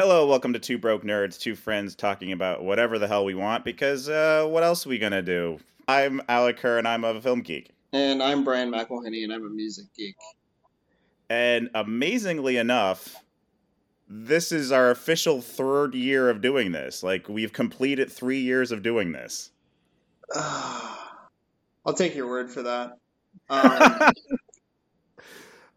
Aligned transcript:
Hello, 0.00 0.28
welcome 0.28 0.52
to 0.52 0.60
Two 0.60 0.78
Broke 0.78 1.02
Nerds, 1.02 1.40
two 1.40 1.56
friends 1.56 1.96
talking 1.96 2.30
about 2.30 2.62
whatever 2.62 3.00
the 3.00 3.08
hell 3.08 3.24
we 3.24 3.34
want 3.34 3.64
because 3.64 4.08
uh, 4.08 4.46
what 4.46 4.62
else 4.62 4.86
are 4.86 4.90
we 4.90 4.96
gonna 4.96 5.22
do? 5.22 5.58
I'm 5.88 6.22
Alec 6.28 6.58
Kerr 6.58 6.78
and 6.78 6.86
I'm 6.86 7.02
a 7.02 7.20
film 7.20 7.40
geek. 7.40 7.70
And 7.92 8.22
I'm 8.22 8.44
Brian 8.44 8.70
McElhenney 8.70 9.24
and 9.24 9.32
I'm 9.32 9.44
a 9.44 9.48
music 9.48 9.86
geek. 9.96 10.14
And 11.28 11.68
amazingly 11.74 12.58
enough, 12.58 13.16
this 14.08 14.52
is 14.52 14.70
our 14.70 14.92
official 14.92 15.42
third 15.42 15.96
year 15.96 16.30
of 16.30 16.40
doing 16.40 16.70
this. 16.70 17.02
Like, 17.02 17.28
we've 17.28 17.52
completed 17.52 18.08
three 18.08 18.38
years 18.38 18.70
of 18.70 18.84
doing 18.84 19.10
this. 19.10 19.50
I'll 20.36 21.92
take 21.96 22.14
your 22.14 22.28
word 22.28 22.52
for 22.52 22.62
that. 22.62 22.92
Um, 23.50 24.12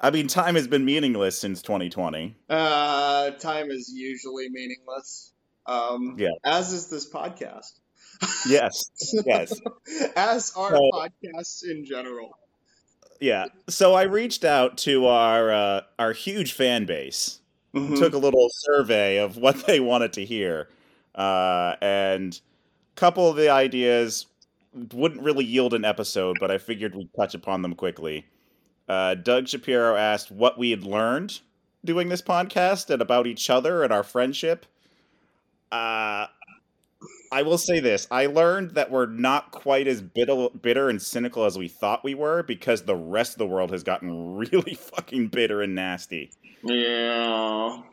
I 0.02 0.10
mean, 0.10 0.28
time 0.28 0.56
has 0.56 0.68
been 0.68 0.84
meaningless 0.84 1.38
since 1.40 1.62
2020. 1.62 2.36
uh, 2.50 3.32
time 3.32 3.70
is 3.72 3.92
usually 3.94 4.50
meaningless. 4.50 5.32
Um, 5.68 6.16
Yeah. 6.18 6.30
As 6.44 6.74
is 6.74 6.90
this 6.90 7.08
podcast. 7.10 7.80
Yes, 8.48 8.84
yes. 9.26 9.54
as 10.16 10.52
are 10.56 10.72
So- 10.76 10.90
podcasts 10.94 11.64
in 11.64 11.86
general. 11.86 12.38
Yeah. 13.20 13.46
So 13.70 13.94
I 13.94 14.04
reached 14.04 14.44
out 14.44 14.78
to 14.80 15.06
our 15.06 15.52
uh, 15.52 15.82
our 16.00 16.14
huge 16.14 16.54
fan 16.54 16.86
base 16.86 17.40
Mhm. 17.76 17.98
took 18.00 18.14
a 18.14 18.18
little 18.18 18.48
survey 18.50 19.18
of 19.18 19.38
what 19.38 19.66
they 19.68 19.80
wanted 19.80 20.14
to 20.14 20.26
hear, 20.26 20.68
uh, 21.16 21.76
and 21.82 22.40
a 22.96 23.00
couple 23.00 23.30
of 23.30 23.36
the 23.38 23.50
ideas 23.50 24.26
wouldn't 24.94 25.22
really 25.22 25.46
yield 25.46 25.74
an 25.74 25.86
episode, 25.86 26.38
but 26.40 26.50
I 26.52 26.58
figured 26.58 26.96
we'd 26.96 27.10
touch 27.16 27.34
upon 27.36 27.62
them 27.62 27.76
quickly. 27.76 28.26
Uh, 28.92 29.16
Doug 29.16 29.48
Shapiro 29.48 29.96
asked 29.96 30.32
what 30.32 30.58
we 30.58 30.72
had 30.72 30.84
learned 30.84 31.40
doing 31.86 32.10
this 32.10 32.22
podcast 32.22 32.90
and 32.90 33.02
about 33.02 33.26
each 33.26 33.50
other 33.50 33.84
and 33.84 33.94
our 33.94 34.04
friendship. 34.04 34.66
Uh, 35.72 36.28
I 37.32 37.42
will 37.44 37.58
say 37.58 37.80
this: 37.80 38.06
I 38.12 38.26
learned 38.26 38.72
that 38.72 38.92
we're 38.92 39.06
not 39.06 39.52
quite 39.52 39.88
as 39.88 40.02
bitter, 40.02 40.50
bitter 40.62 40.90
and 40.90 41.02
cynical 41.02 41.46
as 41.46 41.58
we 41.58 41.70
thought 41.70 42.04
we 42.04 42.16
were 42.16 42.44
because 42.44 42.82
the 42.82 42.98
rest 42.98 43.32
of 43.32 43.38
the 43.38 43.48
world 43.48 43.72
has 43.72 43.82
gotten 43.82 44.36
really 44.52 44.74
fucking 44.74 45.30
bitter 45.30 45.62
and 45.62 45.74
nasty. 45.74 46.30
Yeah. 46.62 47.84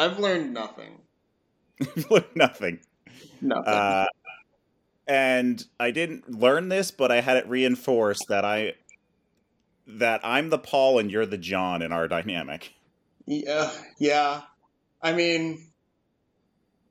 I've 0.00 0.18
learned 0.18 0.52
nothing. 0.52 0.98
learned 2.10 2.26
Nothing. 2.34 2.80
Nothing. 3.40 3.72
Uh, 3.72 4.06
and 5.06 5.64
I 5.78 5.92
didn't 5.92 6.28
learn 6.28 6.70
this, 6.70 6.90
but 6.90 7.12
I 7.12 7.20
had 7.20 7.36
it 7.36 7.48
reinforced 7.48 8.24
that 8.28 8.44
I 8.44 8.74
that 9.98 10.20
I'm 10.24 10.50
the 10.50 10.58
Paul 10.58 10.98
and 10.98 11.10
you're 11.10 11.26
the 11.26 11.38
John 11.38 11.82
in 11.82 11.92
our 11.92 12.08
dynamic. 12.08 12.72
yeah. 13.26 13.70
Yeah. 13.98 14.42
I 15.02 15.12
mean, 15.12 15.66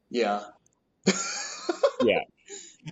yeah. 0.09 0.41
Yeah. 2.01 2.21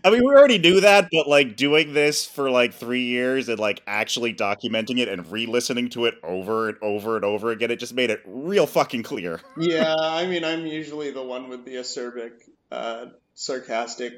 I 0.04 0.10
mean, 0.10 0.20
we 0.20 0.36
already 0.36 0.58
knew 0.58 0.82
that, 0.82 1.08
but 1.12 1.28
like 1.28 1.56
doing 1.56 1.94
this 1.94 2.26
for 2.26 2.52
like 2.52 2.74
three 2.74 3.04
years 3.04 3.48
and 3.50 3.58
like 3.58 3.82
actually 3.88 4.34
documenting 4.34 5.00
it 5.00 5.08
and 5.08 5.32
re-listening 5.32 5.90
to 5.92 6.06
it 6.06 6.16
over 6.24 6.70
and 6.70 6.78
over 6.82 7.16
and 7.16 7.24
over 7.24 7.52
again, 7.52 7.72
it 7.72 7.78
just 7.78 7.94
made 7.94 8.10
it 8.10 8.22
real 8.26 8.68
fucking 8.68 9.04
clear. 9.04 9.40
yeah, 9.58 9.96
I 10.00 10.28
mean, 10.28 10.44
I'm 10.44 10.66
usually 10.68 11.12
the 11.12 11.24
one 11.24 11.48
with 11.48 11.64
the 11.64 11.76
acerbic, 11.76 12.32
uh, 12.72 13.06
sarcastic, 13.34 14.14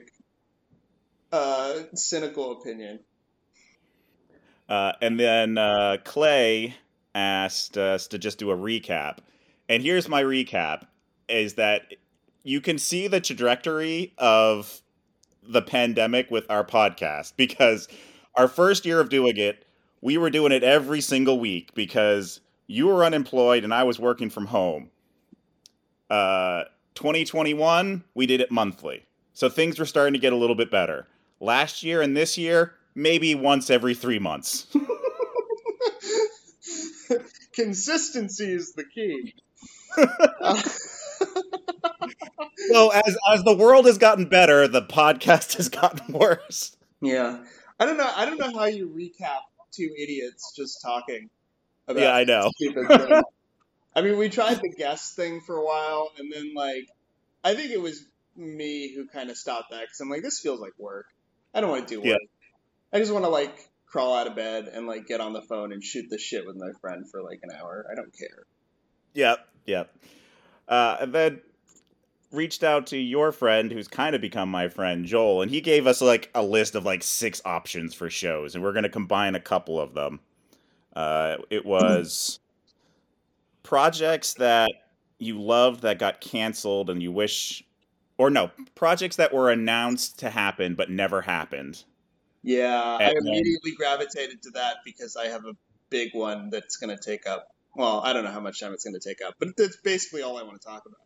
uh, 1.31 1.73
cynical 1.93 2.59
opinion. 2.59 2.99
Uh, 4.69 4.93
and 5.01 5.19
then 5.19 5.57
uh, 5.57 5.97
Clay 6.05 6.75
asked 7.15 7.77
us 7.77 8.07
to 8.07 8.19
just 8.19 8.37
do 8.37 8.51
a 8.51 8.55
recap. 8.55 9.17
And 9.67 9.83
here's 9.83 10.07
my 10.07 10.23
recap 10.23 10.85
is 11.27 11.55
that 11.55 11.95
you 12.43 12.61
can 12.61 12.77
see 12.77 13.07
the 13.07 13.19
trajectory 13.19 14.13
of 14.17 14.81
the 15.43 15.61
pandemic 15.61 16.29
with 16.29 16.49
our 16.49 16.63
podcast 16.63 17.33
because 17.35 17.87
our 18.35 18.47
first 18.47 18.85
year 18.85 18.99
of 18.99 19.09
doing 19.09 19.37
it, 19.37 19.65
we 20.01 20.17
were 20.17 20.29
doing 20.29 20.51
it 20.51 20.63
every 20.63 21.01
single 21.01 21.39
week 21.39 21.73
because 21.73 22.39
you 22.67 22.87
were 22.87 23.03
unemployed 23.03 23.63
and 23.63 23.73
I 23.73 23.83
was 23.83 23.99
working 23.99 24.29
from 24.29 24.45
home. 24.45 24.91
Uh, 26.09 26.65
2021, 26.95 28.03
we 28.13 28.25
did 28.25 28.41
it 28.41 28.51
monthly. 28.51 29.05
So 29.33 29.49
things 29.49 29.79
were 29.79 29.85
starting 29.85 30.13
to 30.13 30.19
get 30.19 30.33
a 30.33 30.35
little 30.35 30.55
bit 30.55 30.69
better. 30.69 31.07
Last 31.39 31.83
year 31.83 32.01
and 32.01 32.15
this 32.15 32.37
year, 32.37 32.75
maybe 32.99 33.35
once 33.35 33.69
every 33.69 33.95
three 33.95 34.19
months. 34.19 34.67
Consistency 37.53 38.51
is 38.51 38.73
the 38.73 38.83
key. 38.83 39.33
so 42.71 42.89
as 42.91 43.17
as 43.33 43.43
the 43.43 43.55
world 43.57 43.85
has 43.85 43.97
gotten 43.97 44.25
better, 44.25 44.67
the 44.67 44.81
podcast 44.81 45.55
has 45.57 45.69
gotten 45.69 46.13
worse. 46.19 46.75
yeah, 47.01 47.39
I 47.79 47.85
don't 47.85 47.97
know. 47.97 48.11
I 48.15 48.25
don't 48.25 48.39
know 48.39 48.57
how 48.57 48.65
you 48.65 48.87
recap 48.87 49.39
two 49.71 49.89
idiots 49.97 50.53
just 50.55 50.81
talking. 50.81 51.29
About 51.87 52.01
Yeah, 52.01 52.13
I 52.13 52.23
know. 52.23 52.51
I 53.95 54.01
mean, 54.01 54.17
we 54.17 54.29
tried 54.29 54.61
the 54.61 54.73
guest 54.77 55.15
thing 55.15 55.41
for 55.41 55.57
a 55.57 55.65
while, 55.65 56.11
and 56.17 56.31
then 56.31 56.53
like, 56.55 56.87
I 57.43 57.55
think 57.55 57.71
it 57.71 57.81
was 57.81 58.05
me 58.35 58.93
who 58.93 59.07
kind 59.07 59.29
of 59.29 59.37
stopped 59.37 59.71
that 59.71 59.81
because 59.81 59.99
I'm 59.99 60.09
like, 60.09 60.21
this 60.21 60.39
feels 60.39 60.59
like 60.59 60.73
work. 60.77 61.07
I 61.53 61.61
don't 61.61 61.71
want 61.71 61.87
to 61.87 61.95
do 61.95 62.01
work. 62.01 62.07
Yeah. 62.07 62.38
I 62.91 62.99
just 62.99 63.11
want 63.11 63.25
to 63.25 63.29
like 63.29 63.69
crawl 63.85 64.15
out 64.15 64.27
of 64.27 64.35
bed 64.35 64.69
and 64.71 64.87
like 64.87 65.07
get 65.07 65.21
on 65.21 65.33
the 65.33 65.41
phone 65.41 65.71
and 65.71 65.83
shoot 65.83 66.05
the 66.09 66.17
shit 66.17 66.45
with 66.45 66.55
my 66.55 66.71
friend 66.81 67.09
for 67.09 67.21
like 67.21 67.39
an 67.43 67.49
hour. 67.51 67.85
I 67.91 67.95
don't 67.95 68.15
care. 68.17 68.45
Yep, 69.13 69.47
yep. 69.65 69.95
Uh, 70.67 70.97
and 71.01 71.13
then 71.13 71.41
reached 72.31 72.63
out 72.63 72.87
to 72.87 72.97
your 72.97 73.31
friend, 73.31 73.71
who's 73.71 73.87
kind 73.87 74.15
of 74.15 74.21
become 74.21 74.49
my 74.49 74.69
friend, 74.69 75.05
Joel, 75.05 75.41
and 75.41 75.51
he 75.51 75.61
gave 75.61 75.87
us 75.87 76.01
like 76.01 76.29
a 76.35 76.43
list 76.43 76.75
of 76.75 76.85
like 76.85 77.03
six 77.03 77.41
options 77.45 77.93
for 77.93 78.09
shows, 78.09 78.55
and 78.55 78.63
we're 78.63 78.73
going 78.73 78.83
to 78.83 78.89
combine 78.89 79.35
a 79.35 79.39
couple 79.39 79.79
of 79.79 79.93
them. 79.93 80.19
Uh, 80.95 81.37
it 81.49 81.65
was 81.65 82.39
projects 83.63 84.33
that 84.35 84.69
you 85.17 85.39
loved 85.41 85.81
that 85.81 85.99
got 85.99 86.21
canceled, 86.21 86.89
and 86.89 87.01
you 87.01 87.11
wish, 87.11 87.63
or 88.17 88.29
no, 88.29 88.51
projects 88.75 89.15
that 89.15 89.33
were 89.33 89.49
announced 89.49 90.19
to 90.19 90.29
happen 90.29 90.75
but 90.75 90.89
never 90.89 91.21
happened. 91.21 91.83
Yeah, 92.43 92.81
I 92.81 93.03
And 93.03 93.17
then- 93.17 93.33
immediately 93.33 93.71
gravitated 93.75 94.41
to 94.43 94.51
that 94.51 94.77
because 94.85 95.15
I 95.15 95.27
have 95.27 95.45
a 95.45 95.53
big 95.89 96.13
one 96.13 96.49
that's 96.49 96.77
going 96.77 96.95
to 96.95 97.01
take 97.01 97.27
up. 97.27 97.47
Well, 97.75 98.01
I 98.03 98.13
don't 98.13 98.23
know 98.23 98.31
how 98.31 98.39
much 98.39 98.59
time 98.59 98.73
it's 98.73 98.83
going 98.83 98.99
to 98.99 98.99
take 98.99 99.21
up, 99.25 99.35
but 99.39 99.49
that's 99.57 99.77
basically 99.77 100.21
all 100.21 100.37
I 100.37 100.43
want 100.43 100.59
to 100.59 100.67
talk 100.67 100.85
about. 100.85 100.99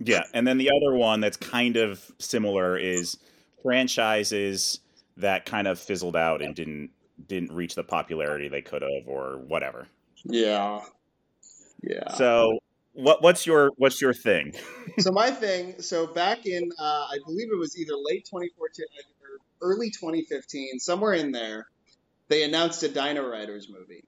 Yeah, 0.00 0.22
and 0.32 0.46
then 0.46 0.58
the 0.58 0.70
other 0.70 0.94
one 0.94 1.20
that's 1.20 1.36
kind 1.36 1.76
of 1.76 2.12
similar 2.18 2.76
is 2.78 3.18
franchises 3.62 4.80
that 5.16 5.44
kind 5.44 5.66
of 5.66 5.78
fizzled 5.78 6.16
out 6.16 6.40
and 6.42 6.54
didn't 6.54 6.90
didn't 7.26 7.52
reach 7.52 7.74
the 7.74 7.82
popularity 7.82 8.48
they 8.48 8.62
could 8.62 8.82
have 8.82 9.08
or 9.08 9.38
whatever. 9.48 9.88
Yeah, 10.24 10.80
yeah. 11.82 12.14
So, 12.14 12.60
what 12.92 13.22
what's 13.22 13.44
your 13.46 13.72
what's 13.76 14.00
your 14.00 14.14
thing? 14.14 14.54
so 14.98 15.10
my 15.10 15.30
thing, 15.44 15.80
so 15.82 16.06
back 16.06 16.46
in, 16.46 16.70
uh, 16.78 16.82
I 16.82 17.18
believe 17.26 17.48
it 17.50 17.58
was 17.58 17.76
either 17.76 17.94
late 17.96 18.24
2014 18.24 18.84
or 18.84 19.17
early 19.60 19.90
2015, 19.90 20.78
somewhere 20.78 21.14
in 21.14 21.32
there, 21.32 21.66
they 22.28 22.42
announced 22.42 22.82
a 22.82 22.88
Dino 22.88 23.26
Riders 23.26 23.68
movie. 23.68 24.04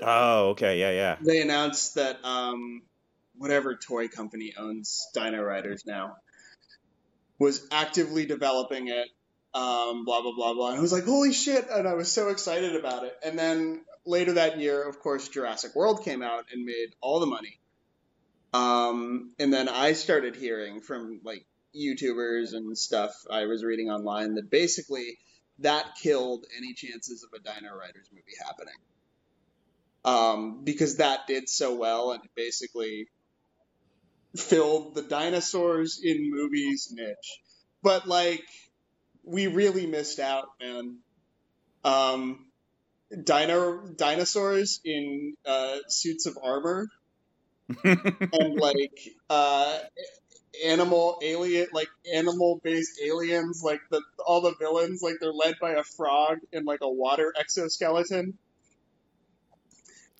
Oh, 0.00 0.50
okay, 0.50 0.78
yeah, 0.80 0.90
yeah. 0.90 1.16
They 1.20 1.40
announced 1.40 1.96
that 1.96 2.24
um, 2.24 2.82
whatever 3.36 3.76
toy 3.76 4.08
company 4.08 4.54
owns 4.56 5.08
Dino 5.14 5.42
Riders 5.42 5.84
now 5.86 6.16
was 7.38 7.66
actively 7.70 8.26
developing 8.26 8.88
it. 8.88 9.08
Um, 9.54 10.06
blah 10.06 10.22
blah 10.22 10.34
blah 10.34 10.54
blah. 10.54 10.70
And 10.70 10.78
I 10.78 10.80
was 10.80 10.92
like, 10.92 11.04
holy 11.04 11.32
shit! 11.32 11.66
And 11.70 11.86
I 11.86 11.94
was 11.94 12.10
so 12.10 12.30
excited 12.30 12.74
about 12.74 13.04
it. 13.04 13.14
And 13.22 13.38
then 13.38 13.82
later 14.06 14.34
that 14.34 14.58
year, 14.58 14.88
of 14.88 14.98
course, 15.00 15.28
Jurassic 15.28 15.74
World 15.74 16.04
came 16.04 16.22
out 16.22 16.46
and 16.52 16.64
made 16.64 16.94
all 17.00 17.20
the 17.20 17.26
money. 17.26 17.58
Um, 18.54 19.32
and 19.38 19.52
then 19.52 19.68
I 19.68 19.92
started 19.92 20.36
hearing 20.36 20.80
from 20.80 21.20
like 21.24 21.46
YouTubers 21.76 22.54
and 22.54 22.76
stuff 22.76 23.12
I 23.30 23.46
was 23.46 23.64
reading 23.64 23.90
online 23.90 24.34
that 24.34 24.50
basically 24.50 25.18
that 25.60 25.84
killed 26.02 26.46
any 26.56 26.74
chances 26.74 27.24
of 27.24 27.30
a 27.32 27.42
Dino 27.42 27.74
Riders 27.74 28.08
movie 28.12 28.36
happening. 28.44 28.74
Um, 30.04 30.64
because 30.64 30.96
that 30.96 31.26
did 31.28 31.48
so 31.48 31.74
well 31.74 32.12
and 32.12 32.22
basically 32.34 33.08
filled 34.36 34.94
the 34.94 35.02
dinosaurs 35.02 36.00
in 36.02 36.30
movies 36.30 36.92
niche. 36.92 37.40
But 37.82 38.08
like, 38.08 38.44
we 39.22 39.46
really 39.46 39.86
missed 39.86 40.18
out, 40.18 40.48
man. 40.60 40.98
Um, 41.84 42.46
dino 43.24 43.86
dinosaurs 43.88 44.80
in 44.84 45.34
uh, 45.46 45.78
suits 45.88 46.26
of 46.26 46.38
armor 46.42 46.88
and 47.84 48.54
like 48.56 48.98
uh 49.30 49.78
animal 50.66 51.18
alien 51.22 51.66
like 51.72 51.88
animal 52.14 52.60
based 52.62 53.00
aliens 53.04 53.62
like 53.64 53.80
the 53.90 54.02
all 54.26 54.40
the 54.42 54.54
villains 54.58 55.02
like 55.02 55.14
they're 55.20 55.32
led 55.32 55.54
by 55.60 55.72
a 55.72 55.82
frog 55.82 56.38
in 56.52 56.64
like 56.64 56.80
a 56.82 56.90
water 56.90 57.32
exoskeleton 57.38 58.38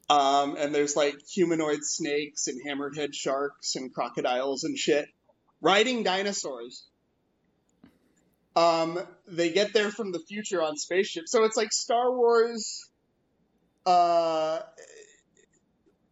Um, 0.08 0.56
and 0.58 0.74
there's 0.74 0.96
like 0.96 1.14
humanoid 1.26 1.84
snakes 1.84 2.48
and 2.48 2.60
hammerhead 2.66 3.14
sharks 3.14 3.76
and 3.76 3.92
crocodiles 3.94 4.64
and 4.64 4.76
shit 4.76 5.06
riding 5.62 6.02
dinosaurs. 6.02 6.86
Um, 8.54 8.98
they 9.26 9.52
get 9.52 9.72
there 9.72 9.90
from 9.90 10.12
the 10.12 10.18
future 10.18 10.62
on 10.62 10.76
spaceships, 10.76 11.30
so 11.30 11.44
it's 11.44 11.56
like 11.56 11.72
Star 11.72 12.14
Wars, 12.14 12.90
uh, 13.86 14.60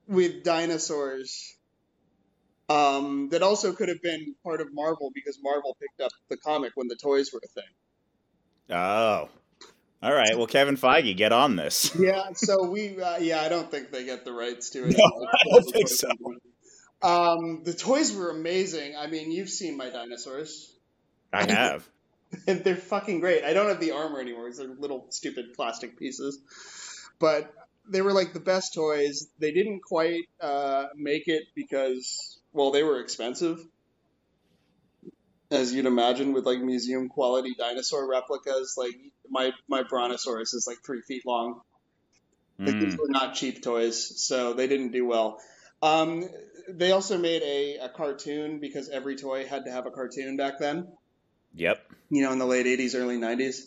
with 0.06 0.44
dinosaurs. 0.44 1.54
Um, 2.70 3.30
that 3.30 3.42
also 3.42 3.72
could 3.72 3.88
have 3.88 4.00
been 4.00 4.34
part 4.44 4.60
of 4.60 4.68
Marvel 4.72 5.10
because 5.14 5.38
Marvel 5.42 5.76
picked 5.80 6.00
up 6.00 6.12
the 6.28 6.36
comic 6.36 6.72
when 6.76 6.86
the 6.88 6.96
toys 6.96 7.30
were 7.32 7.40
a 7.44 7.48
thing. 7.48 8.76
Oh, 8.76 9.28
all 10.02 10.14
right. 10.14 10.36
Well, 10.36 10.46
Kevin 10.46 10.76
Feige, 10.76 11.16
get 11.16 11.32
on 11.32 11.56
this. 11.56 11.94
Yeah. 12.00 12.32
So 12.34 12.70
we, 12.70 13.00
uh, 13.00 13.18
yeah, 13.18 13.42
I 13.42 13.48
don't 13.48 13.70
think 13.70 13.90
they 13.90 14.04
get 14.04 14.24
the 14.24 14.32
rights 14.32 14.70
to 14.70 14.86
it. 14.86 14.96
No, 14.96 15.04
I 15.04 15.36
don't 15.52 15.70
think 15.70 15.88
so. 15.88 16.08
Um, 17.02 17.62
the 17.64 17.74
toys 17.74 18.14
were 18.14 18.30
amazing. 18.30 18.96
I 18.96 19.06
mean, 19.06 19.30
you've 19.30 19.50
seen 19.50 19.76
my 19.76 19.90
dinosaurs. 19.90 20.72
I 21.32 21.50
have. 21.50 21.86
and 22.46 22.60
they're 22.64 22.76
fucking 22.76 23.20
great. 23.20 23.44
I 23.44 23.52
don't 23.52 23.68
have 23.68 23.80
the 23.80 23.92
armor 23.92 24.20
anymore 24.20 24.44
because 24.44 24.58
they're 24.58 24.68
little 24.68 25.06
stupid 25.10 25.54
plastic 25.54 25.98
pieces. 25.98 26.38
But 27.18 27.52
they 27.88 28.00
were 28.00 28.12
like 28.12 28.32
the 28.32 28.40
best 28.40 28.74
toys. 28.74 29.28
They 29.38 29.52
didn't 29.52 29.80
quite 29.82 30.24
uh, 30.40 30.86
make 30.96 31.28
it 31.28 31.44
because, 31.54 32.39
well, 32.52 32.70
they 32.70 32.82
were 32.82 33.00
expensive. 33.00 33.58
As 35.50 35.72
you'd 35.74 35.86
imagine, 35.86 36.32
with 36.32 36.46
like 36.46 36.60
museum 36.60 37.08
quality 37.08 37.54
dinosaur 37.58 38.08
replicas, 38.08 38.74
like 38.76 38.94
my 39.28 39.52
my 39.68 39.82
Brontosaurus 39.82 40.54
is 40.54 40.64
like 40.66 40.78
three 40.86 41.02
feet 41.08 41.22
long. 41.26 41.60
Like 42.58 42.78
these 42.78 42.94
Mm. 42.94 42.98
were 42.98 43.08
not 43.08 43.34
cheap 43.34 43.62
toys, 43.62 44.22
so 44.24 44.52
they 44.52 44.68
didn't 44.68 44.92
do 44.92 45.06
well. 45.06 45.38
Um, 45.82 46.28
they 46.68 46.92
also 46.92 47.18
made 47.18 47.42
a, 47.42 47.78
a 47.78 47.88
cartoon 47.88 48.60
because 48.60 48.88
every 48.90 49.16
toy 49.16 49.46
had 49.46 49.64
to 49.64 49.72
have 49.72 49.86
a 49.86 49.90
cartoon 49.90 50.36
back 50.36 50.58
then 50.58 50.86
Yep. 51.54 51.84
you 52.10 52.22
know, 52.22 52.32
in 52.32 52.38
the 52.38 52.46
late 52.46 52.66
80s, 52.66 52.94
early 52.94 53.16
90s. 53.16 53.62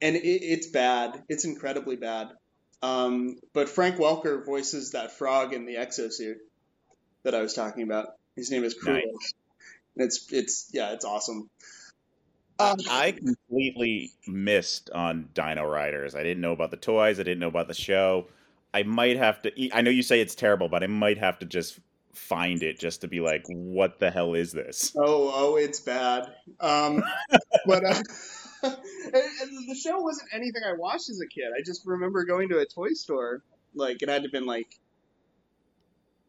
And 0.00 0.16
it, 0.16 0.20
it's 0.24 0.68
bad. 0.68 1.22
It's 1.28 1.44
incredibly 1.44 1.96
bad. 1.96 2.28
Um, 2.82 3.36
but 3.52 3.68
Frank 3.68 3.96
Welker 3.96 4.44
voices 4.44 4.92
that 4.92 5.12
frog 5.12 5.52
in 5.52 5.66
the 5.66 5.74
exosuit 5.74 6.36
that 7.24 7.34
I 7.34 7.40
was 7.42 7.54
talking 7.54 7.82
about. 7.82 8.08
His 8.36 8.50
name 8.50 8.64
is 8.64 8.74
Krulos. 8.74 9.02
Nice. 9.04 9.34
It's, 9.96 10.32
it's, 10.32 10.70
yeah, 10.72 10.92
it's 10.92 11.04
awesome. 11.04 11.48
Um, 12.58 12.76
I 12.88 13.12
completely 13.12 14.12
missed 14.26 14.90
on 14.90 15.28
Dino 15.34 15.64
Riders. 15.64 16.14
I 16.14 16.22
didn't 16.22 16.40
know 16.40 16.52
about 16.52 16.70
the 16.70 16.76
toys. 16.76 17.20
I 17.20 17.22
didn't 17.22 17.40
know 17.40 17.48
about 17.48 17.68
the 17.68 17.74
show. 17.74 18.28
I 18.72 18.82
might 18.82 19.16
have 19.16 19.42
to. 19.42 19.72
I 19.72 19.82
know 19.82 19.90
you 19.90 20.02
say 20.02 20.20
it's 20.20 20.34
terrible, 20.34 20.68
but 20.68 20.82
I 20.82 20.86
might 20.86 21.18
have 21.18 21.38
to 21.40 21.46
just 21.46 21.80
find 22.16 22.62
it 22.62 22.78
just 22.78 23.02
to 23.02 23.08
be 23.08 23.20
like, 23.20 23.44
what 23.46 23.98
the 23.98 24.10
hell 24.10 24.34
is 24.34 24.52
this? 24.52 24.94
oh, 24.96 25.32
oh, 25.34 25.56
it's 25.56 25.80
bad. 25.80 26.32
Um, 26.60 27.04
but, 27.66 27.84
uh, 27.84 28.02
the 28.62 29.78
show 29.80 30.00
wasn't 30.00 30.28
anything 30.32 30.62
I 30.66 30.72
watched 30.72 31.10
as 31.10 31.20
a 31.20 31.28
kid. 31.28 31.48
I 31.56 31.62
just 31.62 31.86
remember 31.86 32.24
going 32.24 32.48
to 32.50 32.58
a 32.58 32.66
toy 32.66 32.94
store. 32.94 33.42
Like, 33.74 34.02
it 34.02 34.08
had 34.08 34.22
to 34.22 34.28
have 34.28 34.32
been 34.32 34.46
like 34.46 34.68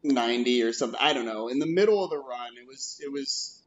90 0.02 0.62
or 0.62 0.72
something. 0.72 0.98
I 1.00 1.12
don't 1.12 1.26
know. 1.26 1.48
In 1.48 1.58
the 1.58 1.66
middle 1.66 2.02
of 2.02 2.10
the 2.10 2.18
run, 2.18 2.56
it 2.56 2.66
was 2.66 3.00
it 3.02 3.12
was 3.12 3.62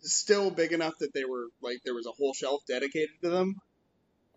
still 0.00 0.50
big 0.50 0.72
enough 0.72 0.94
that 1.00 1.12
they 1.12 1.24
were 1.24 1.48
like 1.60 1.78
there 1.84 1.94
was 1.94 2.06
a 2.06 2.12
whole 2.12 2.34
shelf 2.34 2.62
dedicated 2.66 3.20
to 3.22 3.30
them. 3.30 3.56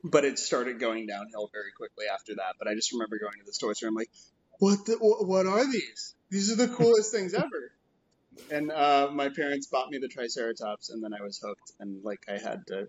But 0.04 0.26
it 0.26 0.40
started 0.40 0.80
going 0.80 1.06
downhill 1.06 1.50
very 1.54 1.72
quickly 1.78 2.06
after 2.12 2.36
that. 2.36 2.56
But 2.58 2.68
I 2.68 2.74
just 2.74 2.92
remember 2.92 3.20
going 3.20 3.38
to 3.38 3.46
the 3.46 3.52
toy 3.52 3.74
store. 3.74 3.88
And 3.88 3.94
I'm 3.94 3.96
like, 3.96 4.10
what? 4.58 4.86
The, 4.86 4.98
what 4.98 5.46
are 5.46 5.72
these? 5.72 6.16
These 6.32 6.52
are 6.52 6.56
the 6.56 6.68
coolest 6.76 7.12
things 7.12 7.36
ever. 7.36 7.72
And 8.50 8.72
uh, 8.72 9.10
my 9.14 9.30
parents 9.30 9.68
bought 9.68 9.92
me 9.92 10.00
the 10.00 10.08
Triceratops, 10.08 10.90
and 10.90 11.04
then 11.04 11.14
I 11.14 11.22
was 11.22 11.40
hooked. 11.44 11.74
And 11.80 12.04
like 12.04 12.26
I 12.28 12.40
had 12.40 12.66
to 12.68 12.88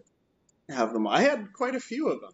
have 0.71 0.93
them. 0.95 1.07
I 1.07 1.21
had 1.21 1.53
quite 1.53 1.75
a 1.75 1.81
few 1.81 2.09
of 2.09 2.21
them. 2.21 2.33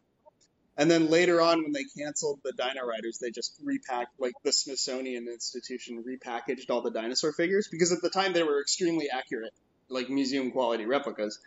And 0.78 0.88
then 0.88 1.10
later 1.10 1.40
on, 1.40 1.64
when 1.64 1.72
they 1.72 1.84
canceled 1.98 2.38
the 2.44 2.52
Dino 2.52 2.86
Riders, 2.86 3.18
they 3.18 3.32
just 3.32 3.58
repacked, 3.64 4.12
like 4.20 4.34
the 4.44 4.52
Smithsonian 4.52 5.26
Institution 5.26 6.04
repackaged 6.06 6.70
all 6.70 6.82
the 6.82 6.92
dinosaur 6.92 7.32
figures 7.32 7.66
because 7.68 7.90
at 7.90 8.00
the 8.00 8.10
time 8.10 8.32
they 8.32 8.44
were 8.44 8.60
extremely 8.60 9.10
accurate, 9.10 9.52
like 9.88 10.08
museum 10.08 10.52
quality 10.52 10.86
replicas. 10.86 11.40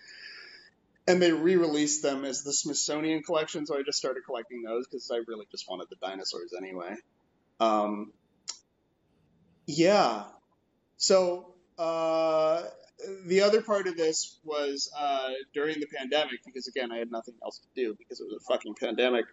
And 1.07 1.21
they 1.21 1.31
re 1.31 1.55
released 1.55 2.03
them 2.03 2.25
as 2.25 2.43
the 2.43 2.51
Smithsonian 2.51 3.23
collection, 3.23 3.65
so 3.65 3.79
I 3.79 3.83
just 3.83 3.97
started 3.97 4.23
collecting 4.25 4.63
those 4.63 4.85
because 4.85 5.09
I 5.09 5.21
really 5.27 5.47
just 5.49 5.67
wanted 5.67 5.87
the 5.89 5.95
dinosaurs 6.05 6.53
anyway. 6.55 6.95
Um, 7.61 8.11
yeah. 9.65 10.25
So, 10.97 11.53
uh, 11.79 12.63
the 13.25 13.41
other 13.41 13.61
part 13.61 13.87
of 13.87 13.97
this 13.97 14.37
was 14.43 14.91
uh, 14.97 15.29
during 15.53 15.79
the 15.79 15.87
pandemic, 15.87 16.39
because 16.45 16.67
again, 16.67 16.91
I 16.91 16.97
had 16.97 17.11
nothing 17.11 17.35
else 17.43 17.59
to 17.59 17.67
do 17.75 17.95
because 17.97 18.19
it 18.19 18.25
was 18.25 18.41
a 18.41 18.53
fucking 18.53 18.75
pandemic. 18.75 19.25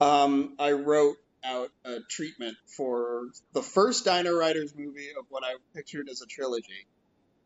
Um, 0.00 0.54
I 0.58 0.72
wrote 0.72 1.16
out 1.44 1.70
a 1.84 2.00
treatment 2.08 2.56
for 2.66 3.28
the 3.52 3.62
first 3.62 4.04
Dino 4.04 4.36
Riders 4.36 4.74
movie 4.76 5.08
of 5.18 5.26
what 5.28 5.44
I 5.44 5.54
pictured 5.74 6.08
as 6.08 6.22
a 6.22 6.26
trilogy. 6.26 6.86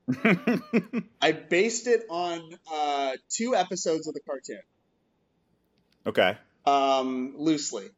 I 1.20 1.32
based 1.32 1.86
it 1.86 2.04
on 2.10 2.42
uh, 2.72 3.12
two 3.30 3.54
episodes 3.54 4.08
of 4.08 4.14
the 4.14 4.20
cartoon, 4.20 4.62
okay. 6.06 6.36
um, 6.66 7.34
loosely. 7.36 7.88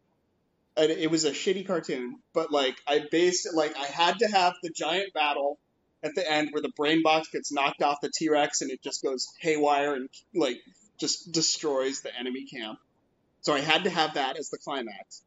And 0.76 0.90
it 0.90 1.08
was 1.08 1.25
a 1.25 1.31
shitty 1.31 1.67
cartoon, 1.67 2.19
but 2.34 2.50
like 2.50 2.76
I 2.87 3.05
based 3.10 3.46
it 3.46 3.55
like 3.55 3.76
I 3.76 3.87
had 3.87 4.19
to 4.19 4.26
have 4.26 4.55
the 4.62 4.70
giant 4.70 5.14
battle 5.14 5.58
at 6.05 6.15
the 6.15 6.31
end 6.31 6.51
where 6.53 6.62
the 6.62 6.73
brain 6.77 7.03
box 7.03 7.29
gets 7.31 7.51
knocked 7.51 7.83
off 7.83 7.99
the 8.03 8.11
T 8.15 8.29
Rex 8.29 8.61
and 8.61 8.71
it 8.71 8.83
just 8.83 9.03
goes 9.03 9.27
haywire 9.41 9.95
and 9.95 10.09
like 10.35 10.59
just 10.99 11.33
destroys 11.33 12.03
the 12.03 12.17
enemy 12.17 12.47
camp. 12.47 12.79
So 13.41 13.55
I 13.55 13.61
had 13.61 13.85
to 13.85 13.91
have 13.91 14.15
that 14.15 14.39
as 14.39 14.51
the 14.51 14.59
climax. 14.59 15.23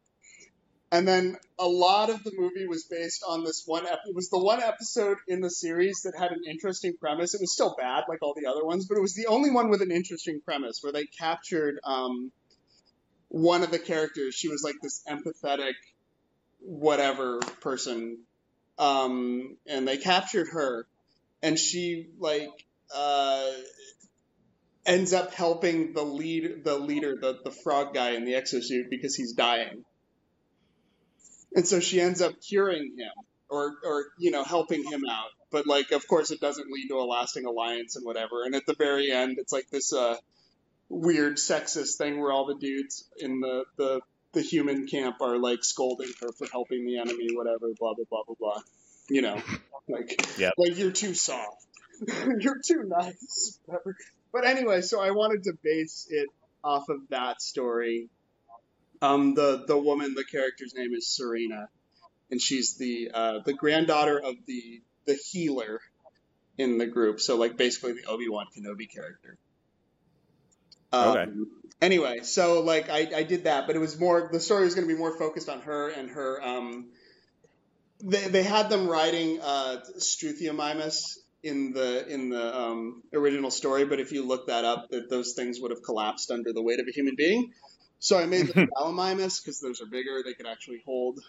And 0.91 1.05
then 1.05 1.35
a 1.59 1.67
lot 1.67 2.09
of 2.09 2.23
the 2.23 2.31
movie 2.37 2.65
was 2.65 2.85
based 2.85 3.23
on 3.27 3.43
this 3.43 3.63
one. 3.65 3.85
Ep- 3.85 3.99
it 4.07 4.15
was 4.15 4.29
the 4.29 4.39
one 4.39 4.61
episode 4.63 5.17
in 5.27 5.41
the 5.41 5.49
series 5.49 6.03
that 6.03 6.13
had 6.17 6.31
an 6.31 6.41
interesting 6.49 6.93
premise. 6.97 7.33
It 7.33 7.41
was 7.41 7.51
still 7.51 7.75
bad, 7.77 8.05
like 8.07 8.19
all 8.21 8.33
the 8.33 8.49
other 8.49 8.65
ones, 8.65 8.85
but 8.85 8.97
it 8.97 9.01
was 9.01 9.13
the 9.13 9.27
only 9.27 9.51
one 9.51 9.69
with 9.69 9.81
an 9.81 9.91
interesting 9.91 10.39
premise 10.45 10.79
where 10.81 10.93
they 10.93 11.05
captured 11.05 11.79
um, 11.83 12.31
one 13.27 13.63
of 13.63 13.71
the 13.71 13.79
characters. 13.79 14.35
She 14.35 14.47
was 14.47 14.63
like 14.63 14.75
this 14.81 15.03
empathetic, 15.09 15.73
whatever 16.59 17.39
person, 17.59 18.19
um, 18.77 19.57
and 19.65 19.87
they 19.87 19.97
captured 19.97 20.47
her, 20.49 20.87
and 21.41 21.57
she 21.57 22.09
like 22.19 22.65
uh, 22.95 23.49
ends 24.85 25.13
up 25.13 25.33
helping 25.33 25.93
the 25.93 26.03
lead, 26.03 26.63
the 26.63 26.77
leader, 26.77 27.15
the 27.19 27.39
the 27.43 27.51
frog 27.51 27.93
guy 27.93 28.11
in 28.11 28.25
the 28.25 28.33
exosuit 28.33 28.89
because 28.89 29.15
he's 29.15 29.33
dying. 29.33 29.83
And 31.55 31.67
so 31.67 31.79
she 31.79 31.99
ends 31.99 32.21
up 32.21 32.33
curing 32.41 32.95
him 32.97 33.25
or 33.49 33.75
or 33.83 34.05
you 34.17 34.31
know 34.31 34.43
helping 34.43 34.83
him 34.83 35.03
out. 35.09 35.29
But 35.51 35.67
like 35.67 35.91
of 35.91 36.07
course 36.07 36.31
it 36.31 36.39
doesn't 36.39 36.71
lead 36.71 36.87
to 36.89 36.95
a 36.95 37.05
lasting 37.05 37.45
alliance 37.45 37.95
and 37.95 38.05
whatever. 38.05 38.43
And 38.45 38.55
at 38.55 38.65
the 38.65 38.75
very 38.77 39.11
end 39.11 39.37
it's 39.39 39.53
like 39.53 39.69
this 39.69 39.93
uh 39.93 40.17
weird 40.89 41.35
sexist 41.35 41.97
thing 41.97 42.19
where 42.19 42.31
all 42.31 42.45
the 42.45 42.55
dudes 42.55 43.09
in 43.17 43.39
the 43.39 43.65
the 43.77 44.01
the 44.33 44.41
human 44.41 44.87
camp 44.87 45.17
are 45.21 45.37
like 45.37 45.63
scolding 45.63 46.09
her 46.21 46.29
for 46.37 46.47
helping 46.51 46.85
the 46.85 46.97
enemy, 46.97 47.27
whatever, 47.33 47.67
blah 47.79 47.93
blah 47.95 48.05
blah 48.09 48.23
blah 48.27 48.35
blah. 48.39 48.61
You 49.09 49.21
know, 49.21 49.41
like 49.89 50.21
Yep. 50.37 50.53
like 50.57 50.77
you're 50.77 50.91
too 50.91 51.13
soft, 51.13 51.65
you're 52.39 52.59
too 52.65 52.83
nice, 52.87 53.59
whatever. 53.65 53.95
But 54.33 54.45
anyway, 54.45 54.81
so 54.81 55.01
I 55.01 55.11
wanted 55.11 55.43
to 55.43 55.53
base 55.63 56.07
it 56.09 56.27
off 56.63 56.89
of 56.89 56.99
that 57.09 57.41
story. 57.41 58.09
Um, 59.01 59.35
the 59.35 59.63
the 59.67 59.77
woman, 59.77 60.13
the 60.15 60.25
character's 60.25 60.73
name 60.75 60.93
is 60.93 61.07
Serena, 61.15 61.69
and 62.31 62.41
she's 62.41 62.77
the 62.77 63.11
uh, 63.13 63.39
the 63.45 63.53
granddaughter 63.53 64.17
of 64.19 64.35
the 64.45 64.81
the 65.05 65.17
healer 65.31 65.79
in 66.57 66.77
the 66.77 66.87
group. 66.87 67.19
So 67.21 67.37
like 67.37 67.55
basically 67.57 67.93
the 67.93 68.05
Obi 68.09 68.27
Wan 68.27 68.47
Kenobi 68.57 68.91
character. 68.93 69.37
Um, 70.91 71.07
Okay. 71.15 71.31
Anyway, 71.81 72.19
so 72.23 72.61
like 72.61 72.89
I, 72.89 73.07
I 73.15 73.23
did 73.23 73.43
that, 73.43 73.67
but 73.67 73.75
it 73.75 73.79
was 73.79 73.99
more 73.99 74.29
the 74.31 74.39
story 74.39 74.63
was 74.63 74.73
going 74.73 74.87
to 74.87 74.93
be 74.93 74.97
more 74.97 75.15
focused 75.15 75.47
on 75.47 75.61
her 75.61 75.89
and 75.89 76.09
her. 76.09 76.43
Um, 76.43 76.87
they 78.03 78.27
they 78.27 78.43
had 78.43 78.69
them 78.69 78.87
riding 78.87 79.39
uh, 79.41 79.81
Struthiomimus 79.99 81.17
in 81.43 81.73
the 81.73 82.07
in 82.07 82.29
the 82.29 82.57
um, 82.57 83.03
original 83.13 83.51
story, 83.51 83.85
but 83.85 83.99
if 83.99 84.11
you 84.11 84.25
look 84.25 84.47
that 84.47 84.65
up, 84.65 84.89
that 84.89 85.09
those 85.09 85.33
things 85.33 85.59
would 85.61 85.71
have 85.71 85.83
collapsed 85.83 86.31
under 86.31 86.51
the 86.51 86.63
weight 86.63 86.79
of 86.79 86.87
a 86.87 86.91
human 86.91 87.15
being. 87.15 87.53
So 87.99 88.17
I 88.17 88.25
made 88.25 88.47
the 88.47 88.53
Gallimimus 88.77 89.43
because 89.43 89.59
those 89.59 89.79
are 89.81 89.85
bigger; 89.85 90.23
they 90.25 90.33
could 90.33 90.47
actually 90.47 90.81
hold 90.83 91.19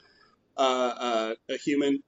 uh, 0.57 0.61
uh, 0.61 1.35
a 1.51 1.57
human. 1.59 2.03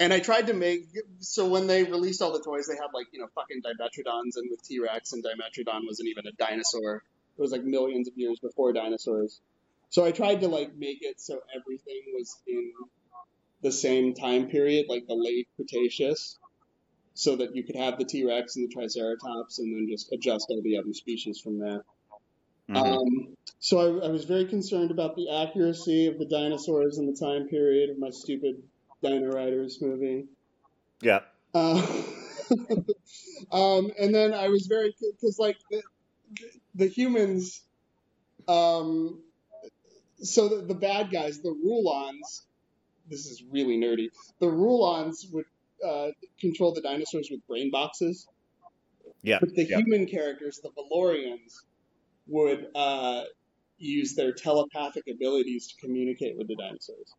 And 0.00 0.12
I 0.12 0.20
tried 0.20 0.46
to 0.46 0.54
make 0.54 0.86
so 1.18 1.48
when 1.48 1.66
they 1.66 1.84
released 1.84 2.22
all 2.22 2.32
the 2.32 2.42
toys, 2.42 2.66
they 2.66 2.76
had 2.76 2.94
like 2.94 3.08
you 3.12 3.20
know 3.20 3.28
fucking 3.34 3.60
Dimetrodons 3.62 4.36
and 4.36 4.48
with 4.50 4.62
T 4.62 4.80
Rex, 4.80 5.12
and 5.12 5.22
Dimetrodon 5.22 5.82
wasn't 5.86 6.08
even 6.08 6.26
a 6.26 6.32
dinosaur. 6.32 7.02
It 7.38 7.42
was 7.42 7.52
like 7.52 7.64
millions 7.64 8.08
of 8.08 8.14
years 8.16 8.38
before 8.40 8.72
dinosaurs. 8.72 9.40
So 9.90 10.04
I 10.04 10.10
tried 10.10 10.40
to 10.40 10.48
like 10.48 10.76
make 10.76 10.98
it 11.02 11.20
so 11.20 11.40
everything 11.54 12.02
was 12.14 12.42
in 12.46 12.72
the 13.62 13.72
same 13.72 14.14
time 14.14 14.48
period, 14.48 14.86
like 14.88 15.06
the 15.06 15.14
late 15.14 15.48
Cretaceous, 15.56 16.38
so 17.14 17.36
that 17.36 17.54
you 17.54 17.64
could 17.64 17.76
have 17.76 17.98
the 17.98 18.04
T 18.04 18.24
Rex 18.24 18.56
and 18.56 18.68
the 18.68 18.74
Triceratops, 18.74 19.58
and 19.58 19.74
then 19.74 19.88
just 19.90 20.12
adjust 20.12 20.46
all 20.50 20.62
the 20.62 20.78
other 20.78 20.92
species 20.92 21.40
from 21.40 21.58
there. 21.58 21.84
Mhm. 22.68 22.76
Um, 22.76 23.36
so 23.60 23.78
I, 23.78 24.06
I 24.06 24.10
was 24.10 24.24
very 24.24 24.44
concerned 24.44 24.90
about 24.90 25.16
the 25.16 25.30
accuracy 25.30 26.06
of 26.06 26.18
the 26.18 26.26
dinosaurs 26.26 26.98
in 26.98 27.06
the 27.06 27.16
time 27.18 27.48
period 27.48 27.90
of 27.90 27.98
my 27.98 28.10
stupid 28.10 28.62
Dino 29.02 29.30
Riders 29.30 29.78
movie. 29.80 30.26
yeah. 31.00 31.20
Uh, 31.54 31.80
um, 33.52 33.90
and 33.98 34.14
then 34.14 34.34
I 34.34 34.48
was 34.48 34.66
very 34.66 34.94
because 35.00 35.38
like 35.38 35.56
the, 35.70 35.82
the 36.78 36.86
humans, 36.86 37.62
um, 38.46 39.20
so 40.22 40.48
the, 40.48 40.64
the 40.64 40.74
bad 40.74 41.10
guys, 41.10 41.40
the 41.40 41.50
Rulons. 41.50 42.42
This 43.10 43.26
is 43.26 43.42
really 43.50 43.78
nerdy. 43.78 44.08
The 44.40 44.48
Rulons 44.48 45.26
would 45.32 45.46
uh, 45.86 46.08
control 46.40 46.74
the 46.74 46.82
dinosaurs 46.82 47.28
with 47.30 47.46
brain 47.46 47.70
boxes. 47.70 48.26
Yeah. 49.22 49.38
But 49.40 49.54
the 49.54 49.64
yeah. 49.64 49.78
human 49.78 50.06
characters, 50.06 50.60
the 50.62 50.70
Valorians, 50.70 51.54
would 52.26 52.68
uh, 52.74 53.24
use 53.78 54.14
their 54.14 54.32
telepathic 54.32 55.04
abilities 55.10 55.68
to 55.68 55.76
communicate 55.86 56.36
with 56.36 56.48
the 56.48 56.56
dinosaurs 56.56 57.14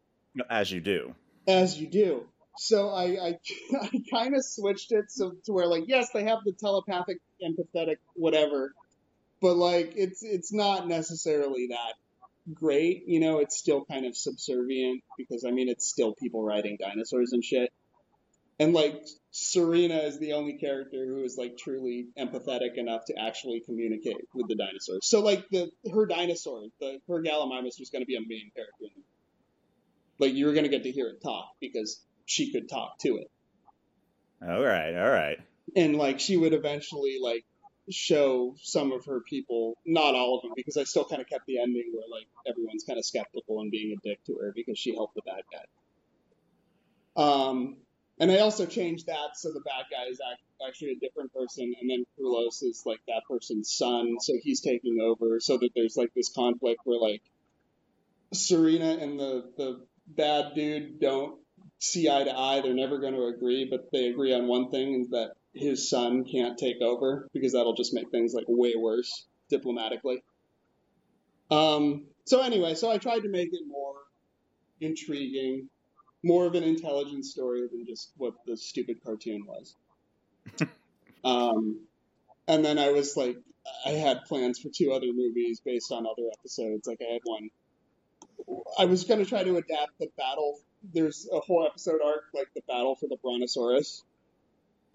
As 0.50 0.72
you 0.72 0.82
do. 0.82 1.16
as 1.48 1.80
you 1.80 1.88
do. 1.88 2.26
So 2.58 2.90
I 2.90 3.04
I, 3.04 3.40
I 3.82 3.90
kind 4.12 4.36
of 4.36 4.46
switched 4.46 4.92
it 4.92 5.06
so 5.10 5.34
to 5.46 5.54
where 5.54 5.68
like 5.68 5.86
yes 5.88 6.10
they 6.14 6.26
have 6.26 6.40
the 6.46 6.52
telepathic 6.52 7.18
empathetic 7.42 7.98
whatever, 8.16 8.74
but 9.42 9.56
like 9.56 9.94
it's 9.96 10.24
it's 10.24 10.52
not 10.54 10.88
necessarily 10.88 11.68
that 11.68 11.94
great. 12.54 13.04
You 13.08 13.20
know, 13.20 13.40
it's 13.40 13.58
still 13.58 13.86
kind 13.86 14.06
of 14.06 14.18
subservient 14.18 15.04
because 15.18 15.46
I 15.46 15.52
mean 15.52 15.70
it's 15.70 15.88
still 15.88 16.14
people 16.16 16.44
riding 16.44 16.78
dinosaurs 16.80 17.34
and 17.34 17.44
shit. 17.44 17.72
And 18.60 18.74
like 18.74 19.06
Serena 19.32 20.00
is 20.00 20.20
the 20.20 20.34
only 20.34 20.54
character 20.58 21.06
who 21.06 21.24
is 21.24 21.38
like 21.38 21.58
truly 21.58 22.08
empathetic 22.18 22.76
enough 22.76 23.06
to 23.06 23.14
actually 23.18 23.62
communicate 23.62 24.18
with 24.34 24.48
the 24.50 24.56
dinosaurs. 24.56 25.00
So 25.04 25.22
like 25.22 25.48
the 25.50 25.70
her 25.94 26.06
dinosaur, 26.06 26.64
the 26.82 27.00
her 27.08 27.22
Gallimimus 27.22 27.80
was 27.80 27.90
going 27.92 28.02
to 28.02 28.06
be 28.08 28.16
a 28.18 28.22
main 28.22 28.52
character. 28.56 28.88
like 30.20 30.34
you 30.34 30.46
were 30.48 30.54
going 30.54 30.66
to 30.66 30.70
get 30.70 30.84
to 30.84 30.92
hear 30.92 31.08
it 31.08 31.22
talk 31.24 31.52
because 31.62 32.02
she 32.26 32.52
could 32.52 32.68
talk 32.70 32.98
to 33.00 33.18
it 33.18 33.32
All 34.46 34.62
right. 34.64 34.94
All 34.96 35.10
right. 35.10 35.40
and 35.76 35.96
like 35.96 36.20
she 36.20 36.36
would 36.38 36.54
eventually 36.54 37.18
like 37.22 37.46
show 37.90 38.56
some 38.62 38.92
of 38.92 39.06
her 39.06 39.22
people 39.22 39.78
not 39.86 40.16
all 40.16 40.38
of 40.38 40.44
them 40.44 40.52
because 40.56 40.78
i 40.78 40.84
still 40.84 41.06
kind 41.06 41.22
of 41.22 41.28
kept 41.28 41.46
the 41.48 41.60
ending 41.60 41.92
where 41.94 42.08
like 42.10 42.28
everyone's 42.48 42.84
kind 42.84 43.00
of 43.00 43.06
skeptical 43.06 43.62
and 43.62 43.72
being 43.72 43.98
a 43.98 44.08
dick 44.08 44.24
to 44.26 44.36
her 44.36 44.52
because 44.56 44.78
she 44.78 44.94
helped 44.94 45.16
the 45.16 45.22
bad 45.26 45.44
guy 45.52 47.24
um 47.24 47.78
and 48.20 48.32
i 48.32 48.38
also 48.38 48.66
changed 48.66 49.08
that 49.08 49.36
so 49.36 49.52
the 49.52 49.62
bad 49.62 49.86
guy 49.92 50.10
is 50.10 50.20
actually 50.68 50.92
a 50.92 51.00
different 51.00 51.34
person 51.34 51.74
and 51.80 51.90
then 51.90 52.06
Krulos 52.20 52.64
is 52.64 52.84
like 52.86 53.00
that 53.08 53.22
person's 53.30 53.72
son 53.72 54.18
so 54.20 54.34
he's 54.42 54.62
taking 54.62 55.00
over 55.02 55.40
so 55.40 55.58
that 55.58 55.70
there's 55.76 55.98
like 55.98 56.14
this 56.16 56.30
conflict 56.30 56.82
where 56.84 57.00
like 57.00 57.22
serena 58.34 58.98
and 59.02 59.20
the 59.20 59.52
the 59.58 59.86
bad 60.08 60.54
dude 60.56 61.00
don't 61.00 61.40
see 61.80 62.10
eye 62.10 62.24
to 62.24 62.38
eye. 62.38 62.62
They're 62.62 62.74
never 62.74 63.00
going 63.00 63.14
to 63.14 63.26
agree, 63.26 63.68
but 63.70 63.90
they 63.92 64.08
agree 64.08 64.34
on 64.34 64.48
one 64.48 64.70
thing: 64.70 65.02
is 65.02 65.10
that 65.10 65.34
his 65.54 65.90
son 65.90 66.26
can't 66.26 66.58
take 66.58 66.82
over 66.82 67.28
because 67.34 67.54
that'll 67.54 67.74
just 67.74 67.94
make 67.94 68.10
things 68.12 68.34
like 68.34 68.46
way 68.48 68.74
worse 68.78 69.26
diplomatically. 69.50 70.24
Um. 71.52 72.06
So 72.26 72.42
anyway, 72.42 72.76
so 72.76 72.92
I 72.92 72.98
tried 72.98 73.22
to 73.22 73.30
make 73.30 73.50
it 73.54 73.62
more 73.68 73.96
intriguing, 74.80 75.68
more 76.24 76.46
of 76.46 76.54
an 76.54 76.64
intelligent 76.64 77.26
story 77.26 77.68
than 77.72 77.86
just 77.86 78.12
what 78.18 78.36
the 78.46 78.56
stupid 78.56 79.04
cartoon 79.04 79.46
was. 79.48 79.76
um, 81.24 81.80
and 82.48 82.64
then 82.64 82.78
I 82.78 82.92
was 82.92 83.18
like, 83.18 83.38
I 83.84 83.92
had 83.92 84.26
plans 84.26 84.60
for 84.60 84.70
two 84.70 84.92
other 84.92 85.12
movies 85.12 85.60
based 85.66 85.92
on 85.92 86.06
other 86.06 86.30
episodes. 86.38 86.88
Like 86.88 87.00
I 87.02 87.14
had 87.14 87.22
one. 87.24 87.50
I 88.78 88.86
was 88.86 89.04
going 89.06 89.20
to 89.20 89.26
try 89.26 89.44
to 89.44 89.58
adapt 89.58 89.98
the 90.00 90.10
battle 90.18 90.60
there's 90.94 91.28
a 91.32 91.40
whole 91.40 91.66
episode 91.66 92.02
arc 92.04 92.26
like 92.34 92.48
the 92.56 92.62
battle 92.68 92.96
for 92.96 93.08
the 93.08 93.18
Brontosaurus. 93.18 94.04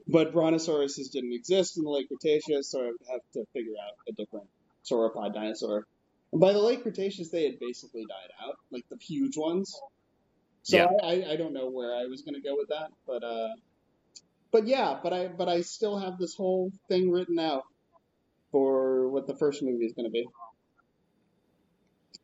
But 0.07 0.35
Brontosauruses 0.35 1.11
didn't 1.11 1.33
exist 1.33 1.79
in 1.79 1.85
the 1.85 1.91
late 1.91 2.09
Cretaceous, 2.09 2.71
so 2.71 2.81
I 2.81 2.87
would 2.87 2.97
have 3.11 3.21
to 3.35 3.45
figure 3.53 3.73
out 3.83 3.95
a 4.09 4.13
different 4.13 4.47
sauropod 4.85 5.33
dinosaur. 5.33 5.87
And 6.33 6.41
by 6.41 6.53
the 6.53 6.59
late 6.59 6.83
Cretaceous, 6.83 7.31
they 7.31 7.45
had 7.45 7.59
basically 7.59 8.05
died 8.05 8.47
out, 8.47 8.57
like 8.71 8.85
the 8.91 8.99
huge 8.99 9.37
ones. 9.37 9.81
So 10.63 10.77
Yeah. 10.77 10.89
I, 11.03 11.33
I, 11.33 11.37
don't 11.37 11.53
know 11.53 11.71
where 11.71 11.95
I 11.95 12.05
was 12.07 12.23
going 12.23 12.35
to 12.35 12.41
go 12.41 12.57
with 12.57 12.69
that, 12.69 12.91
but 13.07 13.23
uh, 13.23 13.55
but 14.51 14.67
yeah, 14.67 14.99
but 15.03 15.13
I 15.13 15.29
but 15.29 15.49
I 15.49 15.61
still 15.63 15.99
have 15.99 16.19
this 16.19 16.35
whole 16.35 16.71
thing 16.89 17.11
written 17.11 17.39
out 17.39 17.65
for 18.51 19.09
what 19.09 19.27
the 19.27 19.35
first 19.35 19.63
movie 19.63 19.85
is 19.85 19.93
going 19.93 20.07
to 20.07 20.11
be. 20.11 20.27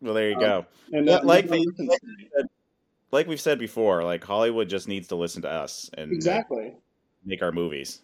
Well, 0.00 0.14
there 0.14 0.30
you 0.30 0.36
Um, 0.36 0.40
go. 0.40 0.66
And 0.92 1.06
Yeah, 1.06 1.16
uh, 1.16 1.24
like 1.24 1.50
Like 3.12 3.26
we've 3.26 3.40
said 3.40 3.58
before, 3.58 4.04
like 4.04 4.22
Hollywood 4.22 4.68
just 4.68 4.86
needs 4.86 5.08
to 5.08 5.16
listen 5.16 5.42
to 5.42 5.50
us 5.50 5.90
and 5.94 6.10
like, 6.10 6.16
exactly. 6.16 6.74
Make 7.24 7.42
our 7.42 7.52
movies. 7.52 8.00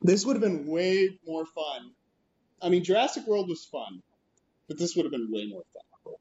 This 0.00 0.24
would 0.26 0.34
have 0.34 0.42
been 0.42 0.66
way 0.66 1.18
more 1.26 1.46
fun. 1.46 1.92
I 2.60 2.68
mean, 2.68 2.84
Jurassic 2.84 3.26
World 3.26 3.48
was 3.48 3.64
fun, 3.64 4.02
but 4.68 4.78
this 4.78 4.96
would 4.96 5.04
have 5.04 5.12
been 5.12 5.28
way 5.30 5.46
more 5.46 5.62
fun. 5.72 6.14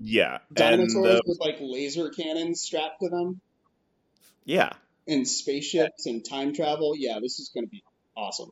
Yeah. 0.00 0.38
Dinosaurs 0.52 0.94
And 0.94 1.06
uh, 1.06 1.20
with 1.26 1.38
like 1.40 1.58
laser 1.60 2.10
cannons 2.10 2.60
strapped 2.60 3.00
to 3.02 3.08
them, 3.08 3.40
yeah. 4.44 4.72
and 5.06 5.26
spaceships 5.26 6.06
and 6.06 6.24
time 6.24 6.54
travel. 6.54 6.94
Yeah, 6.96 7.20
this 7.22 7.38
is 7.38 7.50
going 7.54 7.64
to 7.66 7.70
be 7.70 7.82
awesome. 8.16 8.50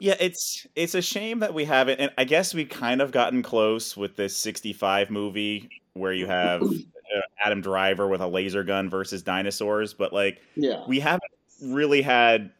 Yeah, 0.00 0.14
it's 0.20 0.66
it's 0.74 0.94
a 0.94 1.02
shame 1.02 1.40
that 1.40 1.52
we 1.52 1.64
haven't 1.64 2.00
and 2.00 2.12
I 2.16 2.24
guess 2.24 2.54
we've 2.54 2.68
kind 2.68 3.02
of 3.02 3.10
gotten 3.10 3.42
close 3.42 3.96
with 3.96 4.16
this 4.16 4.36
65 4.36 5.10
movie 5.10 5.68
where 5.94 6.12
you 6.12 6.26
have 6.26 6.62
uh, 6.62 7.20
Adam 7.44 7.60
Driver 7.60 8.06
with 8.08 8.20
a 8.20 8.26
laser 8.26 8.62
gun 8.62 8.88
versus 8.88 9.22
dinosaurs, 9.22 9.92
but 9.92 10.12
like 10.12 10.40
Yeah, 10.54 10.84
we 10.86 11.00
haven't 11.00 11.23
really 11.62 12.02
had 12.02 12.50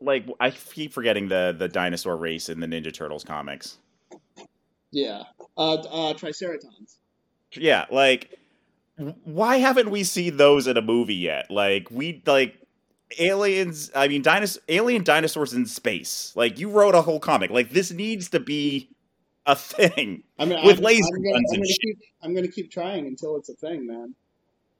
like 0.00 0.26
I 0.40 0.50
keep 0.50 0.92
forgetting 0.92 1.28
the 1.28 1.54
the 1.56 1.68
dinosaur 1.68 2.16
race 2.16 2.48
in 2.48 2.60
the 2.60 2.66
Ninja 2.66 2.92
Turtles 2.92 3.24
comics. 3.24 3.78
yeah. 4.90 5.24
Uh, 5.56 5.74
uh, 5.74 6.14
Triceratons. 6.14 6.96
Yeah, 7.52 7.86
like 7.90 8.38
why 9.24 9.56
haven't 9.56 9.90
we 9.90 10.04
seen 10.04 10.36
those 10.36 10.66
in 10.66 10.76
a 10.76 10.82
movie 10.82 11.14
yet? 11.14 11.50
Like 11.50 11.88
we 11.90 12.22
like 12.26 12.54
aliens, 13.18 13.90
I 13.94 14.06
mean 14.08 14.22
dinos- 14.22 14.58
alien 14.68 15.02
dinosaurs 15.04 15.54
in 15.54 15.66
space. 15.66 16.32
Like 16.36 16.58
you 16.58 16.70
wrote 16.70 16.94
a 16.94 17.02
whole 17.02 17.20
comic. 17.20 17.50
Like 17.50 17.70
this 17.70 17.90
needs 17.90 18.28
to 18.30 18.40
be 18.40 18.90
a 19.46 19.56
thing. 19.56 20.22
I 20.38 20.44
mean, 20.44 20.64
With 20.64 20.78
I'm, 20.78 20.84
laser 20.84 21.02
I'm 21.04 21.22
gonna, 21.22 21.32
guns 21.34 21.44
I'm 21.50 21.54
and 21.54 21.62
gonna 21.62 21.66
shit. 21.66 21.80
keep. 21.80 21.98
I'm 22.22 22.34
gonna 22.34 22.48
keep 22.48 22.70
trying 22.70 23.06
until 23.06 23.36
it's 23.36 23.48
a 23.48 23.54
thing, 23.54 23.86
man. 23.86 24.14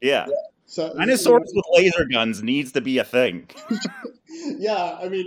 Yeah. 0.01 0.27
So 0.69 0.95
Dinosaurs 0.95 1.51
with 1.55 1.65
laser 1.73 2.05
guns 2.05 2.43
needs 2.43 2.73
to 2.73 2.83
be 2.83 2.99
a 2.99 3.05
thing. 3.05 3.49
yeah, 4.59 4.99
I 5.01 5.09
mean, 5.09 5.27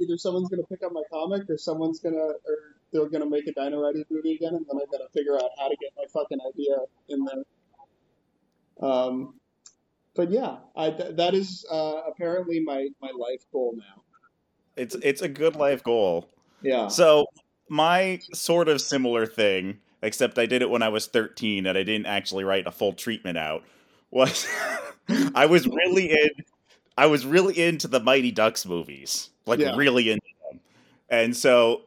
either 0.00 0.18
someone's 0.18 0.48
gonna 0.48 0.64
pick 0.64 0.82
up 0.82 0.92
my 0.92 1.04
comic, 1.08 1.48
or 1.48 1.56
someone's 1.56 2.00
gonna, 2.00 2.16
or 2.16 2.74
they're 2.92 3.08
gonna 3.08 3.30
make 3.30 3.46
a 3.46 3.52
Dino 3.52 3.80
Riders 3.80 4.06
movie 4.10 4.34
again, 4.34 4.54
and 4.54 4.66
then 4.68 4.76
I 4.76 4.84
gotta 4.90 5.08
figure 5.14 5.36
out 5.36 5.50
how 5.56 5.68
to 5.68 5.76
get 5.80 5.92
my 5.96 6.02
fucking 6.12 6.38
idea 6.48 6.76
in 7.08 7.24
there. 7.24 8.88
Um, 8.90 9.34
but 10.16 10.32
yeah, 10.32 10.56
I 10.74 10.90
th- 10.90 11.14
that 11.14 11.34
is 11.34 11.64
uh, 11.70 12.02
apparently 12.08 12.58
my 12.58 12.88
my 13.00 13.12
life 13.16 13.44
goal 13.52 13.76
now. 13.76 14.02
It's 14.76 14.96
it's 14.96 15.22
a 15.22 15.28
good 15.28 15.54
life 15.54 15.84
goal. 15.84 16.28
Yeah. 16.60 16.88
So 16.88 17.26
my 17.68 18.18
sort 18.34 18.68
of 18.68 18.80
similar 18.80 19.26
thing, 19.26 19.78
except 20.02 20.40
I 20.40 20.46
did 20.46 20.60
it 20.60 20.70
when 20.70 20.82
I 20.82 20.88
was 20.88 21.06
13 21.06 21.66
and 21.66 21.78
I 21.78 21.84
didn't 21.84 22.06
actually 22.06 22.42
write 22.42 22.66
a 22.66 22.72
full 22.72 22.94
treatment 22.94 23.38
out, 23.38 23.62
was 24.12 24.46
I 25.34 25.46
was 25.46 25.66
really 25.66 26.12
in 26.12 26.30
I 26.96 27.06
was 27.06 27.26
really 27.26 27.58
into 27.58 27.88
the 27.88 27.98
Mighty 28.00 28.30
Ducks 28.30 28.64
movies. 28.64 29.30
Like 29.46 29.58
Yeah. 29.58 29.74
really 29.76 30.10
into 30.10 30.26
them. 30.50 30.60
And 31.08 31.36
so 31.36 31.82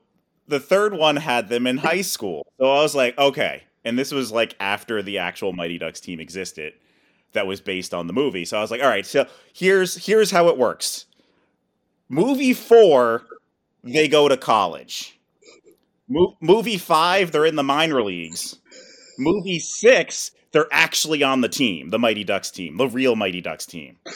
the 0.48 0.60
third 0.60 0.94
one 0.94 1.16
had 1.16 1.48
them 1.48 1.66
in 1.66 1.78
high 1.78 2.02
school. 2.02 2.46
So 2.60 2.66
I 2.66 2.82
was 2.82 2.94
like, 2.96 3.18
okay. 3.18 3.64
And 3.86 3.98
this 3.98 4.12
was 4.12 4.32
like 4.32 4.56
after 4.60 5.02
the 5.02 5.20
actual 5.20 5.54
Mighty 5.54 5.78
Ducks 5.78 6.02
team 6.02 6.20
existed 6.20 6.74
that 7.34 7.48
was 7.48 7.62
based 7.62 7.94
on 7.94 8.08
the 8.08 8.14
movie. 8.14 8.46
So 8.46 8.58
I 8.58 8.62
was 8.62 8.72
like, 8.72 8.82
all 8.82 8.90
right, 8.90 9.06
so 9.06 9.26
here's 9.54 10.06
here's 10.06 10.32
how 10.32 10.50
it 10.50 10.58
works. 10.58 11.06
Movie 12.10 12.54
4 12.54 13.24
they 13.84 14.08
go 14.08 14.28
to 14.28 14.36
college. 14.36 15.20
Mo- 16.08 16.38
movie 16.42 16.78
five, 16.78 17.32
they're 17.32 17.46
in 17.46 17.56
the 17.56 17.64
minor 17.64 18.02
leagues. 18.04 18.60
Movie 19.18 19.60
six, 19.60 20.32
they're 20.56 20.68
actually 20.72 21.22
on 21.22 21.42
the 21.42 21.50
team, 21.50 21.90
the 21.90 22.00
Mighty 22.00 22.24
Ducks 22.24 22.50
team, 22.50 22.78
the 22.78 22.88
real 22.88 23.18
Mighty 23.18 23.42
Ducks 23.42 23.66
team. 23.66 23.98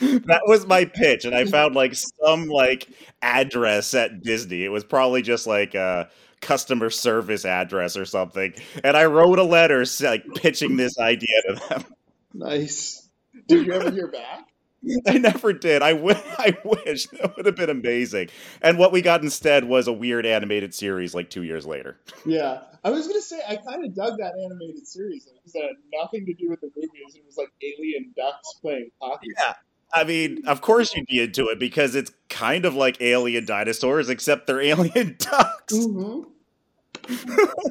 That 0.00 0.42
was 0.46 0.66
my 0.66 0.84
pitch, 0.84 1.24
and 1.24 1.32
I 1.32 1.44
found 1.44 1.76
like 1.76 1.94
some 1.94 2.48
like 2.48 2.88
address 3.22 3.94
at 3.94 4.20
Disney. 4.20 4.64
It 4.64 4.68
was 4.68 4.82
probably 4.82 5.22
just 5.22 5.46
like 5.46 5.76
a 5.76 6.10
customer 6.40 6.90
service 6.90 7.44
address 7.44 7.96
or 7.96 8.04
something, 8.04 8.52
and 8.82 8.96
I 8.96 9.04
wrote 9.04 9.38
a 9.38 9.44
letter 9.44 9.84
like 10.02 10.24
pitching 10.34 10.76
this 10.76 10.98
idea 10.98 11.42
to 11.46 11.54
them. 11.68 11.84
Nice. 12.34 13.08
Did 13.46 13.64
you 13.64 13.72
ever 13.74 13.92
hear 13.92 14.08
back? 14.08 14.51
I 15.06 15.18
never 15.18 15.52
did. 15.52 15.82
I, 15.82 15.92
w- 15.92 16.16
I 16.38 16.56
wish 16.64 17.06
that 17.08 17.36
would 17.36 17.46
have 17.46 17.56
been 17.56 17.70
amazing. 17.70 18.28
And 18.60 18.78
what 18.78 18.92
we 18.92 19.02
got 19.02 19.22
instead 19.22 19.64
was 19.64 19.86
a 19.86 19.92
weird 19.92 20.26
animated 20.26 20.74
series 20.74 21.14
like 21.14 21.30
two 21.30 21.42
years 21.42 21.66
later. 21.66 21.98
Yeah, 22.24 22.60
I 22.84 22.90
was 22.90 23.08
gonna 23.08 23.20
say 23.20 23.40
I 23.48 23.56
kind 23.56 23.84
of 23.84 23.94
dug 23.96 24.16
that 24.18 24.34
animated 24.44 24.86
series 24.86 25.24
because 25.24 25.54
it 25.56 25.62
had 25.62 25.76
nothing 25.92 26.24
to 26.26 26.34
do 26.34 26.48
with 26.48 26.60
the 26.60 26.70
movies. 26.76 27.16
It 27.16 27.24
was 27.26 27.36
like 27.36 27.48
alien 27.60 28.12
ducks 28.16 28.54
playing 28.60 28.90
hockey. 29.00 29.26
Yeah. 29.36 29.54
I 29.92 30.04
mean, 30.04 30.46
of 30.46 30.60
course 30.60 30.94
you'd 30.94 31.06
be 31.06 31.20
into 31.20 31.48
it 31.48 31.58
because 31.58 31.96
it's 31.96 32.12
kind 32.28 32.64
of 32.64 32.76
like 32.76 33.00
alien 33.00 33.44
dinosaurs, 33.44 34.08
except 34.08 34.46
they're 34.46 34.60
alien 34.60 35.16
ducks. 35.18 35.74
Mm-hmm. 35.74 36.28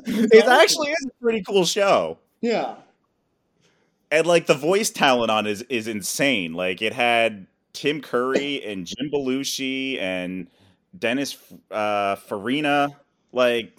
it 0.06 0.46
actually 0.46 0.92
is 0.92 1.06
a 1.06 1.24
pretty 1.24 1.42
cool 1.44 1.66
show. 1.66 2.20
Yeah. 2.42 2.76
And 4.12 4.28
like 4.28 4.46
the 4.46 4.54
voice 4.54 4.90
talent 4.90 5.32
on 5.32 5.48
it 5.48 5.52
is 5.52 5.62
is 5.64 5.88
insane. 5.88 6.54
Like 6.54 6.82
it 6.82 6.94
had 6.94 7.48
Tim 7.74 8.02
Curry 8.02 8.64
and 8.66 8.86
Jim 8.86 9.10
Belushi 9.12 10.00
and 10.00 10.48
Dennis 10.98 11.38
uh, 11.72 12.16
Farina. 12.18 12.90
Like 13.32 13.74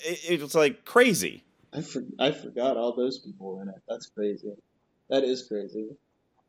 it, 0.00 0.30
it 0.30 0.40
was 0.40 0.54
like 0.54 0.84
crazy. 0.84 1.44
I 1.74 1.80
for, 1.80 2.04
I 2.18 2.30
forgot 2.32 2.76
all 2.76 2.94
those 2.94 3.18
people 3.18 3.56
were 3.56 3.62
in 3.62 3.68
it. 3.68 3.82
That's 3.88 4.06
crazy. 4.06 4.54
That 5.10 5.24
is 5.24 5.42
crazy. 5.42 5.88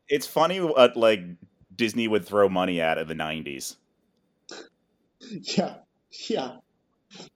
It's 0.08 0.26
funny 0.26 0.60
what 0.60 0.96
like 0.96 1.22
Disney 1.74 2.08
would 2.08 2.24
throw 2.24 2.48
money 2.48 2.80
at 2.80 2.98
in 2.98 3.08
the 3.08 3.14
'90s. 3.14 3.76
Yeah, 5.56 5.76
yeah. 6.28 6.56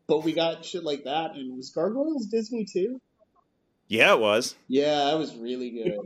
But 0.07 0.23
we 0.23 0.35
got 0.35 0.63
shit 0.63 0.85
like 0.85 1.05
that, 1.05 1.37
and 1.37 1.57
was 1.57 1.71
Gargoyles 1.71 2.27
Disney 2.27 2.67
too? 2.71 3.01
Yeah, 3.89 4.15
it 4.15 4.21
was. 4.21 4.55
Yeah, 4.69 5.07
that 5.07 5.19
was 5.19 5.35
really 5.37 5.71
good. 5.71 5.99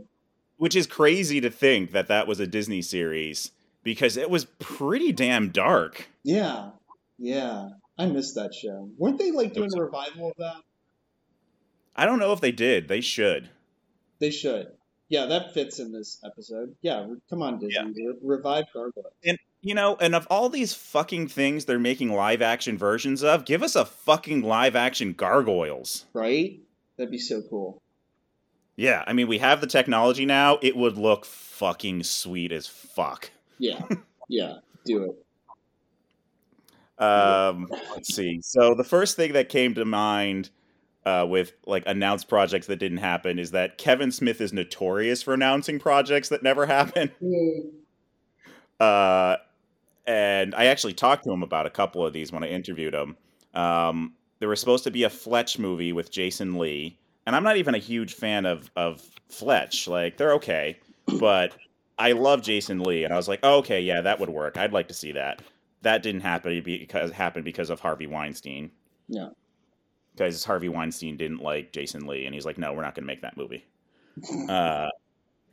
Which 0.57 0.77
is 0.77 0.87
crazy 0.87 1.41
to 1.41 1.51
think 1.51 1.91
that 1.91 2.09
that 2.09 2.27
was 2.27 2.41
a 2.41 2.47
Disney 2.47 2.83
series 2.83 3.51
because 3.83 4.17
it 4.17 4.31
was 4.31 4.45
pretty 4.45 5.13
damn 5.13 5.51
dark. 5.51 6.09
Yeah, 6.23 6.71
yeah. 7.19 7.71
I 7.99 8.07
missed 8.07 8.37
that 8.37 8.55
show. 8.55 8.89
Weren't 8.97 9.19
they 9.19 9.33
like 9.33 9.53
doing 9.53 9.71
a 9.77 9.83
revival 9.83 10.31
of 10.31 10.37
that? 10.39 10.63
I 11.95 12.07
don't 12.07 12.19
know 12.19 12.33
if 12.33 12.41
they 12.41 12.53
did. 12.53 12.89
They 12.89 13.01
should. 13.01 13.51
They 14.19 14.31
should. 14.31 14.69
Yeah, 15.09 15.27
that 15.27 15.53
fits 15.53 15.79
in 15.79 15.93
this 15.93 16.19
episode. 16.25 16.75
Yeah, 16.81 17.07
come 17.29 17.43
on, 17.43 17.59
Disney. 17.59 18.07
Re- 18.07 18.15
revive 18.23 18.65
Gargoyles. 18.73 19.13
And 19.25 19.39
you 19.61 19.75
know, 19.75 19.97
and 20.01 20.15
of 20.15 20.27
all 20.31 20.49
these 20.49 20.73
fucking 20.75 21.29
things 21.29 21.67
they're 21.67 21.79
making 21.79 22.13
live 22.13 22.41
action 22.41 22.79
versions 22.79 23.23
of, 23.23 23.45
give 23.45 23.63
us 23.63 23.77
a 23.77 23.85
fucking 23.85 24.43
live 24.43 24.75
action 24.75 25.13
Gargoyles. 25.13 26.07
Right? 26.15 26.61
That'd 26.97 27.11
be 27.11 27.19
so 27.19 27.43
cool. 27.49 27.83
Yeah, 28.77 29.05
I 29.07 29.13
mean, 29.13 29.29
we 29.29 29.39
have 29.39 29.61
the 29.61 29.67
technology 29.67 30.25
now. 30.25 30.59
It 30.63 30.77
would 30.77 30.97
look 30.97 31.25
fucking 31.25 32.05
sweet 32.05 32.53
as 32.53 32.67
fuck. 32.67 33.31
Yeah, 33.59 33.85
yeah, 34.29 34.55
do 34.85 35.05
it. 35.05 37.03
Um, 37.03 37.69
let's 37.91 38.15
see. 38.15 38.41
So 38.43 38.75
the 38.75 38.85
first 38.85 39.17
thing 39.17 39.33
that 39.33 39.49
came 39.49 39.75
to 39.75 39.85
mind 39.85 40.51
uh, 41.05 41.27
with 41.29 41.53
like 41.67 41.83
announced 41.87 42.29
projects 42.29 42.67
that 42.69 42.77
didn't 42.77 42.99
happen 42.99 43.39
is 43.39 43.51
that 43.51 43.77
Kevin 43.77 44.13
Smith 44.13 44.41
is 44.41 44.53
notorious 44.53 45.23
for 45.23 45.35
announcing 45.35 45.79
projects 45.79 46.29
that 46.29 46.43
never 46.43 46.67
happen. 46.67 47.11
Mm. 47.23 47.71
Uh, 48.79 49.37
and 50.07 50.55
I 50.55 50.67
actually 50.67 50.95
talked 50.95 51.25
to 51.25 51.33
him 51.33 51.43
about 51.43 51.67
a 51.67 51.71
couple 51.71 52.05
of 52.07 52.13
these 52.13 52.33
when 52.33 52.43
I 52.43 52.49
interviewed 52.49 52.95
him. 52.95 53.17
Um, 53.55 54.15
there 54.43 54.49
was 54.49 54.59
supposed 54.59 54.83
to 54.83 54.91
be 54.91 55.05
a 55.05 55.09
Fletch 55.09 55.57
movie 55.57 55.93
with 55.93 56.11
Jason 56.11 56.59
Lee, 56.59 56.99
and 57.27 57.37
I'm 57.37 57.45
not 57.45 57.59
even 57.59 57.77
a 57.77 57.79
huge 57.79 58.15
fan 58.15 58.45
of 58.45 58.73
of 58.75 59.01
Fletch. 59.29 59.87
Like 59.87 60.17
they're 60.17 60.33
okay, 60.33 60.81
but 61.21 61.53
I 61.97 62.11
love 62.11 62.43
Jason 62.43 62.81
Lee, 62.81 63.05
and 63.05 63.15
I 63.15 63.17
was 63.17 63.29
like, 63.29 63.39
oh, 63.45 63.59
okay, 63.59 63.81
yeah, 63.81 64.01
that 64.01 64.19
would 64.19 64.31
work. 64.31 64.57
I'd 64.57 64.73
like 64.73 64.89
to 64.89 64.95
see 64.95 65.13
that. 65.13 65.43
That 65.83 66.03
didn't 66.03 66.23
happen 66.23 66.61
because 66.65 67.13
happened 67.13 67.45
because 67.45 67.71
of 67.71 67.79
Harvey 67.79 68.09
Weinstein. 68.09 68.73
Yeah. 69.07 69.29
Because 70.11 70.43
Harvey 70.43 70.69
Weinstein 70.69 71.17
didn't 71.17 71.41
like 71.41 71.73
Jason 71.73 72.09
Lee, 72.09 72.27
and 72.27 72.35
he's 72.35 72.45
like, 72.45 72.59
no, 72.59 72.73
we're 72.73 72.83
not 72.83 72.97
going 72.97 73.05
to 73.05 73.07
make 73.07 73.23
that 73.23 73.37
movie. 73.37 73.65
uh, 74.49 74.89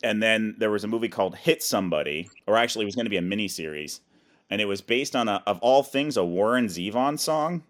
and 0.02 0.23
then 0.23 0.56
there 0.58 0.71
was 0.71 0.84
a 0.84 0.88
movie 0.88 1.10
called 1.10 1.36
Hit 1.36 1.62
Somebody, 1.62 2.28
or 2.47 2.58
actually, 2.58 2.86
it 2.86 2.88
was 2.88 2.95
going 2.95 3.06
to 3.06 3.12
be 3.12 3.17
a 3.17 3.21
mini 3.21 3.49
series, 3.49 4.02
and 4.49 4.60
it 4.60 4.65
was 4.65 4.82
based 4.82 5.15
on 5.15 5.28
a, 5.28 5.43
of 5.45 5.60
all 5.60 5.84
things, 5.84 6.17
a 6.17 6.25
Warren 6.25 6.65
Zevon 6.65 7.19
song 7.19 7.62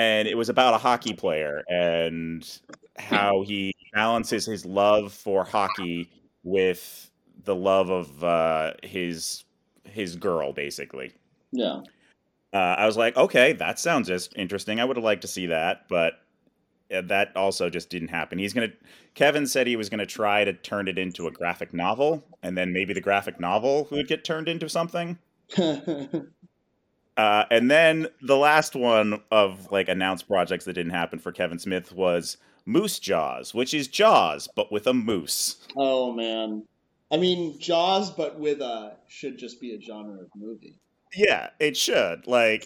and 0.00 0.26
it 0.26 0.34
was 0.34 0.48
about 0.48 0.72
a 0.72 0.78
hockey 0.78 1.12
player 1.12 1.62
and 1.68 2.58
how 2.98 3.42
he 3.42 3.74
balances 3.92 4.46
his 4.46 4.64
love 4.64 5.12
for 5.12 5.44
hockey 5.44 6.08
with 6.42 7.10
the 7.44 7.54
love 7.54 7.90
of 7.90 8.24
uh, 8.24 8.72
his 8.82 9.44
his 9.84 10.16
girl, 10.16 10.54
basically. 10.54 11.12
Yeah. 11.52 11.82
Uh, 12.50 12.56
I 12.78 12.86
was 12.86 12.96
like, 12.96 13.14
okay, 13.14 13.52
that 13.52 13.78
sounds 13.78 14.08
just 14.08 14.34
interesting. 14.36 14.80
I 14.80 14.86
would 14.86 14.96
have 14.96 15.04
liked 15.04 15.22
to 15.22 15.28
see 15.28 15.46
that, 15.46 15.86
but 15.86 16.14
uh, 16.90 17.02
that 17.02 17.36
also 17.36 17.68
just 17.68 17.90
didn't 17.90 18.08
happen. 18.08 18.38
He's 18.38 18.54
gonna. 18.54 18.72
Kevin 19.14 19.46
said 19.46 19.66
he 19.66 19.76
was 19.76 19.90
gonna 19.90 20.06
try 20.06 20.44
to 20.44 20.54
turn 20.54 20.88
it 20.88 20.96
into 20.96 21.26
a 21.26 21.30
graphic 21.30 21.74
novel, 21.74 22.24
and 22.42 22.56
then 22.56 22.72
maybe 22.72 22.94
the 22.94 23.02
graphic 23.02 23.38
novel 23.38 23.86
would 23.90 24.08
get 24.08 24.24
turned 24.24 24.48
into 24.48 24.66
something. 24.70 25.18
Uh, 27.20 27.44
and 27.50 27.70
then 27.70 28.06
the 28.22 28.36
last 28.36 28.74
one 28.74 29.20
of 29.30 29.70
like 29.70 29.88
announced 29.90 30.26
projects 30.26 30.64
that 30.64 30.72
didn't 30.72 30.92
happen 30.92 31.18
for 31.18 31.32
Kevin 31.32 31.58
Smith 31.58 31.92
was 31.92 32.38
Moose 32.64 32.98
Jaws, 32.98 33.52
which 33.52 33.74
is 33.74 33.88
Jaws 33.88 34.48
but 34.56 34.72
with 34.72 34.86
a 34.86 34.94
moose. 34.94 35.56
oh 35.76 36.12
man. 36.12 36.64
I 37.10 37.18
mean 37.18 37.58
Jaws, 37.58 38.10
but 38.10 38.38
with 38.40 38.60
a 38.62 38.96
should 39.08 39.36
just 39.36 39.60
be 39.60 39.74
a 39.74 39.80
genre 39.80 40.20
of 40.20 40.28
movie. 40.34 40.78
Yeah, 41.14 41.50
it 41.58 41.76
should. 41.76 42.26
Like 42.26 42.64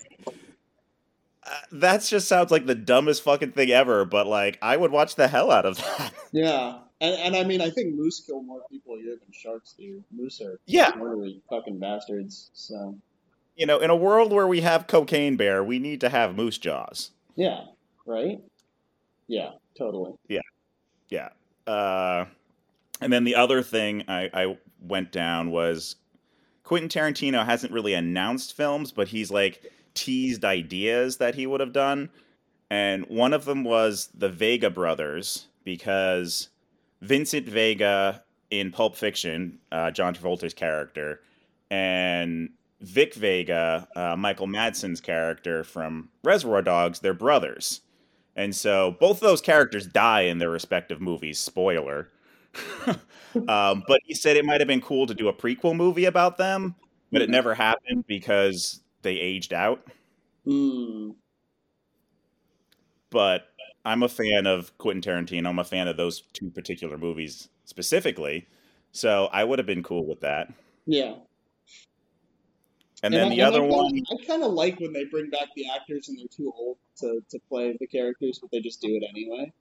uh, 1.47 1.51
that 1.73 2.03
just 2.03 2.29
sounds 2.29 2.51
like 2.53 2.67
the 2.67 2.75
dumbest 2.77 3.23
fucking 3.25 3.53
thing 3.53 3.71
ever, 3.71 4.05
but 4.05 4.27
like 4.29 4.59
I 4.63 4.77
would 4.77 4.93
watch 4.93 5.17
the 5.17 5.27
hell 5.29 5.51
out 5.51 5.67
of 5.67 5.77
that. 5.99 6.13
Yeah. 6.33 6.79
And, 7.01 7.15
and 7.21 7.37
I 7.37 7.43
mean, 7.45 7.61
I 7.61 7.71
think 7.71 7.95
moose 7.97 8.21
kill 8.25 8.43
more 8.43 8.61
people 8.71 8.97
here 8.97 9.17
than 9.17 9.33
sharks 9.33 9.75
do. 9.77 10.03
Moose 10.17 10.41
are 10.41 10.61
Yeah. 10.67 10.93
murdery 10.93 11.41
fucking 11.51 11.79
bastards. 11.81 12.51
So 12.55 12.97
you 13.57 13.67
know, 13.67 13.79
in 13.79 13.91
a 13.91 13.97
world 13.97 14.33
where 14.33 14.47
we 14.47 14.61
have 14.61 14.87
cocaine 14.87 15.37
bear, 15.37 15.63
we 15.63 15.79
need 15.79 16.01
to 16.01 16.09
have 16.09 16.37
moose 16.37 16.59
jaws. 16.59 17.11
yeah, 17.37 17.65
right? 18.07 18.39
Yeah, 19.27 19.51
totally. 19.77 20.13
Yeah. 20.29 20.41
Yeah. 21.09 21.29
Uh, 21.67 22.27
and 23.01 23.13
then 23.13 23.25
the 23.25 23.35
other 23.35 23.63
thing 23.63 24.05
I, 24.09 24.31
I 24.35 24.59
went 24.81 25.13
down 25.13 25.51
was 25.51 25.97
Quentin 26.63 26.89
Tarantino 26.89 27.45
hasn't 27.45 27.73
really 27.73 27.95
announced 27.95 28.57
films, 28.57 28.93
but 28.93 29.09
he's 29.09 29.31
like 29.31 29.73
teased 29.95 30.45
ideas 30.45 31.17
that 31.19 31.35
he 31.35 31.47
would 31.47 31.61
have 31.61 31.73
done. 31.73 32.11
And 32.71 33.07
one 33.07 33.33
of 33.33 33.45
them 33.45 33.65
was 33.65 34.09
the 34.15 34.29
Vega 34.29 34.71
brothers, 34.71 35.47
because 35.65 36.49
Vincent 37.01 37.49
Vega 37.49 38.23
in 38.51 38.73
Pulp 38.73 38.97
Fiction, 38.97 39.59
uh, 39.71 39.91
John 39.91 40.15
Travolta's 40.15 40.55
character, 40.55 41.21
and 41.71 42.51
Vic 42.85 43.15
Vega, 43.15 43.89
uh, 43.97 44.15
Michael 44.17 44.47
Madsen's 44.47 45.01
character 45.01 45.65
from 45.65 46.11
Reservoir 46.23 46.63
Dogs, 46.63 47.01
they're 47.01 47.15
brothers. 47.15 47.81
And 48.37 48.55
so 48.55 48.97
both 49.01 49.21
those 49.21 49.41
characters 49.41 49.87
die 49.87 50.23
in 50.23 50.39
their 50.39 50.51
respective 50.51 51.01
movies. 51.01 51.39
Spoiler. 51.39 52.11
um, 53.49 53.83
but 53.89 54.01
he 54.05 54.15
said 54.15 54.37
it 54.37 54.45
might 54.45 54.61
have 54.61 54.69
been 54.69 54.81
cool 54.81 55.07
to 55.07 55.15
do 55.15 55.29
a 55.29 55.33
prequel 55.33 55.75
movie 55.75 56.05
about 56.05 56.37
them, 56.37 56.75
but 57.11 57.23
it 57.23 57.31
never 57.31 57.55
happened 57.55 58.07
because 58.07 58.81
they 59.03 59.15
aged 59.15 59.53
out. 59.53 59.85
Hmm. 60.45 61.11
But 63.11 63.47
I'm 63.85 64.03
a 64.03 64.09
fan 64.09 64.47
of 64.47 64.77
Quentin 64.79 65.01
Tarantino. 65.03 65.49
I'm 65.49 65.59
a 65.59 65.65
fan 65.65 65.89
of 65.89 65.97
those 65.97 66.23
two 66.33 66.51
particular 66.51 66.99
movies 66.99 67.49
specifically. 67.65 68.47
So 68.93 69.29
I 69.33 69.45
would 69.45 69.59
have 69.59 69.67
been 69.67 69.83
cool 69.83 70.07
with 70.07 70.21
that. 70.21 70.53
Yeah. 70.87 71.15
And 73.05 73.15
then 73.15 73.27
I- 73.33 73.35
the 73.35 73.43
I 73.43 73.47
other 73.47 73.61
kinda- 73.61 73.75
one, 73.77 74.01
I 74.11 74.25
kind 74.27 74.43
of 74.43 74.53
like 74.53 74.81
when 74.81 74.93
they 74.93 75.05
bring 75.05 75.31
back 75.31 75.49
the 75.55 75.67
actors 75.71 76.09
and 76.09 76.19
they're 76.19 76.27
too 76.29 76.53
old 76.57 76.79
to, 77.01 77.21
to 77.31 77.39
play 77.49 77.77
the 77.79 77.87
characters, 77.87 78.39
but 78.41 78.51
they 78.51 78.61
just 78.61 78.81
do 78.81 78.89
it 78.97 79.03
anyway. 79.09 79.53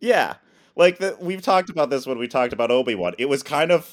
yeah, 0.00 0.34
like 0.76 0.98
the, 0.98 1.16
we've 1.20 1.42
talked 1.42 1.70
about 1.70 1.90
this 1.90 2.06
when 2.06 2.18
we 2.18 2.28
talked 2.28 2.52
about 2.52 2.70
Obi 2.70 2.94
Wan. 2.94 3.14
It 3.18 3.28
was 3.28 3.42
kind 3.42 3.72
of 3.72 3.90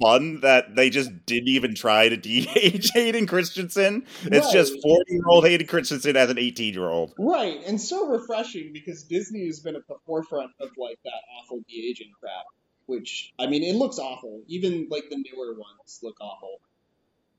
fun 0.00 0.40
that 0.42 0.76
they 0.76 0.88
just 0.88 1.10
didn't 1.26 1.48
even 1.48 1.74
try 1.74 2.08
to 2.08 2.16
de-age 2.28 2.90
Hayden 2.94 3.26
Christensen. 3.26 4.04
It's 4.22 4.52
just 4.52 4.80
forty-year-old 4.80 5.44
Hayden 5.44 5.66
Christensen 5.66 6.16
as 6.16 6.30
an 6.30 6.38
eighteen-year-old. 6.38 7.14
Right, 7.18 7.60
and 7.66 7.80
so 7.80 8.06
refreshing 8.06 8.72
because 8.72 9.02
Disney 9.02 9.46
has 9.46 9.58
been 9.60 9.74
at 9.74 9.86
the 9.88 9.96
forefront 10.06 10.52
of 10.60 10.70
like 10.78 10.98
that 11.04 11.20
awful 11.40 11.60
de 11.68 11.90
aging 11.90 12.12
crap. 12.20 12.44
Which 12.86 13.32
I 13.38 13.46
mean, 13.48 13.62
it 13.64 13.74
looks 13.74 13.98
awful. 13.98 14.42
Even 14.46 14.88
like 14.90 15.04
the 15.10 15.16
newer 15.16 15.54
ones 15.54 15.98
look 16.02 16.20
awful. 16.20 16.60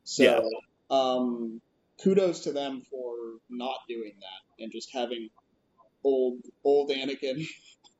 So, 0.05 0.23
Yeah. 0.23 0.41
um, 0.89 1.61
kudos 2.01 2.41
to 2.41 2.53
them 2.53 2.81
for 2.89 3.15
not 3.49 3.79
doing 3.89 4.13
that 4.19 4.63
and 4.63 4.71
just 4.71 4.91
having 4.93 5.29
old 6.03 6.39
old 6.63 6.91
Anakin 6.91 7.45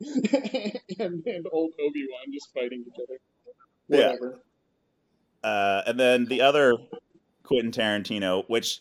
and, 0.98 1.26
and 1.26 1.46
old 1.52 1.72
Obi 1.80 2.06
Wan 2.08 2.32
just 2.32 2.52
fighting 2.54 2.84
each 2.86 2.94
other. 3.02 3.18
Yeah. 3.88 4.16
Uh, 5.42 5.82
and 5.86 6.00
then 6.00 6.24
the 6.26 6.40
other 6.40 6.74
Quentin 7.42 7.70
Tarantino, 7.70 8.44
which 8.48 8.80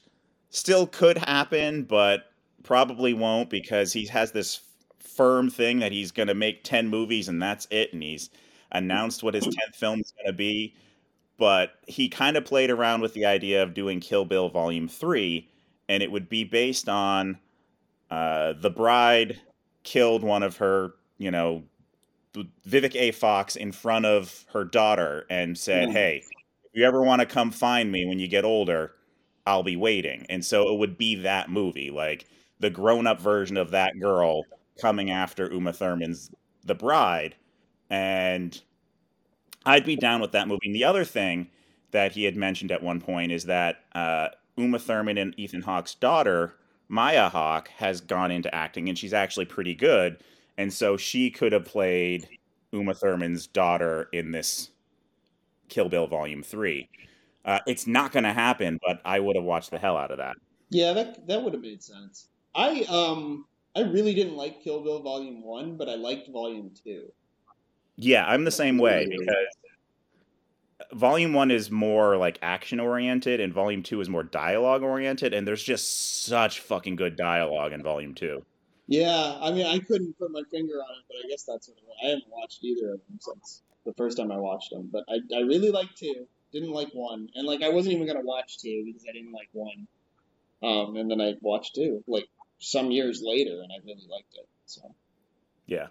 still 0.49 0.87
could 0.87 1.17
happen, 1.17 1.83
but 1.83 2.31
probably 2.63 3.13
won't 3.13 3.49
because 3.49 3.93
he 3.93 4.07
has 4.07 4.31
this 4.31 4.61
firm 4.99 5.49
thing 5.49 5.79
that 5.79 5.91
he's 5.91 6.11
going 6.11 6.27
to 6.27 6.33
make 6.33 6.63
10 6.63 6.87
movies 6.87 7.27
and 7.27 7.41
that's 7.41 7.67
it. 7.69 7.93
And 7.93 8.01
he's 8.01 8.29
announced 8.71 9.23
what 9.23 9.33
his 9.35 9.45
10th 9.45 9.75
film 9.75 9.99
is 10.01 10.11
going 10.11 10.27
to 10.27 10.33
be. 10.33 10.75
But 11.37 11.71
he 11.87 12.07
kind 12.07 12.37
of 12.37 12.45
played 12.45 12.69
around 12.69 13.01
with 13.01 13.13
the 13.13 13.25
idea 13.25 13.61
of 13.61 13.73
doing 13.73 13.99
Kill 13.99 14.25
Bill 14.25 14.49
Volume 14.49 14.87
3, 14.87 15.49
and 15.89 16.01
it 16.01 16.11
would 16.11 16.29
be 16.29 16.43
based 16.43 16.87
on 16.87 17.37
uh, 18.09 18.53
the 18.53 18.69
bride 18.69 19.41
killed 19.83 20.23
one 20.23 20.43
of 20.43 20.57
her, 20.57 20.93
you 21.17 21.31
know, 21.31 21.63
Vivica 22.67 22.95
A. 22.95 23.11
Fox 23.11 23.55
in 23.55 23.71
front 23.71 24.05
of 24.05 24.45
her 24.53 24.63
daughter 24.63 25.25
and 25.29 25.57
said, 25.57 25.89
Mhm. 25.89 25.93
Hey, 25.93 26.23
if 26.65 26.71
you 26.73 26.85
ever 26.85 27.01
want 27.01 27.21
to 27.21 27.25
come 27.25 27.51
find 27.51 27.91
me 27.91 28.05
when 28.05 28.19
you 28.19 28.27
get 28.27 28.43
older, 28.43 28.93
I'll 29.47 29.63
be 29.63 29.75
waiting. 29.75 30.25
And 30.29 30.43
so 30.43 30.73
it 30.73 30.79
would 30.79 30.97
be 30.97 31.15
that 31.15 31.49
movie, 31.49 31.91
like 31.91 32.25
the 32.59 32.69
grown 32.69 33.07
up 33.07 33.21
version 33.21 33.57
of 33.57 33.71
that 33.71 33.99
girl 33.99 34.43
coming 34.81 35.11
after 35.11 35.51
Uma 35.51 35.71
Thurman's 35.71 36.31
The 36.63 36.75
Bride. 36.75 37.35
And 37.89 38.59
I'd 39.65 39.85
be 39.85 39.95
down 39.95 40.21
with 40.21 40.31
that 40.33 40.47
movie. 40.47 40.67
And 40.67 40.75
the 40.75 40.83
other 40.83 41.03
thing 41.03 41.49
that 41.91 42.11
he 42.11 42.23
had 42.23 42.35
mentioned 42.35 42.71
at 42.71 42.83
one 42.83 42.99
point 42.99 43.31
is 43.31 43.45
that 43.45 43.83
uh, 43.93 44.29
Uma 44.57 44.79
Thurman 44.79 45.17
and 45.17 45.33
Ethan 45.37 45.61
Hawke's 45.61 45.95
daughter, 45.95 46.55
Maya 46.87 47.29
Hawke, 47.29 47.69
has 47.77 48.01
gone 48.01 48.31
into 48.31 48.53
acting 48.53 48.89
and 48.89 48.97
she's 48.97 49.13
actually 49.13 49.45
pretty 49.45 49.75
good. 49.75 50.17
And 50.57 50.71
so 50.71 50.97
she 50.97 51.31
could 51.31 51.51
have 51.51 51.65
played 51.65 52.27
Uma 52.71 52.93
Thurman's 52.93 53.47
daughter 53.47 54.09
in 54.11 54.31
this 54.31 54.69
Kill 55.69 55.89
Bill 55.89 56.07
Volume 56.07 56.43
3. 56.43 56.89
Uh, 57.43 57.59
it's 57.67 57.85
not 57.87 58.11
going 58.11 58.23
to 58.23 58.33
happen, 58.33 58.79
but 58.85 59.01
I 59.05 59.19
would 59.19 59.35
have 59.35 59.45
watched 59.45 59.71
the 59.71 59.77
hell 59.77 59.97
out 59.97 60.11
of 60.11 60.17
that. 60.17 60.35
Yeah, 60.69 60.93
that 60.93 61.27
that 61.27 61.43
would 61.43 61.53
have 61.53 61.61
made 61.61 61.83
sense. 61.83 62.27
I 62.55 62.81
um 62.89 63.45
I 63.75 63.81
really 63.81 64.13
didn't 64.15 64.35
like 64.35 64.63
Kill 64.63 64.83
Bill 64.83 65.01
Volume 65.01 65.43
One, 65.43 65.77
but 65.77 65.87
I 65.87 65.95
liked 65.95 66.27
Volume 66.29 66.71
Two. 66.83 67.11
Yeah, 67.97 68.25
I'm 68.25 68.43
the 68.43 68.51
same 68.51 68.77
way 68.77 69.07
because 69.09 69.47
volume 70.93 71.33
one 71.33 71.51
is 71.51 71.71
more 71.71 72.17
like 72.17 72.37
action 72.41 72.79
oriented 72.79 73.39
and 73.39 73.53
volume 73.53 73.83
two 73.83 74.01
is 74.01 74.09
more 74.09 74.23
dialogue 74.23 74.83
oriented 74.83 75.33
and 75.33 75.47
there's 75.47 75.63
just 75.63 76.25
such 76.25 76.59
fucking 76.59 76.95
good 76.95 77.15
dialogue 77.15 77.73
in 77.73 77.81
volume 77.81 78.13
two 78.13 78.45
Yeah, 78.87 79.37
I 79.41 79.51
mean 79.51 79.65
I 79.65 79.79
couldn't 79.79 80.17
put 80.19 80.31
my 80.31 80.43
finger 80.51 80.75
on 80.75 80.99
it, 80.99 81.05
but 81.07 81.17
I 81.23 81.29
guess 81.29 81.43
that's 81.43 81.69
what 81.69 81.77
it 81.77 81.83
was. 81.85 81.97
I 82.03 82.07
haven't 82.09 82.29
watched 82.29 82.63
either 82.63 82.93
of 82.93 82.99
them 83.07 83.19
since 83.19 83.61
the 83.85 83.93
first 83.93 84.17
time 84.17 84.31
I 84.31 84.37
watched 84.37 84.71
them. 84.71 84.89
But 84.91 85.05
I 85.09 85.19
I 85.35 85.41
really 85.41 85.71
liked 85.71 85.97
two, 85.97 86.27
didn't 86.51 86.71
like 86.71 86.89
one, 86.93 87.29
and 87.35 87.47
like 87.47 87.63
I 87.63 87.69
wasn't 87.69 87.95
even 87.95 88.07
gonna 88.07 88.21
watch 88.21 88.59
two 88.59 88.83
because 88.85 89.05
I 89.07 89.13
didn't 89.13 89.31
like 89.31 89.49
one. 89.53 89.87
Um, 90.63 90.95
and 90.97 91.09
then 91.09 91.21
I 91.21 91.35
watched 91.41 91.75
two 91.75 92.03
like 92.07 92.27
some 92.59 92.91
years 92.91 93.21
later, 93.23 93.61
and 93.61 93.71
I 93.71 93.77
really 93.85 94.07
liked 94.09 94.35
it. 94.35 94.47
So 94.65 94.93
yeah 95.67 95.87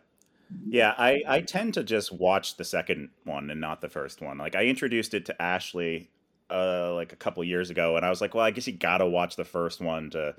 yeah 0.69 0.95
I, 0.97 1.23
I 1.27 1.41
tend 1.41 1.75
to 1.75 1.83
just 1.85 2.13
watch 2.13 2.57
the 2.57 2.65
second 2.65 3.11
one 3.25 3.51
and 3.51 3.61
not 3.61 3.81
the 3.81 3.89
first 3.89 4.21
one 4.21 4.39
like 4.39 4.55
i 4.55 4.65
introduced 4.65 5.15
it 5.15 5.27
to 5.27 5.43
ashley 5.43 6.11
uh 6.51 6.95
like 6.95 7.13
a 7.13 7.17
couple 7.17 7.43
years 7.45 7.71
ago 7.71 7.97
and 7.97 8.05
i 8.05 8.11
was 8.11 8.21
like 8.21 8.35
well 8.35 8.45
i 8.45 8.51
guess 8.51 8.67
you 8.67 8.73
gotta 8.73 9.07
watch 9.07 9.37
the 9.37 9.45
first 9.45 9.81
one 9.81 10.11
to 10.11 10.35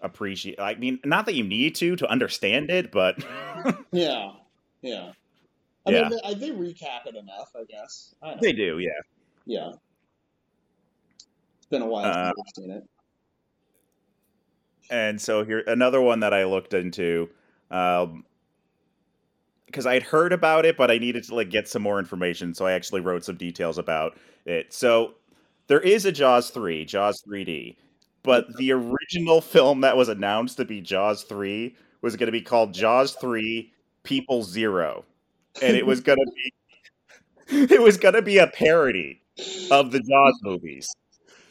appreciate 0.00 0.58
i 0.60 0.74
mean 0.74 0.98
not 1.04 1.26
that 1.26 1.34
you 1.34 1.44
need 1.44 1.74
to 1.74 1.96
to 1.96 2.08
understand 2.10 2.70
it 2.70 2.90
but 2.92 3.18
yeah, 3.92 4.32
yeah. 4.82 5.10
I 5.86 5.90
Yeah. 5.90 6.08
mean, 6.08 6.20
they, 6.24 6.34
they 6.34 6.50
recap 6.50 7.06
it 7.06 7.16
enough, 7.16 7.50
I 7.56 7.64
guess. 7.68 8.14
I 8.22 8.26
don't 8.28 8.36
know. 8.36 8.40
they 8.42 8.52
do 8.52 8.78
yeah 8.78 9.00
Yeah. 9.46 9.70
It's 11.56 11.66
been 11.70 11.82
a 11.82 11.86
while 11.86 12.04
Uh, 12.04 12.32
since 12.36 12.46
I've 12.46 12.62
seen 12.62 12.70
it. 12.72 12.84
And 14.90 15.20
so 15.20 15.44
here 15.44 15.62
another 15.66 16.00
one 16.00 16.20
that 16.20 16.32
I 16.34 16.44
looked 16.44 16.74
into 16.74 17.30
um 17.70 18.24
because 19.68 19.86
I'd 19.86 20.02
heard 20.02 20.32
about 20.32 20.64
it, 20.64 20.78
but 20.78 20.90
I 20.90 20.96
needed 20.96 21.24
to 21.24 21.34
like 21.34 21.50
get 21.50 21.68
some 21.68 21.82
more 21.82 21.98
information, 21.98 22.54
so 22.54 22.66
I 22.66 22.72
actually 22.72 23.02
wrote 23.02 23.22
some 23.22 23.36
details 23.36 23.76
about 23.76 24.16
it. 24.46 24.72
So 24.72 25.14
there 25.66 25.80
is 25.80 26.06
a 26.06 26.12
Jaws 26.12 26.48
3, 26.50 26.86
Jaws 26.86 27.22
3D, 27.28 27.76
but 28.22 28.44
mm-hmm. 28.44 28.58
the 28.58 28.72
original 28.72 29.40
film 29.42 29.82
that 29.82 29.96
was 29.96 30.08
announced 30.08 30.56
to 30.56 30.64
be 30.64 30.80
Jaws 30.80 31.22
3 31.24 31.76
was 32.00 32.16
going 32.16 32.26
to 32.26 32.32
be 32.32 32.40
called 32.40 32.72
Jaws 32.72 33.12
3 33.14 33.70
People 34.04 34.42
Zero. 34.42 35.04
And 35.60 35.76
it 35.76 35.84
was 35.84 36.00
going 36.08 36.18
to 36.18 36.32
be 36.34 36.52
it 37.74 37.82
was 37.82 37.98
going 37.98 38.14
to 38.14 38.22
be 38.22 38.38
a 38.38 38.46
parody 38.46 39.20
of 39.70 39.92
the 39.92 40.00
Jaws 40.00 40.38
movies. 40.42 40.88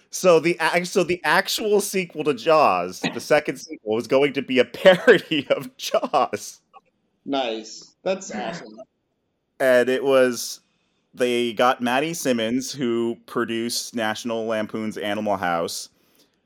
So 0.09 0.39
the 0.39 0.57
so 0.85 1.03
the 1.03 1.21
actual 1.23 1.81
sequel 1.81 2.23
to 2.23 2.33
Jaws, 2.33 3.01
the 3.13 3.19
second 3.19 3.57
sequel, 3.57 3.93
was 3.93 4.07
going 4.07 4.33
to 4.33 4.41
be 4.41 4.57
a 4.57 4.65
parody 4.65 5.45
of 5.51 5.75
Jaws, 5.77 6.61
Nice. 7.27 7.93
That's 8.07 8.33
awesome. 8.33 8.79
and 9.59 9.89
it 9.89 10.03
was 10.03 10.61
they 11.13 11.51
got 11.53 11.81
Matty 11.81 12.13
Simmons, 12.13 12.71
who 12.71 13.17
produced 13.25 13.95
National 13.95 14.45
Lampoon's 14.45 14.97
Animal 14.97 15.37
House, 15.37 15.89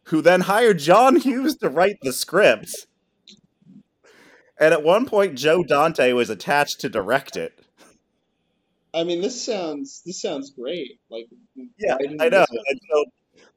who 0.06 0.22
then 0.22 0.42
hired 0.42 0.80
John 0.80 1.18
Hughes 1.18 1.56
to 1.58 1.70
write 1.70 1.98
the 2.02 2.14
script. 2.14 2.88
And 4.60 4.74
at 4.74 4.84
one 4.84 5.06
point, 5.06 5.38
Joe 5.38 5.64
Dante 5.64 6.14
was 6.14 6.30
attached 6.30 6.80
to 6.82 6.90
direct 6.90 7.36
it. 7.38 7.60
I 8.94 9.04
mean, 9.04 9.22
this 9.22 9.42
sounds 9.42 10.02
this 10.06 10.22
sounds 10.22 10.50
great. 10.50 11.00
Like, 11.10 11.28
Yeah, 11.78 11.94
why 11.94 11.98
didn't 12.00 12.22
I 12.22 12.30
know. 12.30 12.46
And 12.50 12.80
so 12.92 13.06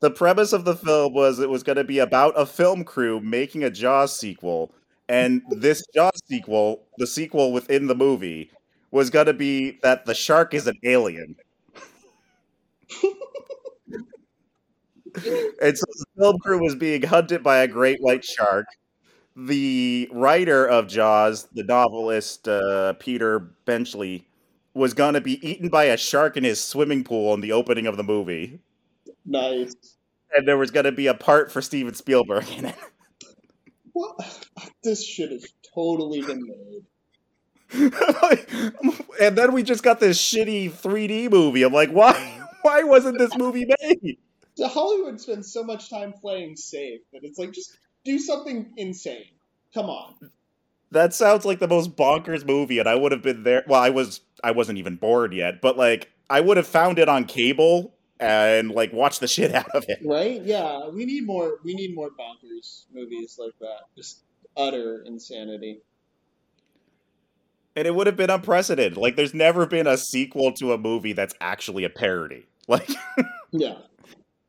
the 0.01 0.11
premise 0.11 0.53
of 0.53 0.65
the 0.65 0.77
film 0.77 1.15
was 1.15 1.39
it 1.39 1.49
was 1.49 1.63
going 1.63 1.77
to 1.77 1.85
be 1.85 1.99
about 1.99 2.35
a 2.37 2.45
film 2.45 2.85
crew 2.85 3.21
making 3.21 3.65
a 3.65 3.71
Jaws 3.71 4.15
sequel, 4.19 4.73
and 5.09 5.43
this 5.51 5.85
Jaws 5.95 6.21
sequel, 6.29 6.85
the 6.99 7.07
sequel 7.07 7.53
within 7.53 7.87
the 7.87 7.95
movie, 7.95 8.51
was 8.91 9.11
going 9.11 9.27
to 9.27 9.35
be 9.35 9.79
that 9.83 10.07
the 10.07 10.15
shark 10.15 10.55
is 10.55 10.67
an 10.67 10.77
alien. 10.85 11.37
and 15.61 15.77
so 15.79 15.85
the 15.97 16.05
film 16.19 16.39
crew 16.39 16.61
was 16.61 16.75
being 16.75 17.03
hunted 17.03 17.43
by 17.43 17.59
a 17.59 17.69
great 17.69 17.99
white 18.01 18.25
shark. 18.25 18.67
The 19.37 20.09
writer 20.13 20.67
of 20.67 20.89
Jaws, 20.89 21.49
the 21.55 21.65
novelist 21.65 22.49
uh, 22.49 22.95
Peter 22.95 23.41
Benchley, 23.67 24.27
was 24.75 24.95
going 24.95 25.15
to 25.15 25.21
be 25.21 25.47
eaten 25.49 25.69
by 25.69 25.85
a 25.85 25.97
shark 25.97 26.37
in 26.37 26.45
his 26.45 26.63
swimming 26.63 27.05
pool 27.05 27.35
in 27.35 27.41
the 27.41 27.53
opening 27.53 27.87
of 27.87 27.97
the 27.97 28.05
movie 28.05 28.61
Nice. 29.25 29.75
and 30.37 30.47
there 30.49 30.59
was 30.59 30.71
going 30.71 30.85
to 30.85 30.93
be 30.93 31.07
a 31.07 31.15
part 31.15 31.51
for 31.53 31.63
Steven 31.63 31.95
Spielberg 31.95 32.49
in 32.51 32.67
it. 32.67 32.77
What? 33.95 34.47
This 34.83 35.03
shit 35.03 35.31
has 35.31 35.47
totally 35.75 36.21
been 36.21 36.43
made. 36.47 36.85
and 39.21 39.37
then 39.37 39.53
we 39.53 39.63
just 39.63 39.83
got 39.83 39.99
this 39.99 40.21
shitty 40.21 40.71
3D 40.71 41.31
movie. 41.31 41.63
I'm 41.63 41.73
like, 41.73 41.91
why? 41.91 42.41
Why 42.63 42.83
wasn't 42.83 43.19
this 43.19 43.37
movie 43.37 43.67
made? 43.81 44.19
So 44.55 44.69
Hollywood 44.69 45.21
spends 45.21 45.53
so 45.53 45.63
much 45.65 45.91
time 45.91 46.15
playing 46.15 46.57
safe 46.57 47.01
that 47.13 47.23
it's 47.23 47.39
like 47.39 47.53
just 47.53 47.77
do 48.05 48.19
something 48.19 48.73
insane. 48.79 49.27
Come 49.75 49.87
on. 49.87 50.15
That 50.91 51.13
sounds 51.13 51.45
like 51.45 51.59
the 51.59 51.69
most 51.69 51.95
bonkers 51.95 52.47
movie, 52.47 52.79
and 52.79 52.89
I 52.89 52.95
would 52.95 53.13
have 53.13 53.21
been 53.21 53.43
there. 53.43 53.65
Well, 53.67 53.83
I 53.83 53.91
was, 53.91 54.23
I 54.43 54.53
wasn't 54.53 54.79
even 54.79 54.97
bored 54.97 55.35
yet, 55.35 55.61
but 55.61 55.77
like, 55.77 56.11
I 56.31 56.41
would 56.41 56.57
have 56.57 56.67
found 56.67 56.99
it 56.99 57.09
on 57.09 57.27
cable 57.27 57.95
and 58.25 58.71
like 58.71 58.93
watch 58.93 59.19
the 59.19 59.29
shit 59.29 59.55
out 59.55 59.71
of 59.75 59.85
it. 59.89 60.01
Right? 60.05 60.43
Yeah, 60.43 60.89
we 60.89 61.05
need 61.05 61.27
more. 61.27 61.59
We 61.65 61.75
need 61.75 61.95
more 61.95 62.11
bonkers 62.11 62.85
movies 62.93 63.37
like 63.39 63.59
that. 63.61 63.81
Just 63.97 64.23
utter 64.57 65.03
insanity. 65.07 65.81
And 67.77 67.89
it 67.89 67.95
would 67.95 68.07
have 68.07 68.17
been 68.17 68.31
unprecedented. 68.31 68.97
Like, 68.97 69.17
there's 69.17 69.35
never 69.35 69.67
been 69.67 69.89
a 69.89 69.97
sequel 69.97 70.53
to 70.53 70.73
a 70.73 70.79
movie 70.79 71.13
that's 71.13 71.35
actually 71.41 71.85
a 71.85 71.91
parody. 71.91 72.47
Like, 72.67 72.89
Yeah. 73.53 73.75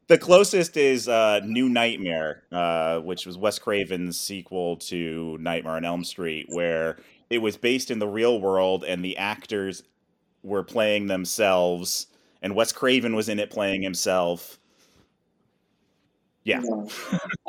The 0.07 0.17
closest 0.17 0.77
is 0.77 1.09
uh, 1.09 1.41
New 1.43 1.67
Nightmare, 1.67 2.43
uh, 2.49 2.99
which 2.99 3.25
was 3.25 3.37
Wes 3.37 3.59
Craven's 3.59 4.17
sequel 4.17 4.77
to 4.77 5.37
Nightmare 5.41 5.73
on 5.73 5.83
Elm 5.83 6.05
Street, 6.05 6.45
where 6.47 6.97
it 7.29 7.39
was 7.39 7.57
based 7.57 7.91
in 7.91 7.99
the 7.99 8.07
real 8.07 8.39
world 8.39 8.85
and 8.85 9.03
the 9.03 9.17
actors 9.17 9.83
were 10.43 10.63
playing 10.63 11.07
themselves, 11.07 12.07
and 12.45 12.55
Wes 12.55 12.71
Craven 12.71 13.15
was 13.15 13.27
in 13.27 13.39
it 13.39 13.49
playing 13.49 13.81
himself. 13.81 14.59
Yeah. 16.43 16.61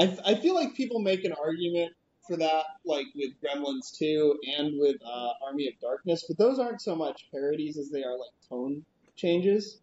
I, 0.01 0.17
I 0.25 0.35
feel 0.37 0.55
like 0.55 0.75
people 0.75 1.01
make 1.01 1.23
an 1.25 1.35
argument 1.35 1.93
for 2.27 2.39
that, 2.39 2.65
like 2.87 3.05
with 3.15 3.33
Gremlins 3.45 3.95
2 3.99 4.39
and 4.59 4.73
with 4.81 4.97
uh, 5.05 5.29
Army 5.47 5.69
of 5.69 5.75
Darkness, 5.83 6.25
but 6.27 6.39
those 6.39 6.59
aren't 6.59 6.81
so 6.81 6.97
much 6.97 7.29
parodies 7.31 7.77
as 7.77 7.91
they 7.91 8.03
are 8.05 8.17
like 8.19 8.31
tone 8.49 8.85
changes. 9.17 9.81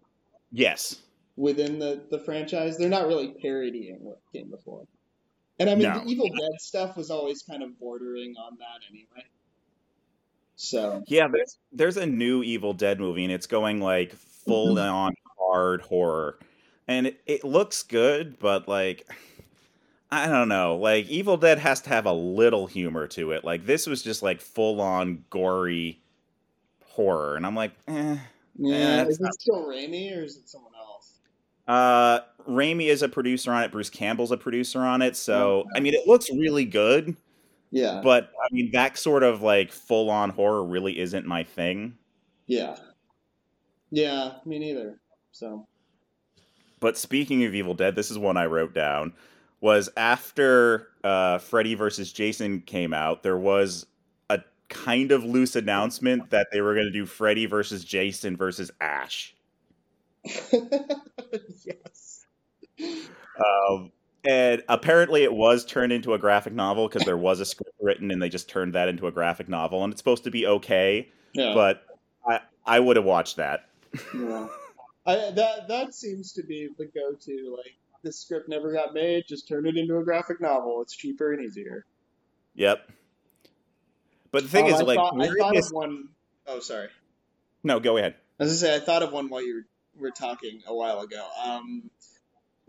Yes. 0.52 0.97
within 1.38 1.78
the 1.80 2.04
the 2.12 2.19
franchise. 2.19 2.78
They're 2.78 2.89
not 2.89 3.08
really 3.08 3.36
parodying 3.39 3.97
what 4.02 4.19
came 4.34 4.49
before. 4.49 4.86
And 5.60 5.69
I 5.69 5.76
mean, 5.76 5.89
No. 5.89 5.99
the 6.04 6.06
Evil 6.12 6.28
Dead 6.28 6.60
stuff 6.60 6.97
was 6.97 7.12
always 7.12 7.43
kind 7.43 7.62
of 7.62 7.80
bordering 7.80 8.34
on 8.38 8.58
that 8.58 8.82
anyway. 8.89 9.26
So 10.56 11.04
Yeah, 11.08 11.28
there's 11.32 11.58
there's 11.71 11.97
a 11.97 12.06
new 12.08 12.41
Evil 12.43 12.73
Dead 12.73 12.99
movie, 12.99 13.23
and 13.23 13.32
it's 13.34 13.47
going 13.47 13.80
like 13.80 14.15
full 14.45 14.79
on 14.79 15.13
hard 15.39 15.82
horror, 15.82 16.39
and 16.88 17.08
it, 17.08 17.21
it 17.25 17.43
looks 17.43 17.84
good, 17.84 18.39
but 18.39 18.67
like 18.67 19.08
I 20.12 20.27
don't 20.27 20.49
know, 20.49 20.75
like 20.75 21.08
Evil 21.08 21.38
Dead 21.38 21.58
has 21.60 21.82
to 21.82 21.89
have 21.89 22.06
a 22.06 22.13
little 22.13 22.67
humor 22.67 23.08
to 23.10 23.32
it. 23.32 23.43
Like 23.43 23.65
this 23.65 23.88
was 23.88 24.03
just 24.03 24.21
like 24.21 24.41
full 24.41 24.79
on 24.82 25.25
gory 25.29 26.01
horror, 26.86 27.36
and 27.36 27.45
I'm 27.45 27.56
like, 27.56 27.71
eh. 27.88 28.17
yeah, 28.58 29.01
it's 29.03 29.19
is 29.19 29.21
it 29.21 29.34
still 29.41 29.65
Raimi 29.67 30.15
or 30.17 30.23
is 30.23 30.38
it 30.38 30.47
someone 30.47 30.73
else? 30.75 31.13
Uh, 31.67 32.19
Raimi 32.47 32.88
is 32.88 33.01
a 33.01 33.10
producer 33.10 33.51
on 33.51 33.63
it. 33.63 33.71
Bruce 33.71 33.89
Campbell's 33.89 34.32
a 34.32 34.38
producer 34.38 34.82
on 34.82 35.01
it. 35.01 35.15
So 35.15 35.63
Oh, 35.65 35.69
I 35.75 35.79
mean, 35.79 35.93
it 35.93 36.06
looks 36.08 36.29
really 36.29 36.65
good, 36.65 37.15
Yeah, 37.71 38.01
but 38.03 38.32
I 38.43 38.53
mean 38.53 38.71
that 38.73 38.97
sort 38.97 39.23
of 39.23 39.41
like 39.41 39.71
full 39.71 40.10
on 40.10 40.29
horror 40.29 40.63
really 40.63 40.99
isn't 40.99 41.25
my 41.25 41.43
thing. 41.43 41.97
yeah, 42.45 42.75
yeah. 43.93 44.32
Me 44.43 44.58
neither. 44.58 44.99
So 45.32 45.67
But 46.79 46.97
speaking 46.97 47.45
of 47.45 47.53
Evil 47.53 47.75
Dead, 47.75 47.95
this 47.95 48.10
is 48.10 48.17
one 48.17 48.38
I 48.38 48.47
wrote 48.47 48.73
down. 48.73 49.13
Was 49.62 49.88
after 49.95 50.89
uh, 51.03 51.38
Freddy 51.38 51.75
versus 51.75 52.12
Jason 52.12 52.62
came 52.62 52.93
out, 52.93 53.21
there 53.21 53.38
was 53.38 53.86
a 54.29 54.41
kind 54.67 55.12
of 55.12 55.23
loose 55.23 55.56
announcement 55.56 56.32
that 56.32 56.47
they 56.51 56.60
were 56.60 56.73
going 56.73 56.88
to 56.88 56.91
do 56.91 57.06
Freddy 57.06 57.45
versus 57.45 57.86
Jason 57.86 58.36
versus 58.36 58.71
Ash. 58.82 59.36
yes. 60.25 62.25
Um, 62.82 63.91
and 64.25 64.63
apparently, 64.69 65.23
it 65.23 65.34
was 65.34 65.63
turned 65.63 65.93
into 65.93 66.13
a 66.13 66.17
graphic 66.17 66.53
novel 66.53 66.88
because 66.88 67.06
there 67.06 67.17
was 67.17 67.39
a 67.39 67.45
script 67.45 67.75
written, 67.79 68.10
and 68.10 68.21
they 68.21 68.29
just 68.29 68.49
turned 68.49 68.73
that 68.73 68.89
into 68.89 69.06
a 69.06 69.12
graphic 69.12 69.47
novel, 69.47 69.84
and 69.84 69.93
it's 69.93 69.99
supposed 69.99 70.23
to 70.23 70.32
be 70.32 70.47
okay. 70.47 71.10
Yeah. 71.34 71.53
But 71.53 71.86
I 72.27 72.39
I 72.65 72.79
would 72.79 72.95
have 72.95 73.06
watched 73.06 73.38
that. 73.38 73.69
Yeah. 74.13 74.47
I, 75.06 75.15
that 75.32 75.67
that 75.67 75.93
seems 75.93 76.32
to 76.34 76.43
be 76.43 76.69
the 76.77 76.86
go-to. 76.86 77.56
Like 77.58 77.73
this 78.03 78.19
script 78.19 78.47
never 78.47 78.71
got 78.71 78.93
made, 78.93 79.25
just 79.27 79.47
turn 79.47 79.65
it 79.65 79.75
into 79.77 79.97
a 79.97 80.03
graphic 80.03 80.39
novel. 80.39 80.82
It's 80.82 80.95
cheaper 80.95 81.34
and 81.34 81.43
easier. 81.43 81.86
Yep. 82.56 82.89
But 84.32 84.43
the 84.43 84.49
thing 84.49 84.65
Um, 84.65 84.73
is, 84.73 84.79
I 84.79 84.84
like, 84.84 84.95
thought, 84.97 85.21
I 85.21 85.27
thought 85.38 85.56
is- 85.56 85.67
of 85.67 85.73
one 85.73 86.10
oh 86.47 86.60
sorry. 86.60 86.88
no, 87.63 87.79
go 87.79 87.97
ahead. 87.97 88.15
As 88.39 88.47
I 88.47 88.51
was 88.51 88.60
say 88.62 88.75
I 88.75 88.79
thought 88.79 89.03
of 89.03 89.12
one 89.13 89.29
while 89.29 89.45
you 89.45 89.63
were, 89.97 90.08
were 90.08 90.12
talking 90.12 90.62
a 90.67 90.73
while 90.73 91.01
ago. 91.01 91.25
Um, 91.43 91.89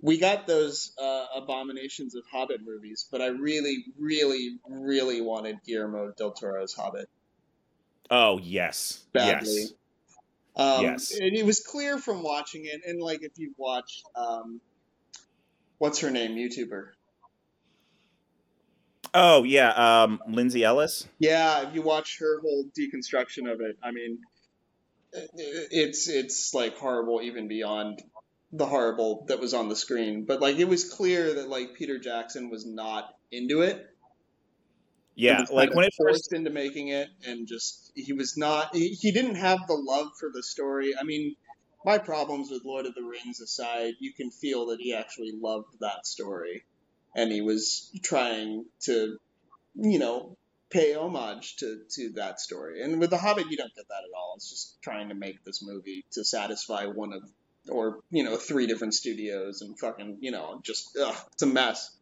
we 0.02 0.18
got 0.18 0.46
those 0.46 0.92
uh, 1.00 1.26
abominations 1.36 2.14
of 2.14 2.24
Hobbit 2.30 2.60
movies, 2.66 3.06
but 3.10 3.22
I 3.22 3.28
really, 3.28 3.84
really, 3.98 4.58
really 4.68 5.20
wanted 5.22 5.60
Guillermo 5.64 6.12
del 6.16 6.32
Toro's 6.32 6.74
Hobbit 6.74 7.08
Oh 8.10 8.38
yes, 8.42 9.02
badly. 9.14 9.54
yes. 9.60 9.72
Um, 10.56 10.82
Yes. 10.82 11.12
And 11.18 11.36
it 11.36 11.44
was 11.44 11.60
clear 11.60 11.98
from 11.98 12.22
watching 12.22 12.64
it, 12.64 12.82
and 12.86 13.00
like 13.00 13.22
if 13.22 13.32
you 13.36 13.54
watch, 13.56 14.02
um, 14.14 14.60
what's 15.78 15.98
her 16.00 16.10
name, 16.10 16.36
YouTuber? 16.36 16.90
Oh 19.12 19.44
yeah, 19.44 19.70
um, 19.70 20.20
Lindsay 20.28 20.64
Ellis. 20.64 21.06
Yeah, 21.18 21.68
if 21.68 21.74
you 21.74 21.82
watch 21.82 22.18
her 22.18 22.40
whole 22.40 22.64
deconstruction 22.78 23.52
of 23.52 23.60
it, 23.60 23.76
I 23.82 23.92
mean, 23.92 24.18
it's 25.36 26.08
it's 26.08 26.52
like 26.52 26.76
horrible 26.76 27.20
even 27.22 27.46
beyond 27.46 28.02
the 28.52 28.66
horrible 28.66 29.24
that 29.28 29.40
was 29.40 29.54
on 29.54 29.68
the 29.68 29.76
screen. 29.76 30.24
But 30.24 30.40
like 30.40 30.58
it 30.58 30.68
was 30.68 30.92
clear 30.92 31.34
that 31.34 31.48
like 31.48 31.74
Peter 31.74 31.98
Jackson 31.98 32.50
was 32.50 32.66
not 32.66 33.08
into 33.30 33.62
it. 33.62 33.86
Yeah, 35.16 35.44
like 35.52 35.74
when 35.74 35.84
it 35.84 35.94
first. 35.96 36.30
forced 36.30 36.32
into 36.32 36.50
making 36.50 36.88
it, 36.88 37.08
and 37.26 37.46
just 37.46 37.92
he 37.94 38.12
was 38.12 38.36
not. 38.36 38.74
He, 38.74 38.88
he 38.88 39.12
didn't 39.12 39.36
have 39.36 39.60
the 39.68 39.74
love 39.74 40.08
for 40.18 40.30
the 40.32 40.42
story. 40.42 40.94
I 40.98 41.04
mean, 41.04 41.36
my 41.84 41.98
problems 41.98 42.50
with 42.50 42.64
Lord 42.64 42.86
of 42.86 42.94
the 42.94 43.04
Rings 43.04 43.40
aside, 43.40 43.94
you 44.00 44.12
can 44.12 44.30
feel 44.30 44.66
that 44.66 44.80
he 44.80 44.94
actually 44.94 45.32
loved 45.40 45.68
that 45.80 46.06
story, 46.06 46.64
and 47.14 47.30
he 47.30 47.42
was 47.42 47.90
trying 48.02 48.64
to, 48.82 49.18
you 49.74 49.98
know, 50.00 50.36
pay 50.70 50.94
homage 50.94 51.56
to 51.56 51.82
to 51.90 52.10
that 52.16 52.40
story. 52.40 52.82
And 52.82 52.98
with 52.98 53.10
The 53.10 53.18
Hobbit, 53.18 53.46
you 53.50 53.56
don't 53.56 53.74
get 53.74 53.86
that 53.88 54.02
at 54.04 54.18
all. 54.18 54.34
It's 54.36 54.50
just 54.50 54.82
trying 54.82 55.10
to 55.10 55.14
make 55.14 55.44
this 55.44 55.62
movie 55.62 56.04
to 56.12 56.24
satisfy 56.24 56.86
one 56.86 57.12
of, 57.12 57.22
or 57.68 58.00
you 58.10 58.24
know, 58.24 58.36
three 58.36 58.66
different 58.66 58.94
studios, 58.94 59.60
and 59.60 59.78
fucking, 59.78 60.18
you 60.20 60.32
know, 60.32 60.60
just 60.64 60.98
ugh, 61.00 61.16
it's 61.32 61.42
a 61.42 61.46
mess. 61.46 61.96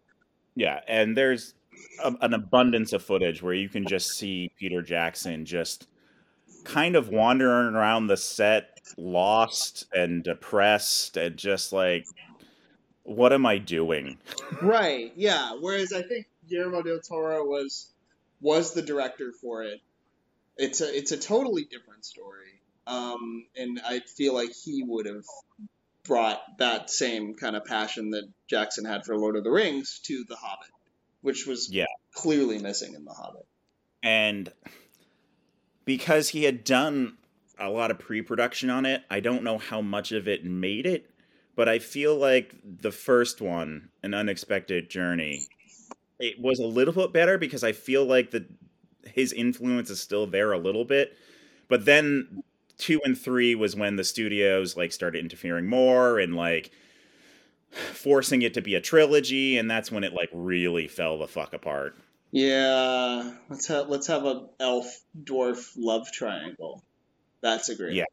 Yeah, 0.55 0.81
and 0.89 1.15
there's 1.15 1.55
a, 2.03 2.15
an 2.21 2.35
abundance 2.35 2.93
of 2.93 3.03
footage 3.03 3.43
where 3.43 3.55
you 3.55 3.69
can 3.69 3.87
just 3.87 4.17
see 4.17 4.51
Peter 4.59 4.83
Jackson 4.83 5.45
just 5.45 5.87
kind 6.65 6.97
of 6.97 7.09
wandering 7.09 7.75
around 7.75 8.07
the 8.07 8.17
set, 8.17 8.81
lost 8.97 9.87
and 9.95 10.23
depressed, 10.23 11.17
and 11.17 11.37
just 11.37 11.73
like, 11.73 12.07
what 13.05 13.33
am 13.33 13.47
I 13.47 13.59
doing? 13.59 14.19
Right. 14.61 15.13
Yeah. 15.17 15.57
Whereas 15.61 15.93
I 15.93 16.03
think 16.03 16.27
Guillermo 16.49 16.83
del 16.83 17.01
Toro 17.01 17.45
was 17.45 17.89
was 18.41 18.75
the 18.75 18.83
director 18.83 19.33
for 19.41 19.63
it. 19.63 19.81
It's 20.57 20.81
a 20.81 20.97
it's 20.97 21.13
a 21.13 21.17
totally 21.17 21.65
different 21.65 22.05
story. 22.05 22.61
Um, 22.87 23.47
and 23.57 23.81
I 23.87 24.01
feel 24.01 24.35
like 24.35 24.53
he 24.53 24.83
would 24.83 25.07
have 25.07 25.25
brought 26.05 26.43
that 26.59 26.91
same 26.91 27.35
kind 27.35 27.55
of 27.55 27.65
passion 27.65 28.11
that 28.11 28.29
Jackson 28.49 28.85
had 28.85 29.05
for 29.05 29.17
Lord 29.17 29.37
of 29.37 29.45
the 29.45 29.51
Rings 29.51 30.01
to 30.05 30.25
The 30.29 30.35
Hobbit, 30.35 30.71
which 31.23 31.47
was 31.47 31.71
Yeah. 31.73 31.87
clearly 32.13 32.59
missing 32.59 32.95
in 32.95 33.05
The 33.05 33.13
Hobbit. 33.13 33.47
And 34.03 34.53
because 35.85 36.29
he 36.29 36.45
had 36.45 36.65
done 36.65 37.17
a 37.59 37.71
lot 37.71 37.91
of 37.91 37.99
pre-production 37.99 38.71
on 38.71 38.85
it, 38.87 39.03
I 39.11 39.21
don't 39.21 39.43
know 39.45 39.59
how 39.59 39.81
much 39.81 40.13
of 40.13 40.29
it 40.29 40.45
made 40.45 40.87
it, 40.87 41.11
but 41.57 41.69
I 41.69 41.79
feel 41.79 42.17
like 42.17 42.55
the 42.65 42.93
first 42.93 43.41
one, 43.41 43.91
An 44.03 44.15
Unexpected 44.15 44.91
Journey, 44.91 45.47
it 46.19 46.41
was 46.41 46.59
a 46.59 46.67
little 46.67 46.95
bit 46.95 47.13
better 47.13 47.39
because 47.39 47.65
I 47.65 47.73
feel 47.73 48.05
like 48.05 48.31
the 48.31 48.47
his 49.05 49.33
influence 49.33 49.91
is 49.91 50.01
still 50.01 50.27
there 50.29 50.53
a 50.53 50.59
little 50.59 50.85
bit. 50.85 51.17
But 51.69 51.85
then 51.85 52.43
2 52.79 53.01
and 53.05 53.19
3 53.19 53.55
was 53.57 53.75
when 53.75 53.97
the 53.97 54.05
studios 54.05 54.77
like 54.77 54.93
started 54.93 55.19
interfering 55.19 55.67
more 55.67 56.19
and 56.19 56.37
like 56.37 56.71
forcing 57.73 58.43
it 58.43 58.55
to 58.55 58.61
be 58.63 58.75
a 58.75 58.81
trilogy 58.81 59.59
and 59.59 59.71
that's 59.71 59.91
when 59.91 60.05
it 60.05 60.13
like 60.13 60.31
really 60.33 60.89
fell 60.89 61.19
the 61.19 61.29
fuck 61.29 61.55
apart. 61.55 61.97
Yeah. 62.31 63.33
Let's 63.49 63.67
have 63.69 63.89
let's 63.89 64.07
have 64.07 64.25
a 64.25 64.47
elf 64.61 64.87
dwarf 65.23 65.73
love 65.77 66.11
triangle. 66.13 66.83
That's 67.41 67.69
a 67.69 67.75
great 67.75 67.95
Yeah. 67.95 68.05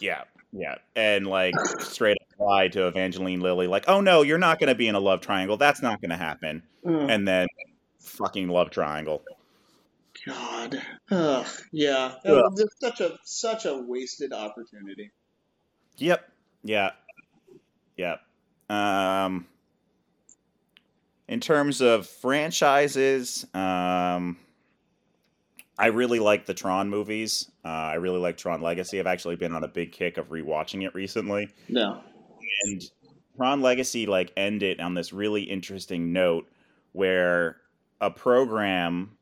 Yeah, 0.00 0.24
yeah, 0.52 0.76
and 0.94 1.26
like 1.26 1.54
straight 1.80 2.16
up 2.20 2.46
lied 2.46 2.72
to 2.72 2.86
Evangeline 2.86 3.40
Lilly, 3.40 3.66
like, 3.66 3.84
"Oh 3.88 4.00
no, 4.00 4.22
you're 4.22 4.38
not 4.38 4.58
going 4.58 4.68
to 4.68 4.74
be 4.74 4.88
in 4.88 4.94
a 4.94 5.00
love 5.00 5.20
triangle. 5.20 5.56
That's 5.56 5.82
not 5.82 6.00
going 6.00 6.10
to 6.10 6.16
happen." 6.16 6.62
Mm. 6.84 7.10
And 7.10 7.28
then, 7.28 7.46
fucking 8.00 8.48
love 8.48 8.70
triangle. 8.70 9.22
God. 10.26 10.80
Ugh. 11.10 11.46
Yeah. 11.72 12.14
Ugh. 12.24 12.52
was 12.52 12.74
such 12.80 13.00
a 13.00 13.18
such 13.24 13.66
a 13.66 13.76
wasted 13.76 14.32
opportunity. 14.32 15.10
Yep. 15.96 16.28
Yeah. 16.62 16.90
Yep. 17.96 18.20
Um. 18.70 19.46
In 21.26 21.40
terms 21.40 21.80
of 21.80 22.06
franchises, 22.06 23.46
um, 23.54 24.36
I 25.78 25.86
really 25.86 26.18
like 26.18 26.46
the 26.46 26.54
Tron 26.54 26.90
movies. 26.90 27.50
Uh, 27.64 27.68
I 27.68 27.94
really 27.94 28.18
like 28.18 28.36
Tron 28.36 28.60
Legacy. 28.60 29.00
I've 29.00 29.06
actually 29.06 29.36
been 29.36 29.54
on 29.54 29.64
a 29.64 29.68
big 29.68 29.92
kick 29.92 30.18
of 30.18 30.28
rewatching 30.28 30.84
it 30.84 30.94
recently. 30.94 31.48
No. 31.68 32.00
and 32.64 32.82
Tron 33.36 33.62
Legacy 33.62 34.06
like 34.06 34.32
ended 34.36 34.80
on 34.80 34.94
this 34.94 35.12
really 35.12 35.42
interesting 35.42 36.12
note 36.12 36.48
where 36.92 37.56
a 38.00 38.10
program 38.10 39.16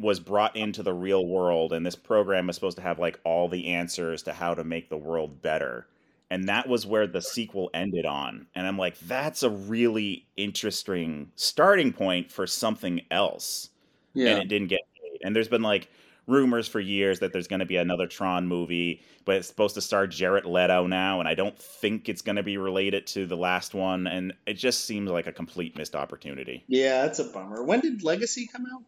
was 0.00 0.20
brought 0.20 0.56
into 0.56 0.82
the 0.82 0.94
real 0.94 1.26
world 1.26 1.72
and 1.72 1.84
this 1.84 1.96
program 1.96 2.48
is 2.48 2.54
supposed 2.54 2.76
to 2.76 2.82
have 2.82 2.98
like 2.98 3.18
all 3.24 3.48
the 3.48 3.66
answers 3.68 4.22
to 4.22 4.32
how 4.32 4.54
to 4.54 4.62
make 4.64 4.88
the 4.88 4.96
world 4.96 5.42
better 5.42 5.88
and 6.30 6.48
that 6.48 6.68
was 6.68 6.86
where 6.86 7.06
the 7.06 7.22
sequel 7.22 7.70
ended 7.74 8.04
on 8.06 8.46
and 8.54 8.66
i'm 8.66 8.76
like 8.78 8.98
that's 9.00 9.42
a 9.42 9.50
really 9.50 10.26
interesting 10.36 11.30
starting 11.36 11.92
point 11.92 12.30
for 12.30 12.46
something 12.46 13.00
else 13.10 13.70
Yeah. 14.14 14.30
and 14.32 14.42
it 14.42 14.48
didn't 14.48 14.68
get 14.68 14.80
made. 15.02 15.20
And 15.24 15.34
there's 15.34 15.48
been 15.48 15.62
like 15.62 15.88
rumors 16.26 16.68
for 16.68 16.78
years 16.80 17.20
that 17.20 17.32
there's 17.32 17.48
going 17.48 17.60
to 17.60 17.66
be 17.66 17.76
another 17.76 18.06
Tron 18.06 18.46
movie, 18.46 19.00
but 19.24 19.36
it's 19.36 19.48
supposed 19.48 19.74
to 19.76 19.80
star 19.80 20.06
Jared 20.06 20.44
Leto 20.44 20.86
now, 20.86 21.20
and 21.20 21.28
I 21.28 21.34
don't 21.34 21.58
think 21.58 22.08
it's 22.10 22.20
going 22.20 22.36
to 22.36 22.42
be 22.42 22.58
related 22.58 23.06
to 23.08 23.24
the 23.26 23.36
last 23.36 23.72
one. 23.74 24.06
And 24.06 24.34
it 24.46 24.54
just 24.54 24.84
seems 24.84 25.10
like 25.10 25.26
a 25.26 25.32
complete 25.32 25.76
missed 25.78 25.96
opportunity. 25.96 26.64
yeah, 26.68 27.02
that's 27.02 27.18
a 27.18 27.24
bummer. 27.24 27.64
When 27.64 27.80
did 27.80 28.02
Legacy 28.04 28.46
come 28.46 28.66
out? 28.66 28.82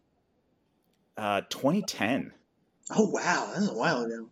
Uh, 1.17 1.41
2010. 1.49 2.31
Oh 2.95 3.09
wow, 3.09 3.49
that's 3.53 3.67
a 3.69 3.73
while 3.73 4.03
ago. 4.03 4.29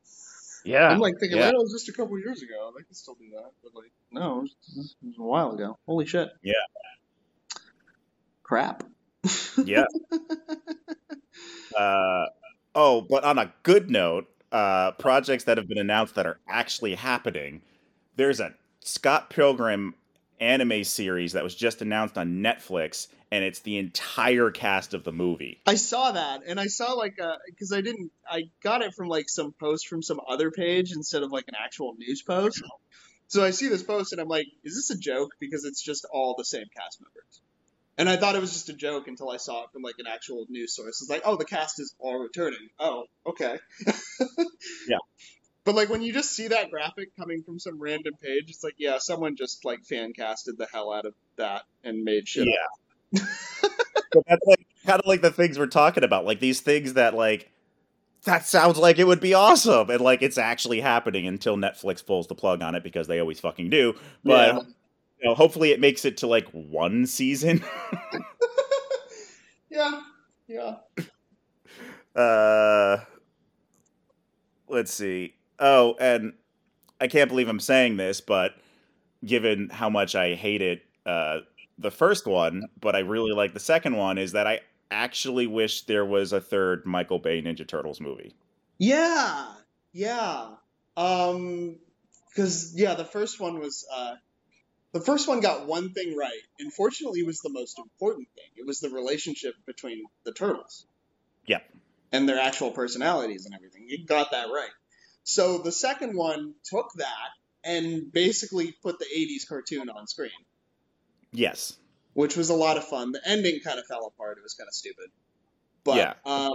Yeah. 0.66 0.90
I'm 0.90 1.00
like 1.00 1.16
thinking, 1.20 1.38
yeah. 1.38 1.46
that 1.46 1.56
was 1.56 1.72
just 1.72 1.90
a 1.90 1.94
couple 1.94 2.18
years 2.20 2.42
ago. 2.42 2.72
They 2.78 2.84
can 2.84 2.94
still 2.94 3.16
do 3.16 3.30
that, 3.32 3.52
but 3.64 3.74
like, 3.76 3.92
no, 4.12 4.40
it 4.40 4.42
was, 4.42 4.96
it 5.02 5.08
was 5.08 5.16
a 5.18 5.24
while 5.24 5.52
ago. 5.54 5.78
Holy 5.86 6.06
shit. 6.06 6.30
Yeah. 6.44 6.54
Crap. 8.44 8.84
Yeah. 9.64 9.86
Uh, 11.78 12.26
oh, 12.76 13.02
but 13.02 13.24
on 13.24 13.38
a 13.38 13.54
good 13.64 13.90
note, 13.90 14.28
uh, 14.52 14.92
projects 14.92 15.46
that 15.46 15.58
have 15.58 15.68
been 15.68 15.78
announced 15.78 16.16
that 16.16 16.26
are 16.26 16.40
actually 16.48 16.96
happening. 16.96 17.62
There's 18.16 18.40
a 18.40 18.54
Scott 18.82 19.30
Pilgrim 19.30 19.96
anime 20.40 20.84
series 20.84 21.34
that 21.34 21.44
was 21.44 21.56
just 21.56 21.82
announced 21.82 22.18
on 22.18 22.42
Netflix, 22.42 23.08
and 23.32 23.44
it's 23.44 23.60
the 23.60 23.78
entire 23.78 24.52
cast 24.52 24.94
of 24.94 25.04
the 25.04 25.12
movie. 25.12 25.62
I 25.66 25.76
saw 25.76 26.12
that, 26.12 26.42
and 26.46 26.60
I 26.60 26.68
saw 26.68 26.94
like 26.94 27.20
uh, 27.22 27.36
because 27.48 27.72
I 27.72 27.82
didn't. 27.82 28.12
I 28.30 28.50
got 28.64 28.82
it 28.82 28.94
from 28.94 29.08
like 29.08 29.30
some 29.30 29.54
post 29.60 29.88
from 29.88 30.02
some 30.02 30.20
other 30.28 30.52
page 30.52 30.92
instead 30.94 31.24
of 31.24 31.32
like 31.32 31.46
an 31.48 31.56
actual 31.62 31.96
news 31.98 32.22
post. 32.22 32.64
So 33.28 33.44
I 33.44 33.52
see 33.52 33.68
this 33.68 33.84
post, 33.84 34.12
and 34.12 34.20
I'm 34.20 34.28
like, 34.28 34.48
is 34.64 34.76
this 34.76 34.98
a 34.98 35.00
joke? 35.00 35.32
Because 35.40 35.64
it's 35.64 35.82
just 35.84 36.06
all 36.12 36.36
the 36.38 36.46
same 36.46 36.66
cast 36.76 37.00
members. 37.00 37.42
And 38.00 38.10
I 38.10 38.16
thought 38.16 38.34
it 38.34 38.40
was 38.42 38.54
just 38.54 38.70
a 38.70 38.74
joke 38.74 39.10
until 39.10 39.30
I 39.30 39.36
saw 39.36 39.66
it 39.66 39.72
from 39.74 39.82
like 39.82 39.96
an 40.00 40.06
actual 40.08 40.46
news 40.50 40.74
source. 40.74 41.02
It's 41.02 41.10
like, 41.10 41.24
oh, 41.26 41.36
the 41.36 41.44
cast 41.44 41.82
is 41.82 41.94
all 42.00 42.18
returning. 42.18 42.70
Oh, 42.80 43.04
okay. 43.28 43.60
Yeah. 44.88 44.98
But 45.70 45.76
like 45.76 45.90
when 45.90 46.02
you 46.02 46.12
just 46.12 46.32
see 46.32 46.48
that 46.48 46.72
graphic 46.72 47.16
coming 47.16 47.44
from 47.44 47.60
some 47.60 47.80
random 47.80 48.16
page, 48.20 48.46
it's 48.48 48.64
like, 48.64 48.74
yeah, 48.80 48.98
someone 48.98 49.36
just 49.36 49.64
like 49.64 49.86
fan 49.86 50.14
casted 50.14 50.58
the 50.58 50.66
hell 50.66 50.92
out 50.92 51.06
of 51.06 51.14
that 51.36 51.62
and 51.84 52.04
made 52.04 52.28
shit. 52.28 52.48
up. 52.48 52.56
Yeah. 53.14 53.22
but 54.12 54.24
that's 54.28 54.42
like 54.48 54.66
kind 54.84 55.00
of 55.00 55.06
like 55.06 55.22
the 55.22 55.30
things 55.30 55.60
we're 55.60 55.68
talking 55.68 56.04
about, 56.04 56.26
like 56.26 56.40
these 56.40 56.60
things 56.62 56.94
that 56.94 57.14
like 57.14 57.52
that 58.24 58.48
sounds 58.48 58.80
like 58.80 58.98
it 58.98 59.04
would 59.06 59.20
be 59.20 59.36
awesome, 59.36 59.92
and 59.92 60.02
like 60.02 60.24
it's 60.24 60.40
actually 60.40 60.82
happening 60.82 61.28
until 61.28 61.56
Netflix 61.56 62.04
pulls 62.04 62.26
the 62.26 62.34
plug 62.34 62.64
on 62.64 62.74
it 62.74 62.84
because 62.84 63.06
they 63.06 63.20
always 63.20 63.40
fucking 63.40 63.70
do. 63.70 63.94
But 64.24 64.56
Yeah. 64.56 64.62
you 65.22 65.30
know, 65.30 65.36
hopefully 65.36 65.70
it 65.70 65.80
makes 65.80 66.04
it 66.04 66.18
to 66.18 66.26
like 66.26 66.48
one 66.50 67.06
season. 67.06 67.64
yeah, 69.70 70.02
yeah. 70.48 70.78
uh, 72.20 73.02
let's 74.68 74.92
see. 74.92 75.36
Oh, 75.60 75.96
and 76.00 76.34
I 77.02 77.08
can't 77.08 77.30
believe 77.30 77.50
I'm 77.50 77.60
saying 77.60 77.98
this, 77.98 78.22
but 78.22 78.56
given 79.26 79.70
how 79.70 79.90
much 79.90 80.16
I 80.16 80.36
hated 80.36 80.82
uh, 81.06 81.40
the 81.78 81.92
first 81.92 82.26
one, 82.26 82.64
but 82.80 82.96
I 82.96 83.00
really 83.00 83.32
like 83.32 83.54
the 83.54 83.60
second 83.60 83.96
one, 83.96 84.18
is 84.18 84.34
that 84.34 84.48
I 84.48 84.62
actually 84.92 85.48
wish 85.48 85.84
there 85.84 86.06
was 86.06 86.34
a 86.34 86.42
third 86.42 86.86
Michael 86.86 87.20
Bay 87.20 87.42
Ninja 87.42 87.68
Turtles 87.68 88.02
movie. 88.02 88.34
Yeah, 88.78 89.48
yeah. 89.92 90.52
Um, 90.96 91.78
because 92.30 92.74
yeah, 92.76 92.96
the 92.96 93.06
first 93.06 93.40
one 93.40 93.60
was 93.60 93.86
uh, 93.94 94.16
the 94.92 95.02
first 95.02 95.28
one 95.28 95.40
got 95.40 95.68
one 95.68 95.94
thing 95.94 96.16
right. 96.18 96.42
Unfortunately, 96.60 97.20
it 97.20 97.26
was 97.26 97.40
the 97.40 97.50
most 97.50 97.78
important 97.78 98.28
thing. 98.36 98.46
It 98.56 98.66
was 98.66 98.80
the 98.80 98.90
relationship 98.90 99.56
between 99.66 100.06
the 100.24 100.32
turtles. 100.32 100.86
Yeah. 101.46 101.60
And 102.12 102.28
their 102.28 102.40
actual 102.40 102.72
personalities 102.72 103.46
and 103.46 103.54
everything. 103.54 103.86
It 103.88 104.08
got 104.08 104.32
that 104.32 104.48
right. 104.48 104.70
So 105.24 105.60
the 105.60 105.72
second 105.72 106.16
one 106.16 106.54
took 106.64 106.92
that 106.96 107.30
and 107.64 108.12
basically 108.12 108.74
put 108.82 109.00
the 109.00 109.06
'80s 109.06 109.48
cartoon 109.48 109.90
on 109.90 110.08
screen, 110.08 110.32
Yes. 111.32 111.78
which 112.14 112.36
was 112.38 112.50
a 112.50 112.56
lot 112.56 112.78
of 112.78 112.86
fun. 112.88 113.12
The 113.12 113.22
ending 113.26 113.60
kind 113.60 113.80
of 113.80 113.86
fell 113.86 114.06
apart. 114.08 114.38
It 114.38 114.44
was 114.44 114.54
kind 114.54 114.68
of 114.68 114.74
stupid. 114.74 115.10
But 115.84 115.98
Yeah, 115.98 116.14
um, 116.26 116.54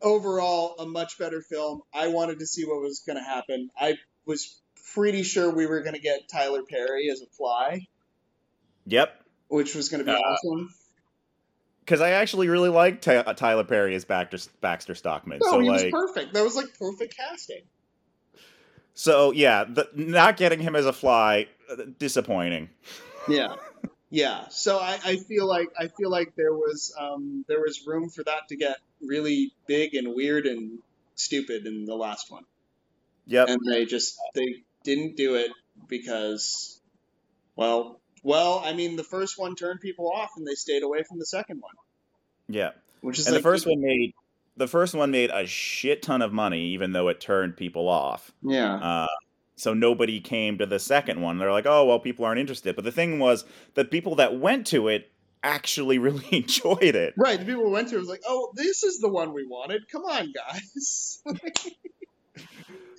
overall, 0.00 0.76
a 0.78 0.86
much 0.86 1.18
better 1.18 1.40
film. 1.42 1.82
I 1.92 2.08
wanted 2.08 2.38
to 2.40 2.46
see 2.46 2.64
what 2.64 2.80
was 2.80 3.00
going 3.00 3.16
to 3.16 3.22
happen. 3.24 3.70
I 3.78 3.96
was 4.26 4.60
pretty 4.94 5.22
sure 5.22 5.50
we 5.50 5.66
were 5.66 5.80
going 5.82 5.94
to 5.94 6.00
get 6.00 6.28
Tyler 6.28 6.62
Perry 6.62 7.08
as 7.10 7.20
a 7.22 7.26
fly, 7.26 7.86
Yep. 8.86 9.24
which 9.48 9.74
was 9.74 9.88
going 9.88 10.04
to 10.04 10.10
be 10.10 10.10
Uh, 10.16 10.20
awesome. 10.20 10.74
Because 11.84 12.00
I 12.00 12.10
actually 12.10 12.48
really 12.48 12.68
liked 12.68 13.02
Ty- 13.04 13.22
Tyler 13.34 13.64
Perry 13.64 13.94
as 13.94 14.04
Baxter, 14.04 14.50
Baxter 14.60 14.94
Stockman. 14.94 15.40
No, 15.42 15.50
so 15.50 15.60
he 15.60 15.68
like, 15.68 15.92
was 15.92 15.92
perfect. 15.92 16.32
That 16.34 16.44
was 16.44 16.56
like 16.56 16.78
perfect 16.78 17.16
casting. 17.16 17.62
so 18.94 19.32
yeah, 19.32 19.64
the, 19.64 19.88
not 19.94 20.36
getting 20.36 20.60
him 20.60 20.76
as 20.76 20.86
a 20.86 20.92
fly, 20.92 21.48
uh, 21.70 21.76
disappointing. 21.98 22.70
Yeah. 23.28 23.56
Yeah, 24.10 24.48
so 24.50 24.78
I, 24.78 24.98
I 25.06 25.16
feel 25.16 25.46
like 25.46 25.68
I 25.80 25.88
feel 25.88 26.10
like 26.10 26.36
there 26.36 26.52
was 26.52 26.94
um, 27.00 27.46
there 27.48 27.60
was 27.62 27.86
room 27.86 28.10
for 28.10 28.22
that 28.24 28.48
to 28.48 28.56
get 28.56 28.76
really 29.00 29.54
big 29.66 29.94
and 29.94 30.14
weird 30.14 30.44
and 30.44 30.80
stupid 31.14 31.66
in 31.66 31.86
the 31.86 31.94
last 31.94 32.30
one. 32.30 32.44
Yep. 33.26 33.48
and 33.48 33.60
they 33.66 33.86
just 33.86 34.18
they 34.34 34.64
didn't 34.84 35.16
do 35.16 35.36
it 35.36 35.50
because 35.88 36.80
well 37.56 38.01
well 38.22 38.62
i 38.64 38.72
mean 38.72 38.96
the 38.96 39.04
first 39.04 39.38
one 39.38 39.54
turned 39.54 39.80
people 39.80 40.10
off 40.10 40.30
and 40.36 40.46
they 40.46 40.54
stayed 40.54 40.82
away 40.82 41.02
from 41.02 41.18
the 41.18 41.26
second 41.26 41.60
one 41.60 41.74
yeah. 42.48 42.70
which 43.00 43.18
is 43.18 43.26
and 43.26 43.34
like 43.34 43.42
the 43.42 43.48
first 43.48 43.66
one 43.66 43.80
made 43.80 44.14
the 44.56 44.68
first 44.68 44.94
one 44.94 45.10
made 45.10 45.30
a 45.30 45.46
shit 45.46 46.02
ton 46.02 46.22
of 46.22 46.32
money, 46.32 46.66
even 46.66 46.92
though 46.92 47.08
it 47.08 47.20
turned 47.20 47.56
people 47.56 47.88
off. 47.88 48.32
yeah 48.42 48.74
Uh, 48.74 49.06
so 49.56 49.74
nobody 49.74 50.20
came 50.20 50.58
to 50.58 50.66
the 50.66 50.78
second 50.78 51.20
one. 51.20 51.38
They're 51.38 51.52
like, 51.52 51.66
oh 51.66 51.86
well, 51.86 51.98
people 51.98 52.24
aren't 52.24 52.40
interested. 52.40 52.74
But 52.76 52.84
the 52.84 52.92
thing 52.92 53.18
was, 53.18 53.44
the 53.74 53.84
people 53.84 54.16
that 54.16 54.38
went 54.38 54.66
to 54.68 54.88
it 54.88 55.10
actually 55.42 55.98
really 56.06 56.26
enjoyed 56.30 56.82
it. 56.82 57.14
right 57.16 57.38
the 57.38 57.44
people 57.44 57.64
who 57.64 57.70
went 57.70 57.88
to 57.88 57.96
it 57.96 57.98
was 57.98 58.08
like 58.08 58.22
oh 58.26 58.52
this 58.54 58.84
is 58.84 59.00
the 59.00 59.08
one 59.08 59.32
we 59.32 59.44
wanted 59.44 59.88
come 59.90 60.02
on 60.02 60.32
guys 60.32 61.20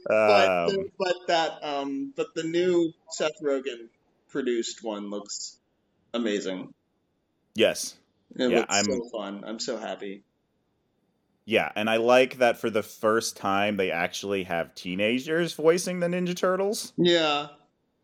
but 0.06 0.68
Um, 0.68 0.90
but 1.00 1.16
that 1.28 1.64
um 1.64 2.12
but 2.18 2.36
the 2.36 2.44
new 2.44 2.92
seth 3.12 3.42
rogen 3.42 3.88
produced 4.34 4.84
one 4.84 5.10
looks 5.10 5.58
amazing 6.13 6.74
yes, 7.56 7.96
it 8.36 8.50
Yeah, 8.52 8.58
looks 8.60 8.76
I'm- 8.76 8.86
so 8.86 9.10
fun 9.17 9.43
i'm 9.48 9.60
so 9.60 9.78
happy 9.78 10.24
yeah, 11.46 11.74
and 11.76 11.89
I 11.89 11.98
like 11.98 12.38
that 12.38 12.58
for 12.58 12.69
the 12.69 12.82
first 12.84 13.36
time 13.36 13.76
they 13.76 13.91
actually 13.91 14.43
have 14.43 14.74
teenagers 14.76 15.52
voicing 15.54 16.00
the 16.00 16.08
Ninja 16.08 16.34
Turtles. 16.36 16.93
yeah 16.98 17.48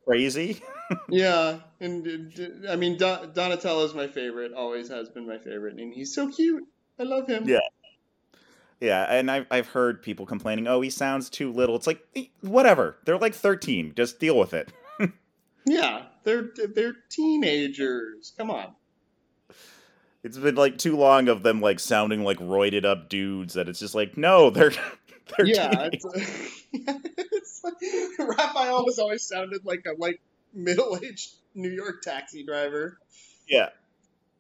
Crazy. 0.06 0.62
Yeah, 1.10 1.60
and 1.80 2.66
I 2.68 2.76
mean 2.76 2.98
Don- 2.98 3.32
Donatello's 3.32 3.94
my 3.94 4.08
favorite. 4.08 4.54
Always 4.54 4.90
has 4.90 5.08
been 5.08 5.28
my 5.28 5.38
favorite, 5.38 5.76
and 5.78 5.94
he's 5.94 6.14
so 6.16 6.30
cute. 6.32 6.64
I 7.00 7.04
love 7.04 7.28
him. 7.28 7.48
Yeah. 7.48 7.60
Yeah, 8.82 9.04
and 9.04 9.30
I've 9.30 9.46
I've 9.52 9.68
heard 9.68 10.02
people 10.02 10.26
complaining, 10.26 10.68
oh, 10.68 10.82
he 10.82 10.90
sounds 10.90 11.30
too 11.30 11.52
little. 11.54 11.76
It's 11.76 11.86
like 11.88 12.02
whatever. 12.42 12.98
They're 13.06 13.20
like 13.20 13.36
thirteen. 13.36 13.94
Just 13.96 14.20
deal 14.20 14.36
with 14.38 14.54
it. 14.56 14.72
yeah. 15.66 16.08
They're 16.24 16.50
they're 16.74 16.96
teenagers. 17.10 18.34
Come 18.38 18.52
on. 18.52 18.76
It's 20.24 20.38
been 20.38 20.56
like 20.56 20.78
too 20.78 20.98
long 20.98 21.30
of 21.30 21.44
them 21.44 21.62
like 21.62 21.80
sounding 21.80 22.24
like 22.24 22.38
roided 22.40 22.84
up 22.86 23.10
dudes 23.10 23.54
that 23.54 23.70
it's 23.70 23.80
just 23.80 23.96
like 23.96 24.18
no, 24.18 24.50
they're 24.50 24.72
they're 25.38 25.46
yeah, 25.46 25.90
it's, 25.92 26.06
it's 26.74 27.62
like, 27.64 28.30
Raphael 28.38 28.86
has 28.86 29.00
always 29.00 29.26
sounded 29.26 29.66
like 29.66 29.86
a 29.86 29.94
like 29.98 30.20
middle 30.54 30.98
aged 31.04 31.32
New 31.56 31.70
York 31.70 32.02
taxi 32.02 32.44
driver. 32.44 33.00
yeah. 33.48 33.70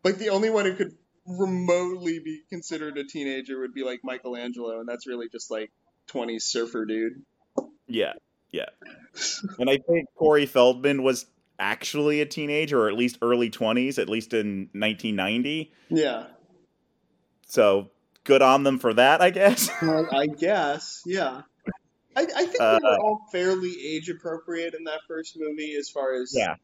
Like 0.03 0.17
the 0.17 0.29
only 0.29 0.49
one 0.49 0.65
who 0.65 0.75
could 0.75 0.95
remotely 1.25 2.19
be 2.19 2.41
considered 2.49 2.97
a 2.97 3.03
teenager 3.03 3.59
would 3.59 3.73
be 3.73 3.83
like 3.83 3.99
Michelangelo, 4.03 4.79
and 4.79 4.87
that's 4.87 5.07
really 5.07 5.27
just 5.29 5.51
like 5.51 5.71
20 6.07 6.39
surfer 6.39 6.85
dude. 6.85 7.21
Yeah, 7.87 8.13
yeah. 8.51 8.69
and 9.57 9.69
I 9.69 9.77
think 9.77 10.07
Corey 10.15 10.45
Feldman 10.45 11.03
was 11.03 11.25
actually 11.59 12.21
a 12.21 12.25
teenager, 12.25 12.81
or 12.83 12.87
at 12.89 12.95
least 12.95 13.17
early 13.21 13.49
twenties, 13.49 13.99
at 13.99 14.09
least 14.09 14.33
in 14.33 14.69
1990. 14.73 15.71
Yeah. 15.89 16.27
So 17.47 17.89
good 18.23 18.41
on 18.41 18.63
them 18.63 18.79
for 18.79 18.93
that, 18.93 19.21
I 19.21 19.29
guess. 19.31 19.69
Well, 19.81 20.07
I 20.11 20.27
guess, 20.27 21.01
yeah. 21.05 21.41
I, 22.15 22.21
I 22.21 22.45
think 22.45 22.59
Uh, 22.59 22.79
they 22.79 22.83
were 22.87 22.97
all 22.99 23.21
fairly 23.31 23.73
age 23.87 24.09
appropriate 24.09 24.73
in 24.73 24.83
that 24.85 25.01
first 25.07 25.37
movie, 25.37 25.75
as 25.75 25.89
far 25.89 26.13
as 26.13 26.33
Yeah. 26.35 26.55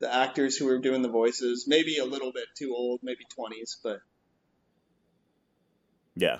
the 0.00 0.12
actors 0.12 0.56
who 0.56 0.66
were 0.66 0.78
doing 0.78 1.02
the 1.02 1.08
voices. 1.08 1.66
Maybe 1.68 1.98
a 1.98 2.04
little 2.04 2.32
bit 2.32 2.46
too 2.56 2.74
old, 2.74 3.00
maybe 3.02 3.24
twenties, 3.34 3.78
but 3.82 4.00
yeah. 6.14 6.38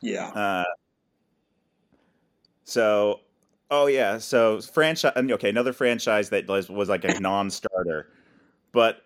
yeah. 0.00 0.28
Uh, 0.28 0.64
so, 2.64 3.20
oh 3.70 3.86
yeah, 3.86 4.18
so 4.18 4.60
franchise. 4.60 5.12
Okay, 5.16 5.48
another 5.48 5.72
franchise 5.72 6.30
that 6.30 6.46
was, 6.48 6.68
was 6.68 6.88
like 6.88 7.04
a 7.04 7.18
non-starter, 7.20 8.10
but 8.72 9.02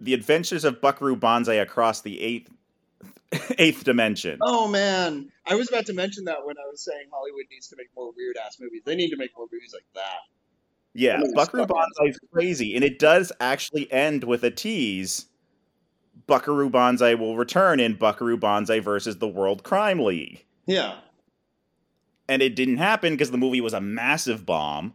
the 0.00 0.14
Adventures 0.14 0.64
of 0.64 0.80
Buckaroo 0.80 1.16
Banzai 1.16 1.54
across 1.54 2.02
the 2.02 2.20
eighth 2.20 2.50
eighth 3.58 3.84
dimension. 3.84 4.38
Oh 4.42 4.68
man, 4.68 5.30
I 5.46 5.54
was 5.54 5.68
about 5.68 5.86
to 5.86 5.94
mention 5.94 6.24
that 6.24 6.44
when 6.44 6.56
I 6.58 6.68
was 6.70 6.84
saying 6.84 7.06
Hollywood 7.12 7.46
needs 7.50 7.68
to 7.68 7.76
make 7.76 7.88
more 7.96 8.12
weird 8.16 8.36
ass 8.44 8.58
movies. 8.60 8.82
They 8.84 8.96
need 8.96 9.10
to 9.10 9.16
make 9.16 9.30
more 9.36 9.46
movies 9.52 9.72
like 9.72 9.86
that. 9.94 10.20
Yeah, 10.94 11.20
Buckaroo. 11.34 11.66
Banzai 11.66 12.10
is 12.10 12.18
crazy, 12.32 12.74
and 12.76 12.84
it 12.84 12.98
does 12.98 13.32
actually 13.40 13.90
end 13.92 14.24
with 14.24 14.44
a 14.44 14.50
tease. 14.50 15.26
Buckaroo 16.26 16.70
Banzai 16.70 17.14
will 17.14 17.36
return 17.36 17.80
in 17.80 17.94
Buckaroo 17.94 18.36
Banzai 18.36 18.78
versus 18.78 19.18
the 19.18 19.28
World 19.28 19.62
Crime 19.62 19.98
League. 19.98 20.44
Yeah. 20.66 20.96
And 22.28 22.42
it 22.42 22.56
didn't 22.56 22.78
happen 22.78 23.12
because 23.12 23.30
the 23.30 23.38
movie 23.38 23.60
was 23.60 23.74
a 23.74 23.80
massive 23.80 24.46
bomb. 24.46 24.94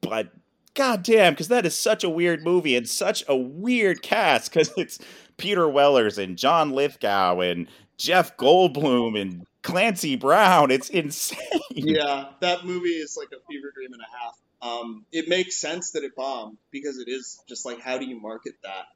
But 0.00 0.32
goddamn, 0.74 1.34
because 1.34 1.48
that 1.48 1.66
is 1.66 1.76
such 1.76 2.04
a 2.04 2.10
weird 2.10 2.42
movie 2.42 2.76
and 2.76 2.88
such 2.88 3.24
a 3.28 3.36
weird 3.36 4.02
cast 4.02 4.52
because 4.52 4.72
it's 4.76 4.98
Peter 5.36 5.68
Wellers 5.68 6.18
and 6.18 6.36
John 6.36 6.70
Lithgow 6.70 7.40
and 7.40 7.68
Jeff 7.96 8.36
Goldblum 8.36 9.20
and 9.20 9.46
Clancy 9.62 10.16
Brown. 10.16 10.70
It's 10.70 10.88
insane. 10.88 11.38
Yeah, 11.70 12.30
that 12.40 12.64
movie 12.64 12.88
is 12.88 13.16
like 13.16 13.28
a 13.28 13.40
fever 13.48 13.72
dream 13.74 13.92
and 13.92 14.02
a 14.02 14.18
half. 14.18 14.36
Um, 14.62 15.06
it 15.12 15.28
makes 15.28 15.56
sense 15.56 15.92
that 15.92 16.04
it 16.04 16.14
bombed 16.16 16.58
because 16.70 16.98
it 16.98 17.08
is 17.08 17.42
just 17.48 17.64
like, 17.64 17.80
how 17.80 17.98
do 17.98 18.06
you 18.06 18.20
market 18.20 18.54
that? 18.62 18.86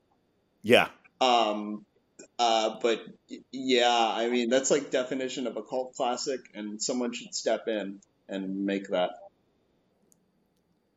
Yeah. 0.62 0.88
Um, 1.20 1.86
uh, 2.38 2.76
but 2.82 3.04
yeah, 3.52 4.12
I 4.14 4.28
mean, 4.28 4.48
that's 4.48 4.70
like 4.70 4.90
definition 4.90 5.46
of 5.46 5.56
a 5.56 5.62
cult 5.62 5.94
classic, 5.94 6.40
and 6.54 6.82
someone 6.82 7.12
should 7.12 7.34
step 7.34 7.68
in 7.68 8.00
and 8.28 8.64
make 8.64 8.88
that. 8.88 9.10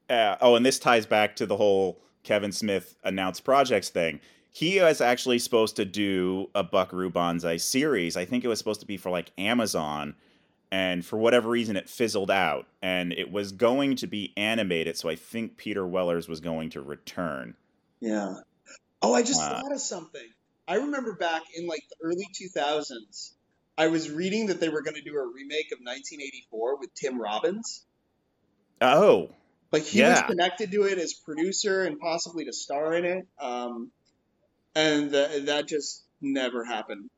Uh, 0.09 0.37
oh, 0.41 0.55
and 0.55 0.65
this 0.65 0.79
ties 0.79 1.05
back 1.05 1.35
to 1.35 1.45
the 1.45 1.57
whole 1.57 1.99
Kevin 2.23 2.51
Smith 2.51 2.95
announced 3.03 3.43
projects 3.43 3.89
thing. 3.89 4.19
He 4.51 4.79
was 4.81 5.01
actually 5.01 5.37
supposed 5.37 5.75
to 5.75 5.85
do 5.85 6.49
a 6.55 6.63
Buckaroo 6.63 7.11
Banzai 7.11 7.57
series. 7.57 8.17
I 8.17 8.25
think 8.25 8.43
it 8.43 8.47
was 8.47 8.57
supposed 8.57 8.79
to 8.79 8.87
be 8.87 8.97
for 8.97 9.11
like 9.11 9.31
Amazon, 9.37 10.15
and 10.71 11.05
for 11.05 11.17
whatever 11.17 11.49
reason, 11.49 11.75
it 11.75 11.87
fizzled 11.87 12.31
out. 12.31 12.65
And 12.81 13.13
it 13.13 13.31
was 13.31 13.51
going 13.51 13.97
to 13.97 14.07
be 14.07 14.33
animated, 14.35 14.97
so 14.97 15.09
I 15.09 15.15
think 15.15 15.57
Peter 15.57 15.85
Wellers 15.85 16.27
was 16.27 16.39
going 16.39 16.71
to 16.71 16.81
return. 16.81 17.55
Yeah. 17.99 18.37
Oh, 19.03 19.13
I 19.13 19.21
just 19.21 19.41
uh, 19.41 19.61
thought 19.61 19.71
of 19.71 19.81
something. 19.81 20.27
I 20.67 20.75
remember 20.75 21.13
back 21.13 21.43
in 21.55 21.67
like 21.67 21.83
the 21.89 22.05
early 22.05 22.27
2000s, 22.33 23.31
I 23.77 23.87
was 23.87 24.11
reading 24.11 24.47
that 24.47 24.59
they 24.59 24.69
were 24.69 24.81
going 24.81 24.95
to 24.95 25.01
do 25.01 25.15
a 25.15 25.25
remake 25.25 25.71
of 25.71 25.79
1984 25.79 26.79
with 26.79 26.93
Tim 26.95 27.21
Robbins. 27.21 27.85
Oh. 28.81 29.29
Like 29.71 29.83
he 29.83 29.99
yeah. 29.99 30.13
was 30.13 30.21
connected 30.21 30.71
to 30.71 30.83
it 30.83 30.97
as 30.97 31.13
producer 31.13 31.83
and 31.83 31.99
possibly 31.99 32.45
to 32.45 32.53
star 32.53 32.93
in 32.95 33.05
it. 33.05 33.27
Um, 33.39 33.91
and 34.75 35.11
th- 35.11 35.45
that 35.45 35.67
just 35.67 36.03
never 36.21 36.63
happened. 36.63 37.09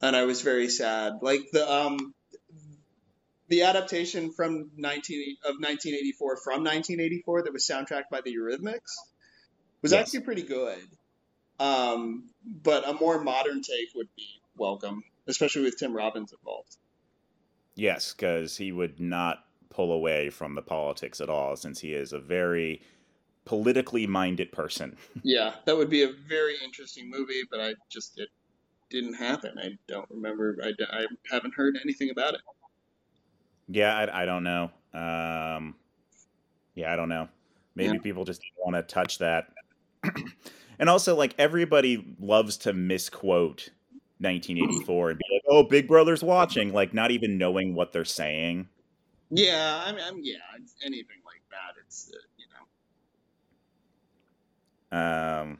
And 0.00 0.14
I 0.14 0.24
was 0.24 0.42
very 0.42 0.68
sad. 0.68 1.14
Like 1.22 1.50
the 1.52 1.70
um, 1.70 2.14
the 3.48 3.62
adaptation 3.62 4.32
from 4.32 4.70
19 4.76 5.36
of 5.44 5.54
1984 5.58 6.36
from 6.36 6.64
1984 6.64 7.42
that 7.42 7.52
was 7.52 7.66
soundtracked 7.66 8.10
by 8.10 8.20
the 8.20 8.34
Eurythmics 8.34 8.94
was 9.82 9.92
yes. 9.92 10.02
actually 10.02 10.20
pretty 10.20 10.42
good. 10.42 10.78
Um, 11.58 12.30
but 12.44 12.88
a 12.88 12.94
more 12.94 13.20
modern 13.22 13.62
take 13.62 13.88
would 13.94 14.08
be 14.16 14.40
welcome, 14.56 15.02
especially 15.26 15.62
with 15.62 15.78
Tim 15.78 15.94
Robbins 15.94 16.32
involved. 16.32 16.76
Yes, 17.74 18.12
because 18.12 18.56
he 18.56 18.72
would 18.72 19.00
not 19.00 19.44
pull 19.70 19.92
away 19.92 20.30
from 20.30 20.54
the 20.54 20.62
politics 20.62 21.20
at 21.20 21.28
all, 21.28 21.56
since 21.56 21.80
he 21.80 21.94
is 21.94 22.12
a 22.12 22.18
very 22.18 22.82
politically 23.44 24.06
minded 24.06 24.52
person. 24.52 24.96
yeah, 25.22 25.54
that 25.64 25.76
would 25.76 25.90
be 25.90 26.02
a 26.02 26.12
very 26.28 26.56
interesting 26.64 27.10
movie, 27.10 27.42
but 27.50 27.60
I 27.60 27.74
just 27.88 28.18
it 28.18 28.28
didn't 28.90 29.14
happen. 29.14 29.58
I 29.58 29.78
don't 29.86 30.08
remember. 30.10 30.58
I, 30.62 30.72
I 30.90 31.06
haven't 31.30 31.54
heard 31.54 31.78
anything 31.82 32.10
about 32.10 32.34
it. 32.34 32.40
Yeah, 33.68 33.96
I, 33.96 34.22
I 34.22 34.24
don't 34.24 34.44
know. 34.44 34.70
Um, 34.94 35.74
yeah, 36.74 36.92
I 36.92 36.96
don't 36.96 37.08
know. 37.08 37.28
Maybe 37.74 37.94
yeah. 37.94 38.02
people 38.02 38.24
just 38.24 38.40
want 38.56 38.76
to 38.76 38.82
touch 38.82 39.18
that. 39.18 39.52
and 40.78 40.88
also, 40.88 41.14
like 41.14 41.34
everybody 41.38 42.14
loves 42.20 42.56
to 42.58 42.72
misquote 42.72 43.70
1984 44.18 45.10
and 45.10 45.18
be 45.18 45.24
like, 45.32 45.42
"Oh, 45.48 45.62
Big 45.62 45.88
Brother's 45.88 46.22
watching," 46.22 46.72
like 46.72 46.94
not 46.94 47.10
even 47.10 47.38
knowing 47.38 47.74
what 47.74 47.92
they're 47.92 48.04
saying. 48.04 48.68
Yeah, 49.30 49.82
I 49.84 49.92
mean, 49.92 50.04
I'm, 50.06 50.20
yeah, 50.22 50.36
anything 50.84 51.18
like 51.26 51.42
that, 51.50 51.74
it's 51.84 52.10
uh, 52.12 52.18
you 52.38 52.46
know. 54.90 55.42
Um, 55.42 55.58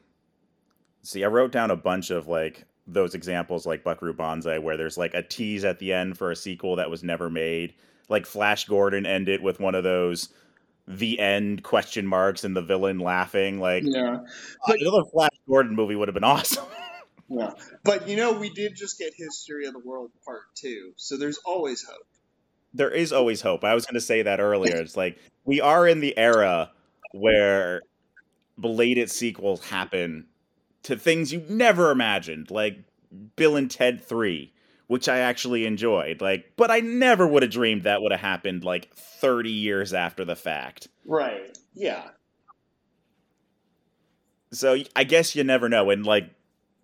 see, 1.02 1.24
I 1.24 1.28
wrote 1.28 1.52
down 1.52 1.70
a 1.70 1.76
bunch 1.76 2.10
of 2.10 2.28
like 2.28 2.64
those 2.86 3.14
examples, 3.14 3.66
like 3.66 3.84
Buckaroo 3.84 4.14
Banzai, 4.14 4.58
where 4.58 4.76
there's 4.76 4.96
like 4.96 5.14
a 5.14 5.22
tease 5.22 5.64
at 5.64 5.78
the 5.78 5.92
end 5.92 6.16
for 6.16 6.30
a 6.30 6.36
sequel 6.36 6.76
that 6.76 6.90
was 6.90 7.04
never 7.04 7.28
made. 7.28 7.74
Like 8.08 8.24
Flash 8.24 8.64
Gordon 8.64 9.04
ended 9.04 9.42
with 9.42 9.60
one 9.60 9.74
of 9.74 9.84
those 9.84 10.30
the 10.88 11.20
end 11.20 11.62
question 11.62 12.06
marks 12.06 12.44
and 12.44 12.56
the 12.56 12.62
villain 12.62 12.98
laughing. 12.98 13.60
Like, 13.60 13.84
yeah, 13.86 14.14
uh, 14.14 14.18
but 14.66 14.80
another 14.80 15.04
Flash 15.12 15.36
Gordon 15.46 15.76
movie 15.76 15.94
would 15.94 16.08
have 16.08 16.14
been 16.14 16.24
awesome. 16.24 16.64
yeah, 17.28 17.52
but 17.84 18.08
you 18.08 18.16
know, 18.16 18.32
we 18.32 18.50
did 18.50 18.74
just 18.74 18.98
get 18.98 19.12
History 19.14 19.66
of 19.66 19.74
the 19.74 19.80
World 19.80 20.10
Part 20.24 20.42
Two, 20.54 20.92
so 20.96 21.16
there's 21.16 21.38
always 21.44 21.84
hope. 21.84 22.06
There 22.74 22.90
is 22.90 23.12
always 23.12 23.42
hope. 23.42 23.64
I 23.64 23.74
was 23.74 23.86
going 23.86 23.94
to 23.94 24.00
say 24.00 24.22
that 24.22 24.40
earlier. 24.40 24.76
It's 24.80 24.96
like 24.96 25.18
we 25.44 25.60
are 25.60 25.86
in 25.86 26.00
the 26.00 26.16
era 26.16 26.70
where 27.12 27.82
belated 28.60 29.10
sequels 29.10 29.64
happen 29.66 30.26
to 30.82 30.96
things 30.96 31.32
you 31.32 31.44
never 31.48 31.90
imagined, 31.90 32.50
like 32.50 32.78
Bill 33.36 33.56
and 33.56 33.70
Ted 33.70 34.02
Three 34.02 34.52
which 34.88 35.08
I 35.08 35.18
actually 35.18 35.66
enjoyed. 35.66 36.20
Like, 36.20 36.52
but 36.56 36.70
I 36.70 36.80
never 36.80 37.26
would 37.26 37.42
have 37.42 37.52
dreamed 37.52 37.84
that 37.84 38.02
would 38.02 38.10
have 38.10 38.20
happened 38.20 38.64
like 38.64 38.92
30 38.94 39.50
years 39.50 39.94
after 39.94 40.24
the 40.24 40.34
fact. 40.34 40.88
Right. 41.06 41.56
Yeah. 41.74 42.08
So 44.50 44.76
I 44.96 45.04
guess 45.04 45.36
you 45.36 45.44
never 45.44 45.68
know. 45.68 45.90
And 45.90 46.04
like, 46.04 46.30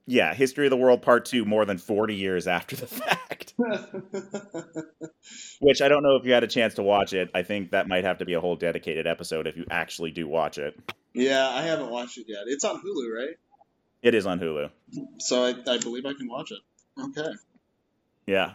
yeah, 0.07 0.34
History 0.34 0.66
of 0.66 0.70
the 0.70 0.76
World 0.76 1.00
Part 1.00 1.24
2 1.24 1.46
more 1.46 1.64
than 1.64 1.78
40 1.78 2.14
years 2.14 2.46
after 2.46 2.76
the 2.76 2.86
fact. 2.86 3.55
Which 5.61 5.80
I 5.80 5.88
don't 5.88 6.02
know 6.02 6.16
if 6.16 6.26
you 6.26 6.34
had 6.34 6.44
a 6.44 6.48
chance 6.48 6.74
to 6.74 6.82
watch 6.82 7.14
it. 7.14 7.30
I 7.34 7.42
think 7.42 7.70
that 7.70 7.88
might 7.88 8.05
have 8.05 8.18
to 8.18 8.26
be 8.26 8.34
a 8.34 8.40
whole 8.40 8.57
dedicated 8.57 9.07
episode 9.07 9.46
if 9.46 9.57
you 9.57 9.64
actually 9.70 10.11
do 10.11 10.28
watch 10.28 10.59
it. 10.59 10.78
Yeah, 11.14 11.48
I 11.48 11.62
haven't 11.62 11.88
watched 11.88 12.18
it 12.18 12.26
yet. 12.28 12.42
It's 12.46 12.64
on 12.64 12.82
Hulu, 12.82 13.16
right? 13.16 13.36
It 14.02 14.14
is 14.14 14.26
on 14.26 14.38
Hulu. 14.38 14.68
So 15.20 15.44
I, 15.44 15.55
I 15.66 15.78
believe 15.78 16.05
I 16.05 16.12
can 16.12 16.28
watch 16.28 16.52
it. 16.52 16.59
Okay. 17.00 17.32
Yeah. 18.27 18.53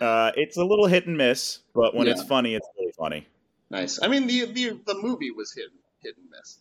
Uh, 0.00 0.32
it's 0.36 0.56
a 0.56 0.64
little 0.64 0.86
hit 0.86 1.06
and 1.06 1.16
miss, 1.16 1.60
but 1.74 1.94
when 1.94 2.06
yeah. 2.06 2.12
it's 2.12 2.24
funny, 2.24 2.54
it's 2.54 2.68
really 2.78 2.92
funny. 2.98 3.26
Nice. 3.70 4.00
I 4.02 4.08
mean, 4.08 4.26
the 4.26 4.46
the 4.46 4.80
the 4.86 4.94
movie 5.00 5.30
was 5.30 5.52
hit 5.52 5.66
hit 6.02 6.16
and 6.16 6.26
miss. 6.30 6.58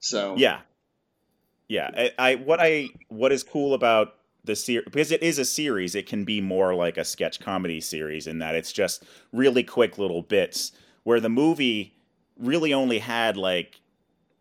So 0.00 0.36
yeah, 0.36 0.60
yeah. 1.68 1.90
I, 1.96 2.12
I 2.18 2.34
what 2.36 2.60
I 2.60 2.88
what 3.08 3.32
is 3.32 3.42
cool 3.42 3.74
about 3.74 4.14
the 4.44 4.56
series 4.56 4.84
because 4.86 5.10
it 5.10 5.22
is 5.22 5.38
a 5.38 5.44
series, 5.44 5.94
it 5.94 6.06
can 6.06 6.24
be 6.24 6.40
more 6.40 6.74
like 6.74 6.96
a 6.96 7.04
sketch 7.04 7.40
comedy 7.40 7.80
series 7.80 8.26
in 8.26 8.38
that 8.38 8.54
it's 8.54 8.72
just 8.72 9.04
really 9.32 9.62
quick 9.62 9.98
little 9.98 10.22
bits. 10.22 10.72
Where 11.02 11.20
the 11.20 11.28
movie 11.28 11.94
really 12.38 12.72
only 12.72 12.98
had 12.98 13.36
like 13.36 13.80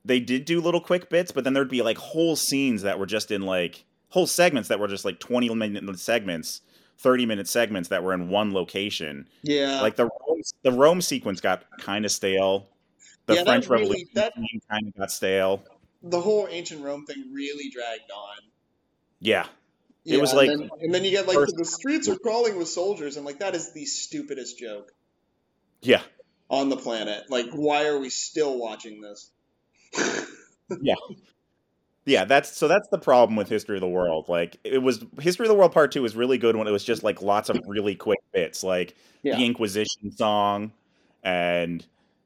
they 0.04 0.20
did 0.20 0.46
do 0.46 0.62
little 0.62 0.82
quick 0.82 1.10
bits, 1.10 1.32
but 1.32 1.44
then 1.44 1.54
there'd 1.54 1.70
be 1.70 1.82
like 1.82 1.98
whole 1.98 2.36
scenes 2.36 2.84
that 2.84 3.00
were 3.00 3.06
just 3.06 3.32
in 3.32 3.42
like 3.42 3.84
whole 4.10 4.28
segments 4.28 4.70
that 4.70 4.80
were 4.80 4.88
just 4.88 5.06
like 5.06 5.20
twenty 5.20 5.54
minute 5.54 6.00
segments 6.00 6.62
30 6.98 7.26
minute 7.26 7.48
segments 7.48 7.90
that 7.90 8.04
were 8.04 8.14
in 8.14 8.30
one 8.30 8.54
location. 8.54 9.28
Yeah. 9.44 9.82
Like 9.82 9.96
the 9.96 10.06
Rome, 10.06 10.42
the 10.64 10.72
Rome 10.72 11.02
sequence 11.02 11.42
got 11.42 11.64
kind 11.80 12.06
of 12.06 12.12
stale. 12.12 12.68
The 13.26 13.36
yeah, 13.36 13.44
French 13.44 13.68
really, 13.68 13.84
Revolution 13.84 14.10
that, 14.16 14.34
kind 14.70 14.88
of 14.88 14.96
got 14.96 15.12
stale. 15.12 15.64
The 16.04 16.22
whole 16.22 16.48
ancient 16.50 16.84
Rome 16.84 17.06
thing 17.06 17.32
really 17.34 17.70
dragged 17.70 18.12
on. 18.16 18.38
Yeah. 19.20 19.48
yeah 20.04 20.18
it 20.18 20.22
was 20.22 20.34
like 20.34 20.50
and 20.50 20.62
then, 20.62 20.70
and 20.82 20.94
then 20.94 21.04
you 21.04 21.12
get 21.12 21.28
like 21.28 21.36
first, 21.36 21.56
the 21.58 21.66
streets 21.66 22.08
are 22.08 22.18
crawling 22.18 22.58
with 22.58 22.68
soldiers 22.68 23.18
and 23.18 23.26
like 23.26 23.40
that 23.40 23.56
is 23.56 23.74
the 23.74 23.86
stupidest 23.86 24.60
joke. 24.60 24.92
Yeah. 25.82 26.02
On 26.50 26.70
the 26.70 26.78
planet. 26.78 27.24
Like 27.30 27.48
why 27.52 27.88
are 27.88 27.98
we 27.98 28.10
still 28.10 28.58
watching 28.58 29.02
this? 29.02 29.32
yeah 30.82 30.96
yeah, 32.06 32.26
that's 32.26 32.56
so 32.56 32.68
that's 32.68 32.88
the 32.90 33.00
problem 33.00 33.36
with 33.36 33.50
History 33.50 33.78
of 33.78 33.82
the 33.82 33.88
World. 33.88 34.30
Like 34.30 34.58
it 34.64 34.78
was 34.78 35.04
History 35.20 35.46
of 35.46 35.50
the 35.50 35.56
World 35.56 35.72
Part 35.72 35.92
Two 35.92 36.04
was 36.04 36.16
really 36.16 36.38
good 36.38 36.56
when 36.56 36.68
it 36.68 36.72
was 36.72 36.84
just 36.84 37.04
like 37.04 37.22
lots 37.22 37.50
of 37.50 37.60
really 37.66 37.96
quick 37.96 38.20
bits, 38.32 38.64
like 38.64 38.96
yeah. 39.24 39.36
the 39.36 39.46
Inquisition 39.46 40.12
song 40.12 40.72
and 41.24 41.84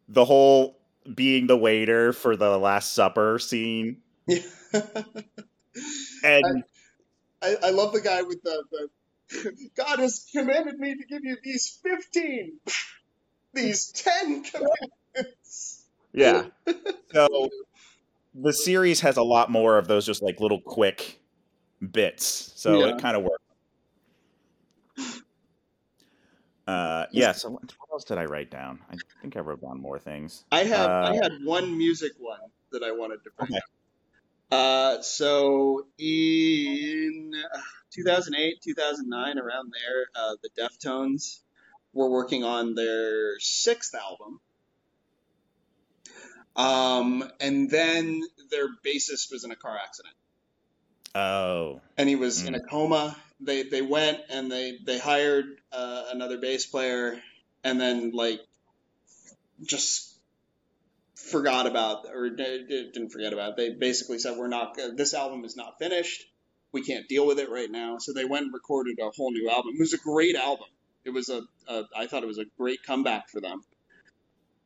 the 0.10 0.26
whole 0.26 0.78
being 1.16 1.48
the 1.48 1.58
waiter 1.58 2.12
for 2.12 2.36
the 2.36 2.58
Last 2.58 2.94
Supper 2.94 3.40
scene. 3.40 3.98
Yeah. 4.28 4.40
and 6.24 6.64
I, 7.42 7.56
I, 7.64 7.70
love 7.70 7.94
the 7.94 8.02
guy 8.02 8.22
with 8.22 8.44
the, 8.44 8.64
the 9.32 9.70
God 9.76 10.00
has 10.00 10.28
commanded 10.32 10.78
me 10.78 10.96
to 10.96 11.06
give 11.06 11.24
you 11.24 11.38
these 11.42 11.80
fifteen, 11.82 12.60
these 13.54 13.92
ten 13.92 14.44
commandments. 14.44 15.86
Yeah. 16.12 16.48
So 17.14 17.50
the 18.42 18.54
series 18.54 19.02
has 19.02 19.18
a 19.18 19.24
lot 19.24 19.52
more 19.52 19.78
of 19.78 19.88
those 19.88 20.06
just 20.06 20.22
like 20.22 20.40
little 20.40 20.62
quick 20.62 21.20
bits, 21.92 22.54
so 22.56 22.80
yeah. 22.80 22.94
it 22.94 23.02
kind 23.02 23.18
of 23.18 23.24
works. 23.24 23.44
Uh, 26.68 27.08
yeah. 27.12 27.32
So 27.32 27.50
what 27.50 27.64
else 27.92 28.04
did 28.04 28.20
I 28.20 28.26
write 28.26 28.52
down? 28.52 28.80
I 28.92 28.96
think 29.22 29.36
I 29.36 29.40
wrote 29.40 29.62
down 29.62 29.82
more 29.82 29.98
things. 29.98 30.46
I 30.52 30.64
have 30.66 30.90
uh, 30.90 31.12
I 31.12 31.16
had 31.16 31.32
one 31.44 31.76
music 31.78 32.12
one 32.20 32.40
that 32.72 32.84
I 32.84 32.92
wanted 32.92 33.24
to 33.24 33.32
bring 33.38 33.50
okay. 33.52 33.58
up. 33.58 33.64
Uh, 34.52 35.02
so 35.02 35.88
in 35.98 37.32
2008, 37.92 38.62
2009, 38.62 39.38
around 39.40 39.74
there, 39.74 40.06
uh, 40.16 40.36
the 40.44 40.50
Deftones 40.60 41.40
were 41.94 42.10
working 42.10 42.44
on 42.44 42.76
their 42.76 43.40
sixth 43.40 43.96
album. 43.96 44.40
Um, 46.56 47.30
and 47.40 47.70
then 47.70 48.22
their 48.52 48.68
bassist 48.86 49.32
was 49.32 49.44
in 49.44 49.52
a 49.52 49.56
car 49.56 49.78
accident. 49.78 50.16
Oh. 51.16 51.82
And 51.98 52.08
he 52.10 52.16
was 52.16 52.44
in 52.44 52.54
Mm. 52.54 52.58
a 52.58 52.60
coma. 52.62 53.16
They 53.40 53.64
they 53.64 53.82
went 53.82 54.20
and 54.30 54.52
they 54.52 54.78
they 54.84 55.00
hired 55.00 55.46
uh, 55.72 56.06
another 56.12 56.38
bass 56.38 56.66
player, 56.66 57.22
and 57.64 57.80
then 57.80 58.12
like 58.12 58.42
just 59.64 60.14
forgot 61.16 61.68
about 61.68 62.06
or 62.14 62.30
didn't 62.30 63.10
forget 63.10 63.34
about. 63.34 63.52
It. 63.52 63.58
They 63.58 63.70
basically 63.72 64.20
said 64.20 64.38
we're 64.38 64.48
not. 64.50 64.78
This 64.96 65.14
album 65.14 65.46
is 65.46 65.56
not 65.56 65.80
finished. 65.80 66.26
We 66.72 66.84
can't 66.84 67.08
deal 67.08 67.26
with 67.26 67.40
it 67.40 67.50
right 67.50 67.70
now. 67.72 67.98
So 67.98 68.14
they 68.14 68.26
went 68.26 68.46
and 68.46 68.54
recorded 68.54 69.00
a 69.00 69.10
whole 69.10 69.32
new 69.32 69.50
album. 69.50 69.74
It 69.76 69.80
was 69.80 69.94
a 69.94 69.98
great 69.98 70.36
album. 70.36 70.68
It 71.06 71.12
was 71.12 71.30
a, 71.30 71.42
a 71.68 71.84
I 71.96 72.08
thought 72.08 72.24
it 72.24 72.28
was 72.28 72.38
a 72.40 72.46
great 72.58 72.84
comeback 72.84 73.30
for 73.30 73.42
them. 73.42 73.64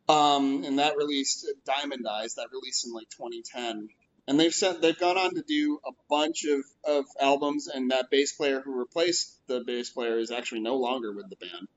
Um, 0.09 0.63
and 0.65 0.79
that 0.79 0.97
released 0.97 1.47
Diamond 1.65 2.05
Eyes. 2.07 2.35
That 2.35 2.49
released 2.51 2.85
in 2.85 2.93
like 2.93 3.09
2010 3.09 3.89
and 4.27 4.39
they've 4.39 4.53
said 4.53 4.81
they've 4.81 4.99
gone 4.99 5.17
on 5.17 5.35
to 5.35 5.41
do 5.41 5.79
a 5.85 5.91
bunch 6.09 6.45
of, 6.45 6.63
of 6.85 7.05
albums 7.19 7.67
and 7.67 7.91
that 7.91 8.09
bass 8.09 8.33
player 8.33 8.61
who 8.61 8.79
replaced 8.79 9.35
the 9.47 9.61
bass 9.61 9.89
player 9.89 10.17
is 10.17 10.31
actually 10.31 10.61
no 10.61 10.75
longer 10.75 11.11
with 11.11 11.29
the 11.29 11.35
band 11.35 11.67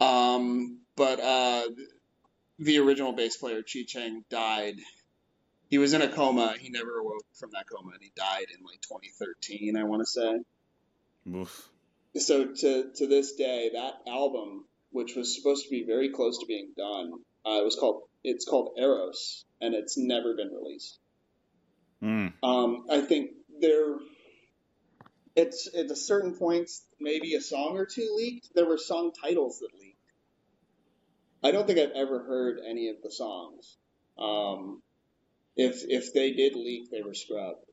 um, 0.00 0.78
but 0.96 1.20
uh, 1.20 1.68
the 2.58 2.78
original 2.78 3.12
bass 3.12 3.36
player 3.36 3.62
chi 3.62 3.84
cheng 3.86 4.24
died 4.30 4.76
he 5.68 5.78
was 5.78 5.92
in 5.92 6.02
a 6.02 6.08
coma 6.08 6.54
he 6.58 6.70
never 6.70 6.98
awoke 6.98 7.24
from 7.34 7.50
that 7.52 7.66
coma 7.68 7.90
and 7.92 8.02
he 8.02 8.12
died 8.16 8.46
in 8.56 8.64
like 8.64 8.80
2013 8.82 9.76
i 9.76 9.84
want 9.84 10.00
to 10.00 10.06
say 10.06 10.40
Oof. 11.34 11.68
so 12.16 12.46
to, 12.46 12.90
to 12.96 13.06
this 13.06 13.34
day 13.34 13.70
that 13.74 13.94
album 14.08 14.64
which 14.92 15.14
was 15.14 15.36
supposed 15.36 15.64
to 15.64 15.70
be 15.70 15.84
very 15.84 16.10
close 16.10 16.38
to 16.38 16.46
being 16.46 16.72
done 16.76 17.12
uh, 17.46 17.60
it 17.60 17.64
was 17.64 17.76
called 17.76 18.02
it's 18.24 18.44
called 18.44 18.70
eros 18.78 19.44
and 19.60 19.74
it's 19.74 19.96
never 19.96 20.34
been 20.34 20.50
released 20.52 20.98
Mm. 22.02 22.32
um, 22.42 22.86
I 22.90 23.02
think 23.02 23.32
there, 23.60 23.96
it's 25.36 25.68
at 25.76 25.90
a 25.90 25.96
certain 25.96 26.34
points 26.34 26.82
maybe 26.98 27.34
a 27.34 27.40
song 27.42 27.76
or 27.76 27.84
two 27.86 28.14
leaked. 28.16 28.54
There 28.54 28.66
were 28.66 28.78
song 28.78 29.12
titles 29.12 29.58
that 29.60 29.78
leaked. 29.78 29.96
I 31.44 31.50
don't 31.50 31.66
think 31.66 31.78
I've 31.78 31.92
ever 31.94 32.20
heard 32.22 32.60
any 32.66 32.88
of 32.88 32.96
the 33.02 33.10
songs. 33.10 33.76
Um, 34.18 34.82
if 35.56 35.82
if 35.88 36.12
they 36.14 36.32
did 36.32 36.54
leak, 36.54 36.90
they 36.90 37.02
were 37.02 37.14
scrubbed. 37.14 37.64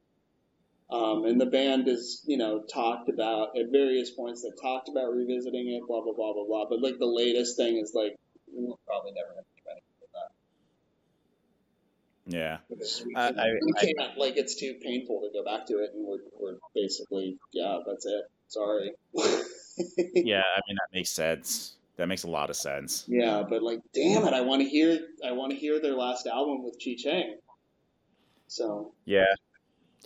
Um, 0.90 1.26
and 1.26 1.40
the 1.40 1.46
band 1.46 1.88
is, 1.90 2.24
you 2.26 2.38
know, 2.38 2.64
talked 2.64 3.10
about 3.10 3.58
at 3.58 3.72
various 3.72 4.10
points. 4.10 4.44
They 4.44 4.52
talked 4.62 4.90
about 4.90 5.14
revisiting 5.14 5.70
it, 5.70 5.88
blah 5.88 6.02
blah 6.02 6.14
blah 6.14 6.34
blah 6.34 6.46
blah. 6.46 6.66
But 6.70 6.82
like 6.82 6.98
the 7.00 7.06
latest 7.06 7.58
thing 7.58 7.78
is 7.78 7.94
like 7.94 8.16
we're 8.52 8.76
probably 8.86 9.12
never 9.12 9.34
going 9.34 9.44
to 9.44 9.64
do 9.64 9.70
anything 9.70 9.96
with 10.02 10.12
that. 10.14 10.32
Yeah. 12.28 12.58
Because 12.70 13.04
we, 13.06 13.16
I- 13.16 13.28
can't- 13.28 13.40
I- 13.40 13.54
we 13.66 13.74
can't, 13.74 14.18
like, 14.18 14.36
it's 14.38 14.56
too 14.56 14.76
painful 14.84 15.22
to 15.22 15.30
go 15.34 15.44
back 15.46 15.66
to 15.68 15.76
it, 15.80 15.92
and 15.96 16.06
we're, 16.06 16.18
we're 16.40 16.58
basically, 16.76 17.38
yeah, 17.54 17.80
that's 17.88 18.06
it. 18.06 18.24
Sorry. 18.48 18.92
Yeah, 20.16 20.42
I 20.42 20.60
mean 20.68 20.76
that 20.76 20.90
makes 20.92 21.12
sense. 21.12 21.76
That 21.98 22.08
makes 22.08 22.24
a 22.24 22.28
lot 22.30 22.50
of 22.50 22.56
sense. 22.56 23.04
yeah, 23.08 23.44
but 23.48 23.62
like, 23.62 23.80
damn 23.94 24.26
it, 24.26 24.34
I 24.34 24.42
want 24.42 24.64
to 24.64 24.68
hear, 24.68 25.00
I 25.24 25.34
want 25.34 25.52
to 25.52 25.56
hear 25.58 25.80
their 25.80 25.94
last 25.94 26.26
album 26.26 26.64
with 26.64 26.78
Chi 26.84 26.96
Cheng. 26.98 27.38
So, 28.48 28.92
Yeah. 29.06 29.26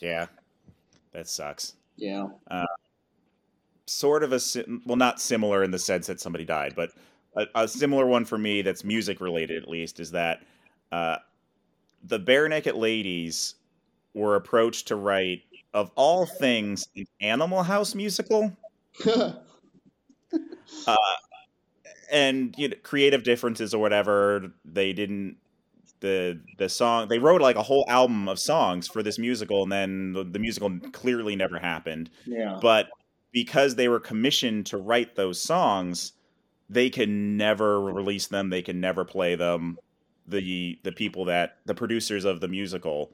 Yeah. 0.01 0.25
That 1.13 1.29
sucks. 1.29 1.75
yeah. 1.95 2.25
Sort 3.85 4.23
of 4.23 4.31
a 4.33 4.39
sim- 4.41 4.81
well, 4.85 4.95
not 4.97 5.19
similar 5.21 5.63
in 5.63 5.71
the 5.71 5.79
sense 5.79 6.07
that 6.07 6.19
somebody 6.19 6.43
died, 6.45 6.73
but 6.75 6.91
a, 7.35 7.45
a 7.55 7.67
similar 7.67 8.05
one 8.05 8.25
for 8.25 8.37
me 8.37 8.61
that's 8.61 8.83
music 8.83 9.19
related 9.21 9.61
at 9.63 9.69
least 9.69 9.99
is 10.01 10.11
that 10.11 10.41
uh, 10.91 11.17
the 12.03 12.19
Barenaked 12.19 12.75
Ladies 12.75 13.55
were 14.13 14.35
approached 14.35 14.87
to 14.87 14.95
write 14.95 15.43
of 15.73 15.91
all 15.95 16.25
things 16.25 16.87
an 16.95 17.05
Animal 17.21 17.63
House 17.63 17.95
musical. 17.95 18.55
Uh, 20.87 20.95
and 22.11 22.55
you 22.57 22.69
know, 22.69 22.75
creative 22.83 23.23
differences 23.23 23.73
or 23.73 23.81
whatever 23.81 24.51
they 24.65 24.93
didn't 24.93 25.35
the 26.01 26.39
the 26.57 26.67
song 26.67 27.07
they 27.07 27.19
wrote 27.19 27.41
like 27.41 27.55
a 27.55 27.61
whole 27.61 27.85
album 27.87 28.27
of 28.27 28.39
songs 28.39 28.87
for 28.87 29.03
this 29.03 29.19
musical 29.19 29.63
and 29.63 29.71
then 29.71 30.13
the, 30.13 30.23
the 30.23 30.39
musical 30.39 30.71
clearly 30.91 31.35
never 31.35 31.59
happened 31.59 32.09
yeah. 32.25 32.57
but 32.61 32.87
because 33.31 33.75
they 33.75 33.87
were 33.87 33.99
commissioned 33.99 34.65
to 34.65 34.77
write 34.77 35.15
those 35.15 35.39
songs 35.39 36.13
they 36.69 36.89
can 36.89 37.37
never 37.37 37.79
release 37.79 38.27
them 38.27 38.49
they 38.49 38.61
can 38.61 38.79
never 38.79 39.05
play 39.05 39.35
them 39.35 39.77
the 40.31 40.79
the 40.83 40.91
people 40.91 41.25
that 41.25 41.57
the 41.65 41.75
producers 41.75 42.25
of 42.25 42.39
the 42.39 42.47
musical 42.47 43.11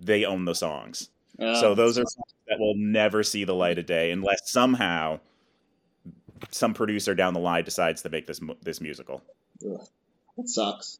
they 0.00 0.24
own 0.24 0.44
the 0.44 0.54
songs 0.54 1.10
Uh, 1.38 1.60
so 1.60 1.74
those 1.74 1.98
are 1.98 2.04
songs 2.06 2.34
that 2.48 2.58
will 2.58 2.74
never 2.76 3.22
see 3.22 3.44
the 3.44 3.54
light 3.54 3.78
of 3.78 3.86
day 3.86 4.10
unless 4.10 4.50
somehow 4.50 5.18
some 6.50 6.74
producer 6.74 7.14
down 7.14 7.34
the 7.34 7.40
line 7.40 7.64
decides 7.64 8.02
to 8.02 8.08
make 8.08 8.26
this 8.26 8.40
this 8.62 8.80
musical. 8.80 9.22
That 9.60 10.48
sucks. 10.48 10.98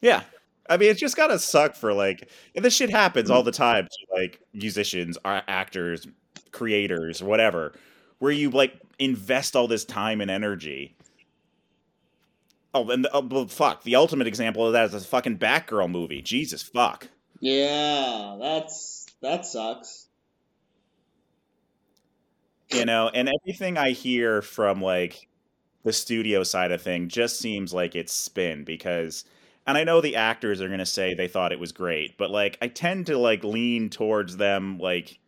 Yeah. 0.00 0.22
I 0.70 0.76
mean, 0.76 0.90
it's 0.90 1.00
just 1.00 1.16
gotta 1.16 1.38
suck 1.38 1.74
for 1.74 1.92
like, 1.92 2.28
and 2.54 2.64
this 2.64 2.74
shit 2.74 2.90
happens 2.90 3.30
all 3.30 3.42
the 3.42 3.52
time 3.52 3.86
to 3.86 4.14
like 4.14 4.40
musicians, 4.52 5.16
actors, 5.24 6.06
creators, 6.52 7.22
whatever, 7.22 7.72
where 8.18 8.32
you 8.32 8.50
like 8.50 8.78
invest 8.98 9.56
all 9.56 9.66
this 9.68 9.84
time 9.84 10.20
and 10.20 10.30
energy. 10.30 10.94
Oh, 12.74 12.88
and 12.90 13.04
the, 13.04 13.10
oh, 13.12 13.46
fuck. 13.46 13.82
The 13.82 13.96
ultimate 13.96 14.26
example 14.26 14.66
of 14.66 14.72
that 14.74 14.84
is 14.86 14.94
a 14.94 15.00
fucking 15.00 15.38
Batgirl 15.38 15.90
movie. 15.90 16.22
Jesus 16.22 16.62
fuck. 16.62 17.08
Yeah, 17.40 18.36
that's, 18.40 19.06
that 19.22 19.46
sucks. 19.46 20.06
you 22.70 22.84
know 22.84 23.08
and 23.12 23.28
everything 23.28 23.78
i 23.78 23.90
hear 23.90 24.42
from 24.42 24.80
like 24.80 25.28
the 25.84 25.92
studio 25.92 26.42
side 26.42 26.70
of 26.70 26.82
thing 26.82 27.08
just 27.08 27.38
seems 27.38 27.72
like 27.72 27.94
it's 27.94 28.12
spin 28.12 28.64
because 28.64 29.24
and 29.66 29.78
i 29.78 29.84
know 29.84 30.00
the 30.00 30.16
actors 30.16 30.60
are 30.60 30.66
going 30.68 30.78
to 30.78 30.86
say 30.86 31.14
they 31.14 31.28
thought 31.28 31.52
it 31.52 31.58
was 31.60 31.72
great 31.72 32.18
but 32.18 32.30
like 32.30 32.58
i 32.60 32.68
tend 32.68 33.06
to 33.06 33.16
like 33.16 33.42
lean 33.42 33.88
towards 33.88 34.36
them 34.36 34.78
like 34.78 35.18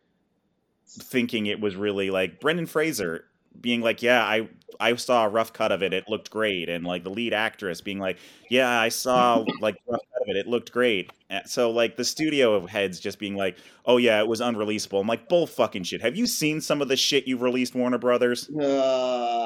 thinking 0.86 1.46
it 1.46 1.60
was 1.60 1.76
really 1.76 2.10
like 2.10 2.40
brendan 2.40 2.66
fraser 2.66 3.24
being 3.58 3.80
like 3.80 4.02
yeah 4.02 4.22
i 4.22 4.48
i 4.80 4.94
saw 4.96 5.24
a 5.24 5.28
rough 5.28 5.52
cut 5.52 5.70
of 5.70 5.82
it 5.82 5.92
it 5.92 6.04
looked 6.08 6.30
great 6.30 6.68
and 6.68 6.84
like 6.84 7.04
the 7.04 7.10
lead 7.10 7.32
actress 7.32 7.80
being 7.80 7.98
like 7.98 8.18
yeah 8.48 8.80
i 8.80 8.88
saw 8.88 9.44
like 9.60 9.76
rough 9.86 10.00
cut 10.12 10.22
of 10.22 10.28
it 10.28 10.36
it 10.36 10.46
looked 10.46 10.72
great 10.72 11.10
so 11.46 11.70
like 11.70 11.96
the 11.96 12.04
studio 12.04 12.66
heads 12.66 12.98
just 12.98 13.18
being 13.18 13.36
like 13.36 13.56
oh 13.86 13.96
yeah 13.98 14.18
it 14.20 14.26
was 14.26 14.40
unreleasable 14.40 15.00
i'm 15.00 15.06
like 15.06 15.28
bull 15.28 15.46
fucking 15.46 15.82
shit 15.84 16.00
have 16.00 16.16
you 16.16 16.26
seen 16.26 16.60
some 16.60 16.82
of 16.82 16.88
the 16.88 16.96
shit 16.96 17.26
you've 17.28 17.42
released 17.42 17.74
warner 17.74 17.98
brothers 17.98 18.50
Uh, 18.58 18.64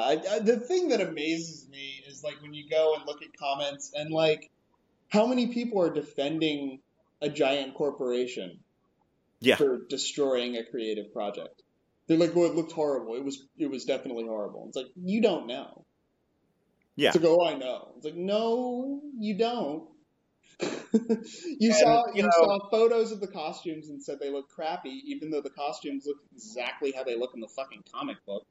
I, 0.07 0.21
I, 0.31 0.39
the 0.39 0.57
thing 0.57 0.89
that 0.89 1.01
amazes 1.01 1.67
me 1.69 2.03
is 2.07 2.23
like 2.23 2.41
when 2.41 2.53
you 2.53 2.69
go 2.69 2.95
and 2.95 3.05
look 3.05 3.21
at 3.21 3.29
comments 3.37 3.91
and 3.95 4.09
like 4.11 4.49
how 5.09 5.25
many 5.27 5.47
people 5.53 5.81
are 5.81 5.89
defending 5.93 6.79
a 7.21 7.29
giant 7.29 7.73
corporation 7.75 8.59
Yeah. 9.39 9.55
for 9.55 9.79
destroying 9.89 10.57
a 10.57 10.63
creative 10.65 11.13
project. 11.13 11.61
They're 12.07 12.17
like, 12.17 12.35
"Well, 12.35 12.45
it 12.45 12.55
looked 12.55 12.71
horrible. 12.71 13.15
It 13.15 13.23
was, 13.23 13.47
it 13.57 13.69
was 13.69 13.85
definitely 13.85 14.25
horrible." 14.25 14.65
It's 14.67 14.77
like 14.77 14.87
you 14.95 15.21
don't 15.21 15.47
know. 15.47 15.85
Yeah. 16.95 17.09
It's 17.09 17.17
like, 17.17 17.25
"Oh, 17.27 17.43
I 17.45 17.55
know." 17.55 17.93
It's 17.97 18.05
like, 18.05 18.15
"No, 18.15 19.01
you 19.19 19.37
don't." 19.37 19.89
you 20.61 20.69
And, 20.93 21.73
saw 21.75 22.03
you 22.07 22.13
you, 22.17 22.23
know- 22.23 22.29
saw 22.31 22.69
photos 22.69 23.11
of 23.11 23.19
the 23.19 23.27
costumes 23.27 23.89
and 23.89 24.01
said 24.01 24.19
they 24.19 24.29
look 24.31 24.47
crappy, 24.49 25.01
even 25.07 25.29
though 25.29 25.41
the 25.41 25.49
costumes 25.49 26.05
look 26.05 26.17
exactly 26.33 26.91
how 26.95 27.03
they 27.03 27.17
look 27.17 27.31
in 27.33 27.41
the 27.41 27.47
fucking 27.49 27.83
comic 27.93 28.17
book. 28.25 28.43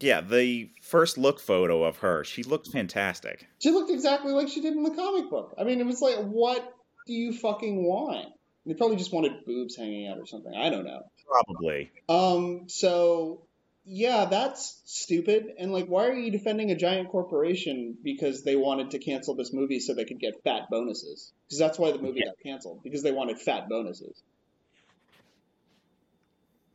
yeah 0.00 0.22
the 0.22 0.70
first 0.80 1.18
look 1.18 1.38
photo 1.38 1.82
of 1.84 1.98
her 1.98 2.24
she 2.24 2.42
looked 2.42 2.68
fantastic 2.68 3.46
She 3.62 3.70
looked 3.70 3.90
exactly 3.90 4.32
like 4.32 4.48
she 4.48 4.62
did 4.62 4.72
in 4.72 4.82
the 4.84 4.94
comic 4.94 5.28
book. 5.28 5.54
I 5.58 5.64
mean, 5.64 5.80
it 5.80 5.86
was 5.86 6.00
like, 6.00 6.16
what 6.16 6.72
do 7.06 7.12
you 7.12 7.32
fucking 7.34 7.84
want? 7.84 8.28
They 8.64 8.72
probably 8.74 8.96
just 8.96 9.12
wanted 9.12 9.44
boobs 9.44 9.76
hanging 9.76 10.06
out 10.08 10.18
or 10.18 10.24
something. 10.24 10.54
I 10.54 10.70
don't 10.70 10.84
know. 10.86 11.02
Probably 11.32 11.90
Um, 12.08 12.68
so 12.68 13.42
yeah, 13.84 14.26
that's 14.26 14.80
stupid. 14.84 15.54
And 15.58 15.72
like, 15.72 15.86
why 15.86 16.06
are 16.06 16.12
you 16.14 16.30
defending 16.30 16.70
a 16.70 16.76
giant 16.76 17.08
corporation 17.08 17.96
because 18.02 18.44
they 18.44 18.54
wanted 18.54 18.92
to 18.92 18.98
cancel 19.00 19.34
this 19.34 19.52
movie 19.52 19.80
so 19.80 19.92
they 19.94 20.04
could 20.04 20.20
get 20.20 20.42
fat 20.44 20.70
bonuses? 20.70 21.32
Because 21.46 21.58
that's 21.58 21.78
why 21.78 21.90
the 21.90 21.98
movie 21.98 22.22
got 22.24 22.34
canceled 22.42 22.82
because 22.84 23.02
they 23.02 23.10
wanted 23.12 23.40
fat 23.40 23.68
bonuses. 23.68 24.22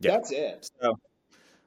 Yeah. 0.00 0.12
That's 0.12 0.30
it. 0.32 0.68
so 0.80 0.98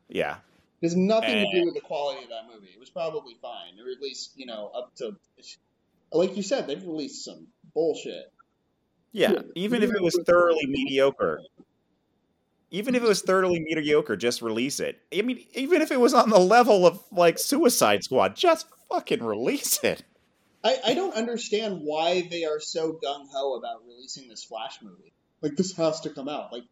yeah 0.07 0.37
There's 0.79 0.95
nothing 0.95 1.29
And- 1.39 1.47
to 1.51 1.59
do 1.59 1.65
with 1.65 1.73
the 1.75 1.81
quality 1.81 2.23
of 2.23 2.29
that 2.29 2.43
movie. 2.53 2.69
It 2.73 2.79
was 2.79 2.89
probably 2.89 3.35
fine, 3.41 3.73
or 3.79 3.91
at 3.91 4.01
least 4.01 4.31
you 4.35 4.45
know 4.45 4.71
up 4.75 4.95
to, 4.97 5.15
like 6.13 6.35
you 6.37 6.43
said, 6.43 6.67
they've 6.67 6.81
released 6.85 7.25
some 7.25 7.47
bullshit. 7.73 8.31
yeah 9.11 9.31
Yeah. 9.31 9.41
even 9.55 9.83
if 9.83 9.91
it 9.91 10.01
was 10.01 10.17
thoroughly 10.25 10.65
mediocre 10.67 11.41
Even 12.71 12.95
if 12.95 13.03
it 13.03 13.07
was 13.07 13.21
thoroughly 13.21 13.59
mediocre, 13.59 14.15
just 14.15 14.41
release 14.41 14.79
it. 14.79 14.99
I 15.13 15.21
mean, 15.21 15.45
even 15.53 15.81
if 15.81 15.91
it 15.91 15.99
was 15.99 16.13
on 16.13 16.29
the 16.29 16.39
level 16.39 16.87
of 16.87 17.03
like 17.11 17.37
Suicide 17.37 18.03
Squad, 18.03 18.35
just 18.35 18.65
fucking 18.89 19.21
release 19.21 19.83
it. 19.83 20.03
I, 20.63 20.77
I 20.87 20.93
don't 20.93 21.13
understand 21.13 21.81
why 21.83 22.27
they 22.29 22.45
are 22.45 22.59
so 22.59 22.93
gung 22.93 23.27
ho 23.31 23.55
about 23.55 23.81
releasing 23.87 24.29
this 24.29 24.43
Flash 24.43 24.79
movie. 24.81 25.11
Like 25.41 25.55
this 25.55 25.75
has 25.75 26.01
to 26.01 26.11
come 26.11 26.29
out. 26.29 26.53
Like 26.53 26.63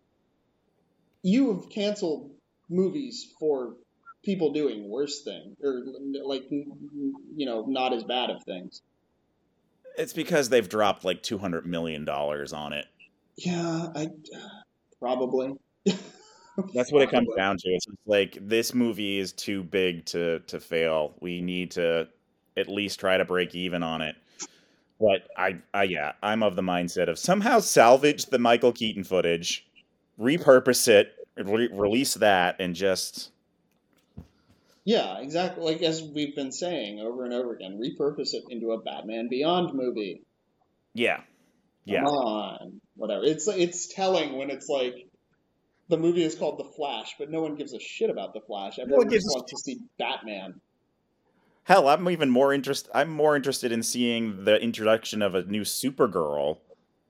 you 1.22 1.54
have 1.54 1.70
canceled 1.70 2.32
movies 2.70 3.28
for 3.40 3.74
people 4.24 4.54
doing 4.54 4.90
worse 4.90 5.24
things 5.24 5.58
or 5.64 5.84
like 6.24 6.44
you 6.52 7.46
know 7.46 7.66
not 7.68 7.94
as 7.94 8.04
bad 8.04 8.30
of 8.30 8.44
things. 8.44 8.82
It's 9.98 10.14
because 10.14 10.50
they've 10.50 10.70
dropped 10.70 11.04
like 11.04 11.24
two 11.24 11.40
hundred 11.40 11.66
million 11.66 12.06
dollars 12.06 12.54
on 12.54 12.74
it. 12.74 12.86
Yeah, 13.38 13.88
I 13.96 14.10
probably. 15.00 15.58
That's 16.74 16.92
what 16.92 17.02
it 17.02 17.12
comes 17.12 17.28
down 17.38 17.58
to. 17.58 17.70
It's 17.70 17.86
like 18.06 18.38
this 18.42 18.74
movie 18.74 19.20
is 19.20 19.34
too 19.34 19.64
big 19.64 20.06
to 20.08 20.40
to 20.40 20.60
fail. 20.60 21.16
We 21.20 21.42
need 21.42 21.72
to 21.72 22.08
at 22.58 22.68
least 22.68 23.00
try 23.00 23.18
to 23.18 23.26
break 23.26 23.56
even 23.56 23.84
on 23.84 24.02
it. 24.02 24.16
But 25.00 25.28
I, 25.38 25.60
I 25.74 25.84
yeah, 25.84 26.14
I'm 26.22 26.44
of 26.44 26.56
the 26.56 26.62
mindset 26.62 27.08
of 27.08 27.18
somehow 27.18 27.60
salvage 27.60 28.26
the 28.26 28.40
Michael 28.40 28.74
Keaton 28.74 29.06
footage, 29.06 29.66
repurpose 30.20 30.88
it, 30.90 31.14
re- 31.38 31.70
release 31.72 32.16
that, 32.16 32.58
and 32.60 32.76
just 32.76 33.32
yeah, 34.84 35.20
exactly. 35.20 35.64
Like 35.64 35.82
as 35.82 36.04
we've 36.04 36.36
been 36.36 36.52
saying 36.52 37.00
over 37.00 37.24
and 37.24 37.34
over 37.34 37.54
again, 37.54 37.80
repurpose 37.80 38.34
it 38.34 38.44
into 38.50 38.72
a 38.72 38.82
Batman 38.82 39.30
Beyond 39.30 39.74
movie. 39.74 40.24
Yeah, 40.94 41.22
yeah. 41.86 42.04
Come 42.04 42.14
on, 42.14 42.82
whatever. 42.98 43.24
It's 43.24 43.48
it's 43.48 43.88
telling 43.88 44.38
when 44.38 44.50
it's 44.50 44.68
like 44.68 45.09
the 45.90 45.98
movie 45.98 46.24
is 46.24 46.36
called 46.36 46.60
The 46.60 46.64
Flash, 46.64 47.16
but 47.18 47.30
no 47.30 47.42
one 47.42 47.56
gives 47.56 47.74
a 47.74 47.80
shit 47.80 48.10
about 48.10 48.34
The 48.34 48.42
Flash. 48.42 48.80
Everyone 48.80 49.08
no 49.08 49.12
just 49.12 49.28
wants 49.28 49.52
to 49.52 49.58
see 49.58 49.80
Batman. 49.98 50.62
Hell, 51.64 51.88
I'm 51.88 52.08
even 52.10 52.30
more 52.30 52.54
interested. 52.54 52.90
I'm 52.94 53.10
more 53.10 53.36
interested 53.36 53.72
in 53.72 53.84
seeing 53.84 54.46
the 54.46 54.62
introduction 54.62 55.22
of 55.22 55.36
a 55.36 55.44
new 55.44 55.62
Supergirl 55.62 56.58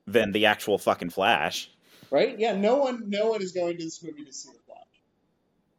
than 0.07 0.31
the 0.31 0.45
actual 0.45 0.77
fucking 0.77 1.11
Flash. 1.11 1.71
Right? 2.09 2.39
Yeah. 2.39 2.55
No 2.55 2.77
one. 2.77 3.03
No 3.07 3.29
one 3.29 3.41
is 3.41 3.51
going 3.51 3.77
to 3.77 3.83
this 3.83 4.01
movie 4.03 4.25
to 4.25 4.33
see 4.33 4.49
the 4.51 4.59
Flash. 4.65 4.85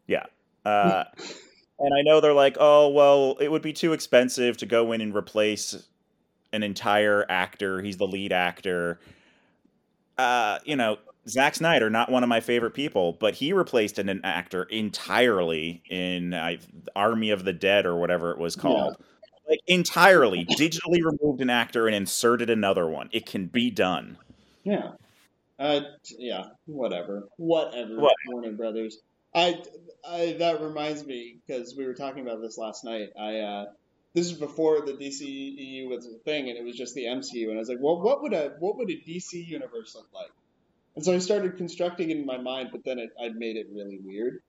Yeah. 0.07 0.27
Uh, 0.65 1.05
and 1.79 1.95
I 1.95 2.03
know 2.03 2.21
they're 2.21 2.33
like, 2.33 2.57
oh 2.61 2.89
well, 2.91 3.37
it 3.41 3.51
would 3.51 3.63
be 3.63 3.73
too 3.73 3.93
expensive 3.93 4.57
to 4.59 4.67
go 4.67 4.93
in 4.93 5.01
and 5.01 5.15
replace 5.15 5.87
an 6.53 6.63
entire 6.63 7.25
actor. 7.29 7.81
He's 7.81 7.97
the 7.97 8.07
lead 8.07 8.33
actor. 8.33 9.01
Uh, 10.17 10.59
you 10.65 10.77
know, 10.77 10.99
Zack 11.29 11.55
Snyder, 11.55 11.91
not 11.91 12.11
one 12.11 12.23
of 12.23 12.29
my 12.29 12.41
favorite 12.41 12.73
people, 12.73 13.13
but 13.13 13.35
he 13.35 13.53
replaced 13.53 13.99
an, 13.99 14.09
an 14.09 14.21
actor 14.25 14.65
entirely 14.65 15.83
in 15.89 16.35
uh, 16.35 16.57
Army 16.97 17.31
of 17.31 17.45
the 17.45 17.53
Dead 17.53 17.87
or 17.87 17.97
whatever 17.97 18.31
it 18.31 18.39
was 18.39 18.57
called. 18.57 18.97
Yeah. 18.99 19.07
Like 19.51 19.61
entirely, 19.67 20.47
digitally 20.47 21.03
removed 21.05 21.41
an 21.41 21.51
actor 21.51 21.87
and 21.87 21.95
inserted 21.95 22.51
another 22.51 22.87
one. 22.89 23.09
It 23.13 23.27
can 23.27 23.47
be 23.47 23.71
done. 23.71 24.17
Yeah. 24.63 24.93
Uh, 25.59 25.81
yeah. 26.19 26.51
Whatever. 26.67 27.29
Whatever. 27.37 27.99
What? 27.99 28.15
Warner 28.29 28.53
Brothers. 28.53 28.99
I, 29.35 29.61
I 30.09 30.37
that 30.39 30.61
reminds 30.61 31.05
me 31.05 31.39
because 31.47 31.75
we 31.77 31.87
were 31.87 31.95
talking 31.95 32.23
about 32.23 32.41
this 32.41 32.59
last 32.59 32.85
night. 32.85 33.11
I 33.19 33.39
uh, 33.39 33.67
this 34.15 34.27
is 34.27 34.33
before 34.33 34.81
the 34.81 34.93
DCEU 34.93 35.89
was 35.89 36.07
a 36.07 36.19
thing, 36.25 36.49
and 36.49 36.59
it 36.59 36.65
was 36.65 36.77
just 36.77 36.95
the 36.95 37.05
MCU. 37.05 37.49
And 37.49 37.57
I 37.57 37.61
was 37.61 37.69
like, 37.69 37.79
well, 37.81 38.01
what 38.01 38.23
would 38.23 38.33
a 38.33 38.55
what 38.59 38.77
would 38.77 38.91
a 38.91 38.97
DC 38.97 39.47
universe 39.47 39.95
look 39.95 40.09
like? 40.13 40.31
And 40.97 41.05
so 41.05 41.15
I 41.15 41.19
started 41.19 41.57
constructing 41.57 42.11
it 42.11 42.17
in 42.17 42.27
my 42.27 42.39
mind, 42.39 42.71
but 42.73 42.85
then 42.85 42.99
it, 42.99 43.11
I 43.21 43.29
made 43.29 43.57
it 43.57 43.69
really 43.73 43.99
weird 44.03 44.43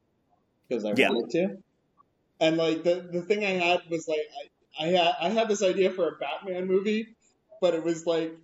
because 0.68 0.86
I 0.86 0.94
yeah. 0.96 1.10
wanted 1.10 1.30
to. 1.32 1.58
And 2.40 2.58
like 2.58 2.84
the 2.84 3.08
the 3.12 3.22
thing 3.22 3.46
I 3.46 3.52
had 3.52 3.82
was 3.90 4.08
like 4.08 4.20
I, 4.80 4.86
I 4.86 4.88
had 4.88 5.16
I 5.22 5.30
had 5.30 5.48
this 5.48 5.62
idea 5.62 5.92
for 5.92 6.08
a 6.08 6.18
Batman 6.18 6.68
movie, 6.68 7.16
but 7.62 7.76
it 7.76 7.84
was 7.84 8.06
like 8.08 8.36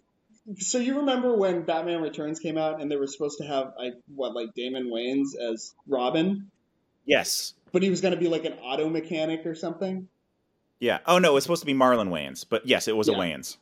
so 0.60 0.78
you 0.78 0.98
remember 0.98 1.36
when 1.36 1.64
Batman 1.64 2.02
Returns 2.02 2.40
came 2.40 2.58
out 2.58 2.80
and 2.80 2.90
they 2.90 2.96
were 2.96 3.08
supposed 3.08 3.40
to 3.40 3.46
have 3.46 3.74
like 3.78 3.96
what 4.14 4.34
like 4.34 4.54
Damon 4.54 4.90
Wayans 4.92 5.36
as 5.36 5.74
Robin? 5.88 6.52
Yes. 7.06 7.54
But 7.72 7.84
he 7.84 7.90
was 7.90 8.02
going 8.02 8.14
to 8.14 8.20
be 8.20 8.28
like 8.28 8.46
an 8.46 8.54
auto 8.54 8.90
mechanic 8.90 9.46
or 9.46 9.56
something. 9.56 10.08
Yeah. 10.80 11.00
Oh 11.06 11.18
no, 11.18 11.32
it 11.32 11.34
was 11.34 11.44
supposed 11.44 11.64
to 11.64 11.66
be 11.66 11.74
Marlon 11.74 12.10
Wayans, 12.10 12.46
but 12.48 12.66
yes, 12.66 12.88
it 12.88 12.96
was 12.96 13.08
yeah. 13.08 13.16
a 13.16 13.18
Wayans. 13.18 13.58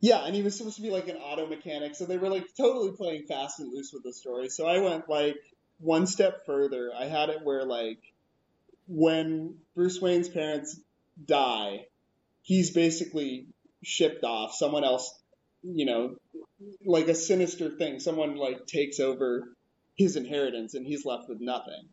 Yeah, 0.00 0.24
and 0.24 0.34
he 0.34 0.42
was 0.42 0.56
supposed 0.56 0.76
to 0.76 0.82
be 0.82 0.90
like 0.90 1.08
an 1.08 1.16
auto 1.16 1.46
mechanic, 1.46 1.94
so 1.94 2.04
they 2.04 2.18
were 2.18 2.28
like 2.28 2.46
totally 2.56 2.92
playing 2.92 3.26
fast 3.26 3.60
and 3.60 3.72
loose 3.72 3.92
with 3.92 4.02
the 4.02 4.12
story. 4.12 4.48
So 4.50 4.66
I 4.66 4.80
went 4.80 5.08
like 5.08 5.36
one 5.78 6.06
step 6.06 6.44
further. 6.44 6.90
I 6.96 7.06
had 7.06 7.30
it 7.30 7.42
where 7.42 7.64
like 7.64 7.98
when 8.88 9.56
Bruce 9.74 10.00
Wayne's 10.00 10.28
parents 10.28 10.78
die, 11.24 11.86
he's 12.42 12.70
basically 12.72 13.46
shipped 13.82 14.22
off. 14.22 14.54
Someone 14.54 14.84
else, 14.84 15.18
you 15.62 15.86
know, 15.86 16.16
like 16.84 17.08
a 17.08 17.14
sinister 17.14 17.70
thing. 17.70 17.98
Someone 17.98 18.36
like 18.36 18.66
takes 18.66 19.00
over 19.00 19.48
his 19.96 20.16
inheritance, 20.16 20.74
and 20.74 20.86
he's 20.86 21.06
left 21.06 21.28
with 21.28 21.40
nothing. 21.40 21.88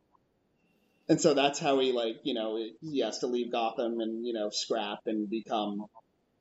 And 1.08 1.20
so 1.20 1.34
that's 1.34 1.60
how 1.60 1.80
he 1.80 1.94
like, 1.94 2.18
you 2.24 2.34
know, 2.34 2.62
he 2.82 3.00
has 3.00 3.20
to 3.20 3.28
leave 3.28 3.52
Gotham 3.52 4.02
and 4.02 4.26
you 4.26 4.34
know 4.34 4.50
scrap 4.52 5.00
and 5.06 5.30
become 5.30 5.86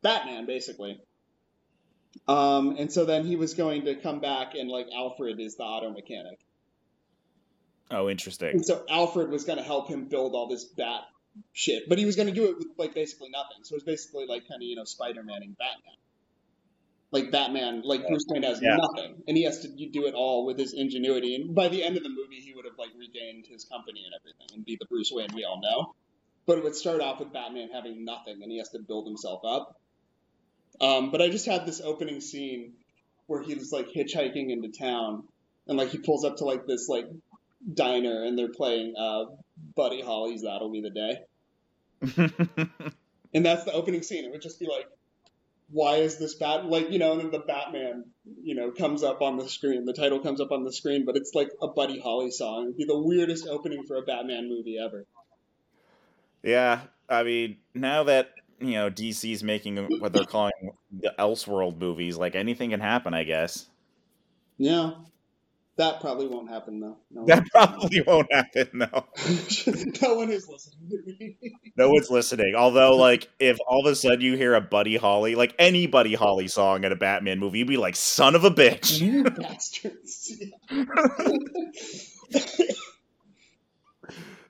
Batman, 0.02 0.46
basically. 0.46 1.00
Um, 2.28 2.76
and 2.78 2.92
so 2.92 3.04
then 3.04 3.24
he 3.24 3.36
was 3.36 3.54
going 3.54 3.86
to 3.86 3.94
come 3.94 4.20
back 4.20 4.54
and 4.54 4.68
like 4.68 4.86
Alfred 4.94 5.40
is 5.40 5.56
the 5.56 5.64
auto 5.64 5.90
mechanic. 5.90 6.38
Oh, 7.90 8.08
interesting. 8.08 8.50
And 8.50 8.64
so 8.64 8.84
Alfred 8.88 9.30
was 9.30 9.44
going 9.44 9.58
to 9.58 9.64
help 9.64 9.88
him 9.88 10.06
build 10.06 10.34
all 10.34 10.48
this 10.48 10.64
bat 10.64 11.02
shit, 11.52 11.88
but 11.88 11.98
he 11.98 12.06
was 12.06 12.16
going 12.16 12.28
to 12.28 12.34
do 12.34 12.50
it 12.50 12.58
with 12.58 12.68
like 12.78 12.94
basically 12.94 13.28
nothing. 13.30 13.58
So 13.64 13.74
it 13.74 13.76
was 13.76 13.84
basically 13.84 14.26
like 14.26 14.48
kind 14.48 14.62
of 14.62 14.62
you 14.62 14.76
know 14.76 14.84
Spider 14.84 15.22
Maning 15.22 15.56
Batman. 15.58 15.96
Like 17.10 17.30
Batman, 17.30 17.82
like 17.84 18.08
Bruce 18.08 18.24
Wayne 18.28 18.42
has 18.42 18.62
yeah. 18.62 18.76
nothing, 18.76 19.22
and 19.28 19.36
he 19.36 19.44
has 19.44 19.60
to 19.60 19.68
do 19.68 20.06
it 20.06 20.14
all 20.14 20.46
with 20.46 20.58
his 20.58 20.72
ingenuity. 20.72 21.34
And 21.34 21.54
by 21.54 21.68
the 21.68 21.84
end 21.84 21.98
of 21.98 22.02
the 22.02 22.08
movie, 22.08 22.40
he 22.40 22.54
would 22.54 22.64
have 22.64 22.78
like 22.78 22.88
regained 22.98 23.44
his 23.46 23.66
company 23.66 24.02
and 24.06 24.14
everything, 24.18 24.56
and 24.56 24.64
be 24.64 24.78
the 24.80 24.86
Bruce 24.86 25.10
Wayne 25.12 25.28
we 25.34 25.44
all 25.44 25.60
know. 25.60 25.94
But 26.46 26.56
it 26.56 26.64
would 26.64 26.74
start 26.74 27.02
off 27.02 27.20
with 27.20 27.30
Batman 27.30 27.68
having 27.70 28.06
nothing, 28.06 28.42
and 28.42 28.50
he 28.50 28.56
has 28.58 28.70
to 28.70 28.78
build 28.78 29.06
himself 29.06 29.42
up. 29.44 29.78
Um, 30.82 31.12
but 31.12 31.22
I 31.22 31.28
just 31.28 31.46
had 31.46 31.64
this 31.64 31.80
opening 31.80 32.20
scene 32.20 32.72
where 33.28 33.40
he 33.40 33.54
was 33.54 33.72
like 33.72 33.88
hitchhiking 33.88 34.50
into 34.50 34.68
town, 34.68 35.22
and 35.68 35.78
like 35.78 35.90
he 35.90 35.98
pulls 35.98 36.24
up 36.24 36.38
to 36.38 36.44
like 36.44 36.66
this 36.66 36.88
like 36.88 37.06
diner, 37.72 38.24
and 38.24 38.36
they're 38.36 38.52
playing 38.52 38.94
uh, 38.98 39.26
Buddy 39.76 40.02
Holly's 40.02 40.42
"That'll 40.42 40.72
Be 40.72 40.82
the 40.82 40.90
Day," 40.90 41.18
and 43.34 43.46
that's 43.46 43.64
the 43.64 43.72
opening 43.72 44.02
scene. 44.02 44.24
It 44.24 44.32
would 44.32 44.42
just 44.42 44.58
be 44.58 44.66
like, 44.66 44.88
why 45.70 45.96
is 45.96 46.18
this 46.18 46.34
bat 46.34 46.66
like 46.66 46.90
you 46.90 46.98
know? 46.98 47.12
And 47.12 47.20
then 47.20 47.30
the 47.30 47.38
Batman 47.38 48.04
you 48.42 48.56
know 48.56 48.72
comes 48.72 49.04
up 49.04 49.22
on 49.22 49.36
the 49.36 49.48
screen. 49.48 49.84
The 49.84 49.92
title 49.92 50.18
comes 50.18 50.40
up 50.40 50.50
on 50.50 50.64
the 50.64 50.72
screen, 50.72 51.04
but 51.04 51.16
it's 51.16 51.34
like 51.34 51.50
a 51.62 51.68
Buddy 51.68 52.00
Holly 52.00 52.32
song. 52.32 52.64
It'd 52.64 52.76
be 52.76 52.84
the 52.84 52.98
weirdest 52.98 53.46
opening 53.46 53.84
for 53.86 53.96
a 53.96 54.02
Batman 54.02 54.48
movie 54.48 54.78
ever. 54.84 55.06
Yeah, 56.42 56.80
I 57.08 57.22
mean, 57.22 57.58
now 57.72 58.04
that 58.04 58.32
you 58.62 58.74
know 58.74 58.90
DC's 58.90 59.42
making 59.42 59.76
what 60.00 60.12
they're 60.12 60.24
calling 60.24 60.52
the 60.90 61.14
Elseworld 61.18 61.78
movies. 61.78 62.16
Like 62.16 62.34
anything 62.34 62.70
can 62.70 62.80
happen, 62.80 63.14
I 63.14 63.24
guess. 63.24 63.66
Yeah, 64.58 64.92
that 65.76 66.00
probably 66.00 66.26
won't 66.26 66.50
happen 66.50 66.80
though. 66.80 66.98
No 67.10 67.24
that 67.26 67.44
probably 67.50 68.02
won't 68.02 68.32
happen 68.32 68.68
though. 68.74 69.06
no 70.02 70.14
one 70.14 70.30
is 70.30 70.48
listening. 70.48 71.36
no 71.76 71.90
one's 71.90 72.10
listening. 72.10 72.54
Although, 72.54 72.96
like, 72.96 73.28
if 73.38 73.58
all 73.66 73.86
of 73.86 73.92
a 73.92 73.96
sudden 73.96 74.20
you 74.20 74.36
hear 74.36 74.54
a 74.54 74.60
Buddy 74.60 74.96
Holly, 74.96 75.34
like 75.34 75.54
any 75.58 75.86
Buddy 75.86 76.14
Holly 76.14 76.48
song 76.48 76.84
in 76.84 76.92
a 76.92 76.96
Batman 76.96 77.38
movie, 77.38 77.60
you'd 77.60 77.68
be 77.68 77.78
like, 77.78 77.96
"Son 77.96 78.34
of 78.34 78.44
a 78.44 78.50
bitch!" 78.50 79.00
You 79.00 79.24
bastards. 79.24 80.36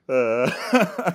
uh, 0.09 0.51
uh 0.73 1.12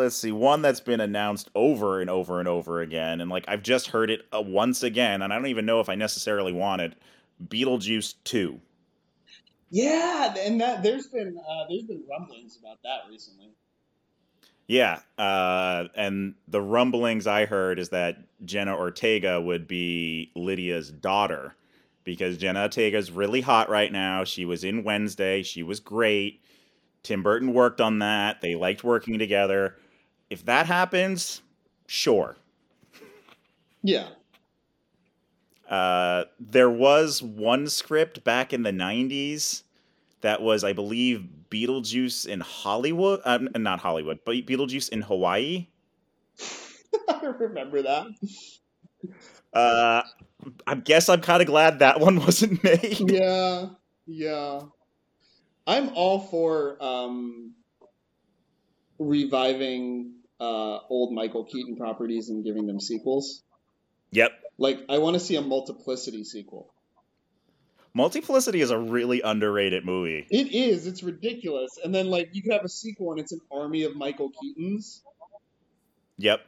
let's 0.00 0.16
see 0.16 0.32
one 0.32 0.62
that's 0.62 0.80
been 0.80 1.00
announced 1.00 1.50
over 1.54 2.00
and 2.00 2.08
over 2.08 2.38
and 2.38 2.48
over 2.48 2.80
again 2.80 3.20
and 3.20 3.30
like 3.30 3.44
i've 3.48 3.62
just 3.62 3.88
heard 3.88 4.10
it 4.10 4.22
uh, 4.34 4.40
once 4.40 4.82
again 4.82 5.22
and 5.22 5.32
i 5.32 5.36
don't 5.36 5.46
even 5.46 5.66
know 5.66 5.80
if 5.80 5.88
i 5.88 5.94
necessarily 5.94 6.52
want 6.52 6.80
it 6.80 6.94
beetlejuice 7.48 8.14
2 8.24 8.58
yeah 9.70 10.34
and 10.38 10.60
that 10.60 10.82
there's 10.82 11.08
been 11.08 11.36
uh, 11.38 11.64
there's 11.68 11.84
been 11.84 12.02
rumblings 12.10 12.58
about 12.60 12.78
that 12.82 13.10
recently. 13.10 13.50
Yeah 14.66 15.00
uh, 15.18 15.88
and 15.96 16.34
the 16.48 16.62
rumblings 16.62 17.26
i 17.26 17.44
heard 17.44 17.78
is 17.78 17.90
that 17.90 18.16
jenna 18.44 18.76
ortega 18.76 19.40
would 19.40 19.66
be 19.68 20.30
lydia's 20.34 20.90
daughter 20.90 21.54
because 22.04 22.38
jenna 22.38 22.62
ortega's 22.62 23.10
really 23.10 23.40
hot 23.40 23.68
right 23.68 23.92
now. 23.92 24.24
She 24.24 24.44
was 24.44 24.64
in 24.64 24.84
wednesday. 24.84 25.42
She 25.42 25.62
was 25.62 25.80
great. 25.80 26.40
Tim 27.02 27.22
Burton 27.22 27.54
worked 27.54 27.80
on 27.80 28.00
that. 28.00 28.40
They 28.40 28.54
liked 28.54 28.84
working 28.84 29.18
together. 29.18 29.76
If 30.30 30.44
that 30.46 30.66
happens, 30.66 31.42
sure. 31.86 32.36
Yeah. 33.82 34.08
Uh, 35.68 36.24
there 36.38 36.70
was 36.70 37.22
one 37.22 37.68
script 37.68 38.24
back 38.24 38.52
in 38.52 38.62
the 38.62 38.72
'90s 38.72 39.62
that 40.20 40.40
was, 40.42 40.64
I 40.64 40.72
believe, 40.72 41.26
Beetlejuice 41.50 42.26
in 42.26 42.40
Hollywood. 42.40 43.20
Uh, 43.24 43.38
not 43.56 43.80
Hollywood, 43.80 44.20
but 44.24 44.34
Beetlejuice 44.34 44.88
in 44.88 45.02
Hawaii. 45.02 45.68
I 47.08 47.26
remember 47.26 47.82
that. 47.82 48.06
Uh, 49.52 50.02
I 50.66 50.74
guess 50.76 51.08
I'm 51.08 51.20
kind 51.20 51.40
of 51.40 51.46
glad 51.46 51.80
that 51.80 52.00
one 52.00 52.16
wasn't 52.24 52.62
made. 52.62 53.10
Yeah, 53.10 53.66
yeah. 54.06 54.60
I'm 55.66 55.90
all 55.94 56.20
for 56.20 56.82
um, 56.82 57.54
reviving 58.98 60.14
uh, 60.40 60.78
old 60.88 61.12
Michael 61.12 61.44
Keaton 61.44 61.76
properties 61.76 62.30
and 62.30 62.44
giving 62.44 62.66
them 62.66 62.80
sequels. 62.80 63.42
Yep. 64.12 64.32
Like, 64.58 64.84
I 64.88 64.98
want 64.98 65.14
to 65.14 65.20
see 65.20 65.36
a 65.36 65.42
Multiplicity 65.42 66.24
sequel. 66.24 66.72
Multiplicity 67.92 68.60
is 68.60 68.70
a 68.70 68.78
really 68.78 69.20
underrated 69.20 69.84
movie. 69.84 70.26
It 70.30 70.52
is. 70.52 70.86
It's 70.86 71.02
ridiculous. 71.02 71.78
And 71.82 71.94
then, 71.94 72.08
like, 72.08 72.30
you 72.32 72.42
could 72.42 72.52
have 72.52 72.64
a 72.64 72.68
sequel 72.68 73.10
and 73.12 73.20
it's 73.20 73.32
an 73.32 73.40
army 73.50 73.82
of 73.82 73.96
Michael 73.96 74.30
Keatons. 74.30 75.00
Yep. 76.18 76.40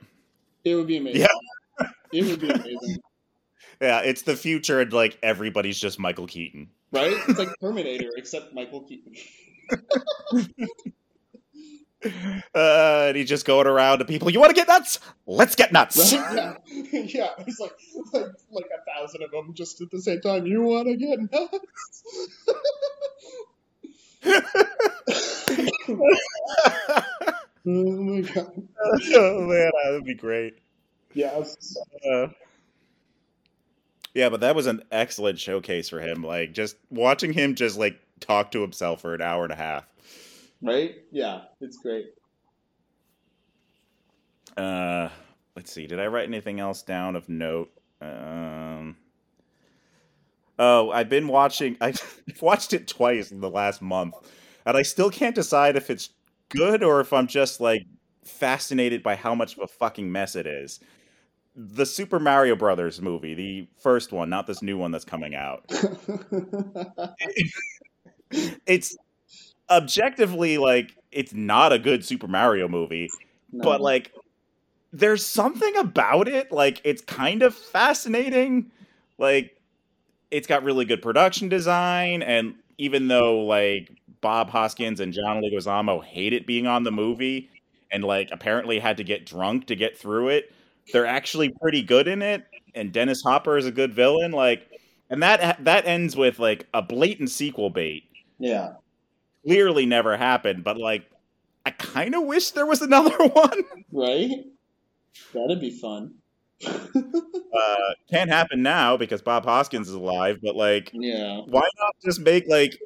It 0.64 0.74
would 0.74 0.86
be 0.86 0.98
amazing. 0.98 1.22
Yeah. 1.22 1.86
It 2.12 2.26
would 2.26 2.40
be 2.42 2.50
amazing. 2.50 2.98
Yeah, 3.80 4.00
it's 4.00 4.20
the 4.20 4.36
future 4.36 4.82
and 4.82 4.92
like 4.92 5.18
everybody's 5.22 5.78
just 5.80 5.98
Michael 5.98 6.26
Keaton. 6.26 6.68
Right? 6.92 7.16
It's 7.26 7.38
like 7.38 7.48
Terminator, 7.58 8.10
except 8.16 8.52
Michael 8.52 8.82
Keaton. 8.82 9.14
Uh, 12.54 13.06
and 13.08 13.16
he's 13.16 13.28
just 13.28 13.46
going 13.46 13.66
around 13.66 13.98
to 14.00 14.04
people. 14.04 14.28
You 14.28 14.38
want 14.38 14.50
to 14.50 14.54
get 14.54 14.68
nuts? 14.68 15.00
Let's 15.26 15.54
get 15.54 15.72
nuts. 15.72 16.12
Yeah. 16.12 16.56
yeah. 16.92 17.28
It's 17.38 17.58
like, 17.58 17.72
like 18.12 18.26
like 18.50 18.66
a 18.66 18.92
thousand 18.92 19.22
of 19.22 19.30
them 19.30 19.54
just 19.54 19.80
at 19.80 19.90
the 19.90 20.02
same 20.02 20.20
time. 20.20 20.46
You 20.46 20.62
want 20.62 20.88
to 20.88 20.96
get 20.96 21.18
nuts? 21.32 22.02
oh 27.66 28.02
my 28.02 28.20
god. 28.20 28.68
oh 29.14 29.40
man, 29.40 29.70
that 29.84 29.90
would 29.92 30.04
be 30.04 30.14
great. 30.14 30.58
Yes. 31.14 31.76
Uh, 32.10 32.28
yeah, 34.14 34.28
but 34.28 34.40
that 34.40 34.54
was 34.54 34.66
an 34.66 34.82
excellent 34.90 35.38
showcase 35.38 35.88
for 35.88 36.00
him. 36.00 36.22
Like 36.22 36.52
just 36.52 36.76
watching 36.90 37.32
him 37.32 37.54
just 37.54 37.78
like 37.78 37.98
talk 38.20 38.50
to 38.52 38.60
himself 38.60 39.00
for 39.00 39.14
an 39.14 39.22
hour 39.22 39.44
and 39.44 39.52
a 39.52 39.56
half. 39.56 39.86
Right? 40.62 40.94
Yeah, 41.10 41.42
it's 41.60 41.78
great. 41.78 42.06
Uh, 44.56 45.08
let's 45.56 45.72
see. 45.72 45.86
Did 45.86 46.00
I 46.00 46.06
write 46.06 46.28
anything 46.28 46.60
else 46.60 46.82
down 46.82 47.16
of 47.16 47.28
note? 47.28 47.70
Um. 48.00 48.96
Oh, 50.58 50.90
I've 50.90 51.08
been 51.08 51.28
watching. 51.28 51.76
I've 51.80 52.22
watched 52.40 52.72
it 52.72 52.86
twice 52.86 53.32
in 53.32 53.40
the 53.40 53.50
last 53.50 53.82
month, 53.82 54.14
and 54.64 54.76
I 54.76 54.82
still 54.82 55.10
can't 55.10 55.34
decide 55.34 55.76
if 55.76 55.90
it's 55.90 56.10
good 56.50 56.82
or 56.82 57.00
if 57.00 57.12
I'm 57.12 57.26
just 57.26 57.60
like 57.60 57.86
fascinated 58.24 59.02
by 59.02 59.16
how 59.16 59.34
much 59.34 59.56
of 59.56 59.62
a 59.64 59.66
fucking 59.66 60.10
mess 60.10 60.36
it 60.36 60.46
is. 60.46 60.78
The 61.56 61.86
Super 61.86 62.20
Mario 62.20 62.56
Brothers 62.56 63.00
movie, 63.02 63.34
the 63.34 63.68
first 63.82 64.12
one, 64.12 64.30
not 64.30 64.46
this 64.46 64.62
new 64.62 64.78
one 64.78 64.90
that's 64.92 65.04
coming 65.04 65.34
out. 65.34 65.70
It's 68.66 68.96
objectively 69.72 70.58
like 70.58 70.94
it's 71.10 71.32
not 71.32 71.72
a 71.72 71.78
good 71.78 72.04
Super 72.04 72.28
Mario 72.28 72.68
movie, 72.68 73.10
No. 73.52 73.64
but 73.64 73.80
like 73.80 74.12
there's 74.92 75.24
something 75.24 75.74
about 75.76 76.28
it 76.28 76.52
like 76.52 76.80
it's 76.84 77.00
kind 77.02 77.42
of 77.42 77.54
fascinating 77.54 78.70
like 79.18 79.58
it's 80.30 80.46
got 80.46 80.62
really 80.64 80.84
good 80.84 81.00
production 81.00 81.48
design 81.48 82.22
and 82.22 82.54
even 82.76 83.08
though 83.08 83.40
like 83.44 83.90
bob 84.20 84.50
hoskins 84.50 85.00
and 85.00 85.14
john 85.14 85.42
leguizamo 85.42 86.04
hated 86.04 86.44
being 86.44 86.66
on 86.66 86.82
the 86.82 86.92
movie 86.92 87.48
and 87.90 88.04
like 88.04 88.28
apparently 88.32 88.78
had 88.78 88.98
to 88.98 89.02
get 89.02 89.24
drunk 89.24 89.66
to 89.66 89.74
get 89.74 89.96
through 89.96 90.28
it 90.28 90.52
they're 90.92 91.06
actually 91.06 91.48
pretty 91.60 91.82
good 91.82 92.06
in 92.06 92.20
it 92.20 92.44
and 92.74 92.92
dennis 92.92 93.22
hopper 93.22 93.56
is 93.56 93.64
a 93.64 93.72
good 93.72 93.94
villain 93.94 94.30
like 94.30 94.68
and 95.08 95.22
that 95.22 95.64
that 95.64 95.86
ends 95.86 96.14
with 96.16 96.38
like 96.38 96.66
a 96.74 96.82
blatant 96.82 97.30
sequel 97.30 97.70
bait 97.70 98.04
yeah. 98.38 98.72
Clearly 99.44 99.86
never 99.86 100.16
happened 100.16 100.62
but 100.64 100.76
like 100.76 101.10
i 101.66 101.70
kind 101.70 102.14
of 102.14 102.22
wish 102.24 102.50
there 102.52 102.66
was 102.66 102.80
another 102.82 103.16
one 103.28 103.62
Right? 103.92 104.30
That'd 105.34 105.60
be 105.60 105.70
fun. 105.70 106.14
uh, 106.66 107.76
can't 108.10 108.30
happen 108.30 108.62
now 108.62 108.96
because 108.96 109.20
Bob 109.20 109.44
Hoskins 109.44 109.88
is 109.88 109.94
alive, 109.94 110.38
but 110.42 110.56
like, 110.56 110.90
yeah. 110.94 111.40
why 111.46 111.60
not 111.78 111.94
just 112.04 112.20
make 112.20 112.48
like 112.48 112.78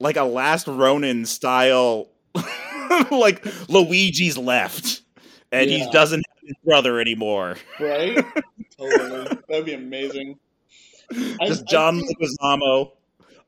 like 0.00 0.16
a 0.16 0.24
Last 0.24 0.66
Ronin 0.66 1.24
style, 1.24 2.08
like 3.10 3.44
Luigi's 3.68 4.36
left, 4.36 5.02
and 5.50 5.70
he 5.70 5.88
doesn't 5.90 6.24
have 6.28 6.46
his 6.46 6.56
brother 6.64 7.00
anymore. 7.00 7.56
Right? 7.80 8.22
totally. 8.76 9.38
That'd 9.48 9.64
be 9.64 9.74
amazing. 9.74 10.38
Just 11.12 11.62
I 11.62 11.70
John 11.70 12.00
think- 12.00 12.18
Leguizamo, 12.20 12.92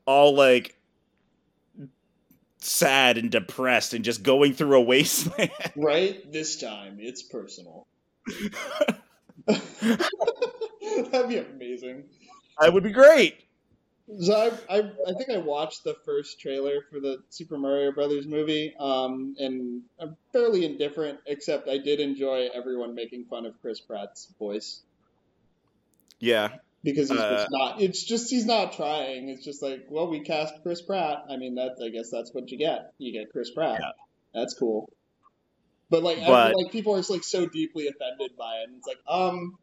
all 0.05 0.35
like 0.35 0.75
sad 2.61 3.17
and 3.17 3.29
depressed, 3.31 3.93
and 3.93 4.05
just 4.05 4.23
going 4.23 4.53
through 4.53 4.77
a 4.77 4.81
wasteland. 4.81 5.51
Right? 5.75 6.31
This 6.31 6.59
time, 6.59 6.97
it's 6.99 7.23
personal. 7.23 7.87
That'd 9.47 11.29
be 11.29 11.37
amazing. 11.37 12.03
that 12.59 12.73
would 12.73 12.83
be 12.83 12.91
great. 12.91 13.35
So 14.19 14.35
I, 14.69 14.77
I, 14.77 14.79
I 15.07 15.13
think 15.13 15.29
I 15.29 15.37
watched 15.37 15.83
the 15.83 15.95
first 16.05 16.39
trailer 16.39 16.81
for 16.91 16.99
the 16.99 17.23
Super 17.29 17.57
Mario 17.57 17.91
Brothers 17.93 18.27
movie, 18.27 18.73
um, 18.77 19.35
and 19.39 19.83
I'm 19.99 20.17
fairly 20.33 20.65
indifferent, 20.65 21.19
except 21.27 21.69
I 21.69 21.77
did 21.77 21.99
enjoy 21.99 22.49
everyone 22.53 22.93
making 22.93 23.25
fun 23.25 23.45
of 23.45 23.59
Chris 23.61 23.79
Pratt's 23.79 24.27
voice 24.37 24.81
Yeah, 26.19 26.49
because 26.83 27.09
he's 27.09 27.19
Uh, 27.19 27.29
just 27.37 27.47
not. 27.51 27.81
It's 27.81 28.03
just 28.03 28.29
he's 28.29 28.45
not 28.45 28.73
trying. 28.73 29.29
It's 29.29 29.43
just 29.43 29.61
like, 29.61 29.85
well, 29.89 30.07
we 30.09 30.21
cast 30.21 30.53
Chris 30.63 30.81
Pratt. 30.81 31.25
I 31.29 31.37
mean, 31.37 31.55
that 31.55 31.77
I 31.83 31.89
guess 31.89 32.09
that's 32.09 32.33
what 32.33 32.49
you 32.51 32.57
get. 32.57 32.93
You 32.97 33.11
get 33.11 33.31
Chris 33.31 33.51
Pratt. 33.51 33.79
Yeah. 33.81 33.91
That's 34.33 34.53
cool. 34.53 34.91
But 35.89 36.03
like, 36.03 36.19
But- 36.25 36.55
like 36.55 36.71
people 36.71 36.93
are 36.95 36.99
just 36.99 37.09
like 37.09 37.23
so 37.23 37.45
deeply 37.45 37.87
offended 37.87 38.31
by 38.37 38.57
it, 38.59 38.69
and 38.69 38.77
it's 38.77 38.87
like, 38.87 38.99
um, 39.07 39.57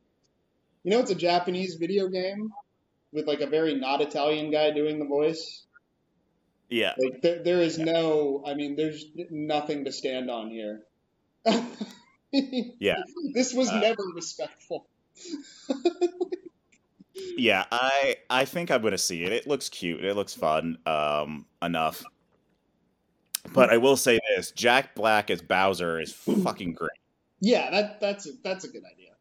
you 0.85 0.91
know, 0.91 1.01
it's 1.01 1.11
a 1.11 1.15
Japanese 1.15 1.75
video 1.77 2.09
game 2.09 2.53
with 3.13 3.27
like 3.27 3.41
a 3.41 3.47
very 3.47 3.75
not 3.75 4.01
Italian 4.03 4.51
guy 4.51 4.71
doing 4.71 4.99
the 4.99 5.07
voice. 5.07 5.65
yeah. 6.69 6.93
Like 6.99 7.23
there, 7.23 7.43
there 7.43 7.61
is 7.63 7.79
no. 7.79 8.43
I 8.47 8.55
mean, 8.55 8.77
there's 8.77 9.07
nothing 9.31 9.87
to 9.87 9.93
stand 9.93 10.31
on 10.31 10.51
here. 10.51 10.83
Yeah. 12.31 12.97
This 13.33 13.55
was 13.55 13.71
Uh, 13.71 13.81
never 13.81 14.03
respectful. 14.15 14.87
Yeah, 17.39 17.67
I 17.71 18.17
I 18.29 18.45
think 18.45 18.71
I'm 18.71 18.83
gonna 18.83 18.99
see 18.99 19.23
it. 19.23 19.33
It 19.33 19.47
looks 19.47 19.69
cute. 19.69 20.05
It 20.05 20.15
looks 20.17 20.35
fun. 20.35 20.77
Um, 20.87 21.47
enough. 21.63 22.03
But 23.55 23.71
I 23.71 23.77
will 23.77 23.97
say 23.97 24.19
this: 24.35 24.51
Jack 24.51 24.97
Black 24.97 25.31
as 25.31 25.41
Bowser 25.41 26.01
is 26.01 26.13
fucking 26.13 26.73
great. 26.75 26.91
Yeah, 27.41 27.71
that 27.71 28.01
that's 28.01 28.27
a, 28.27 28.31
that's 28.43 28.65
a 28.65 28.69
good 28.69 28.83
idea. 28.85 29.13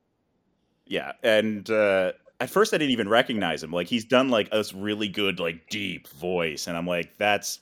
Yeah, 0.88 1.12
and 1.22 1.70
uh, 1.70 2.14
at 2.40 2.50
first 2.50 2.74
I 2.74 2.80
didn't 2.80 2.92
even 2.92 3.08
recognize 3.08 3.62
him. 3.62 3.72
Like 3.72 3.88
he's 3.88 4.06
done 4.06 4.30
like 4.30 4.50
a 4.52 4.64
really 4.74 5.10
good 5.10 5.40
like 5.40 5.70
deep 5.70 6.08
voice, 6.08 6.66
and 6.66 6.76
I'm 6.76 6.88
like, 6.88 7.18
that's 7.18 7.60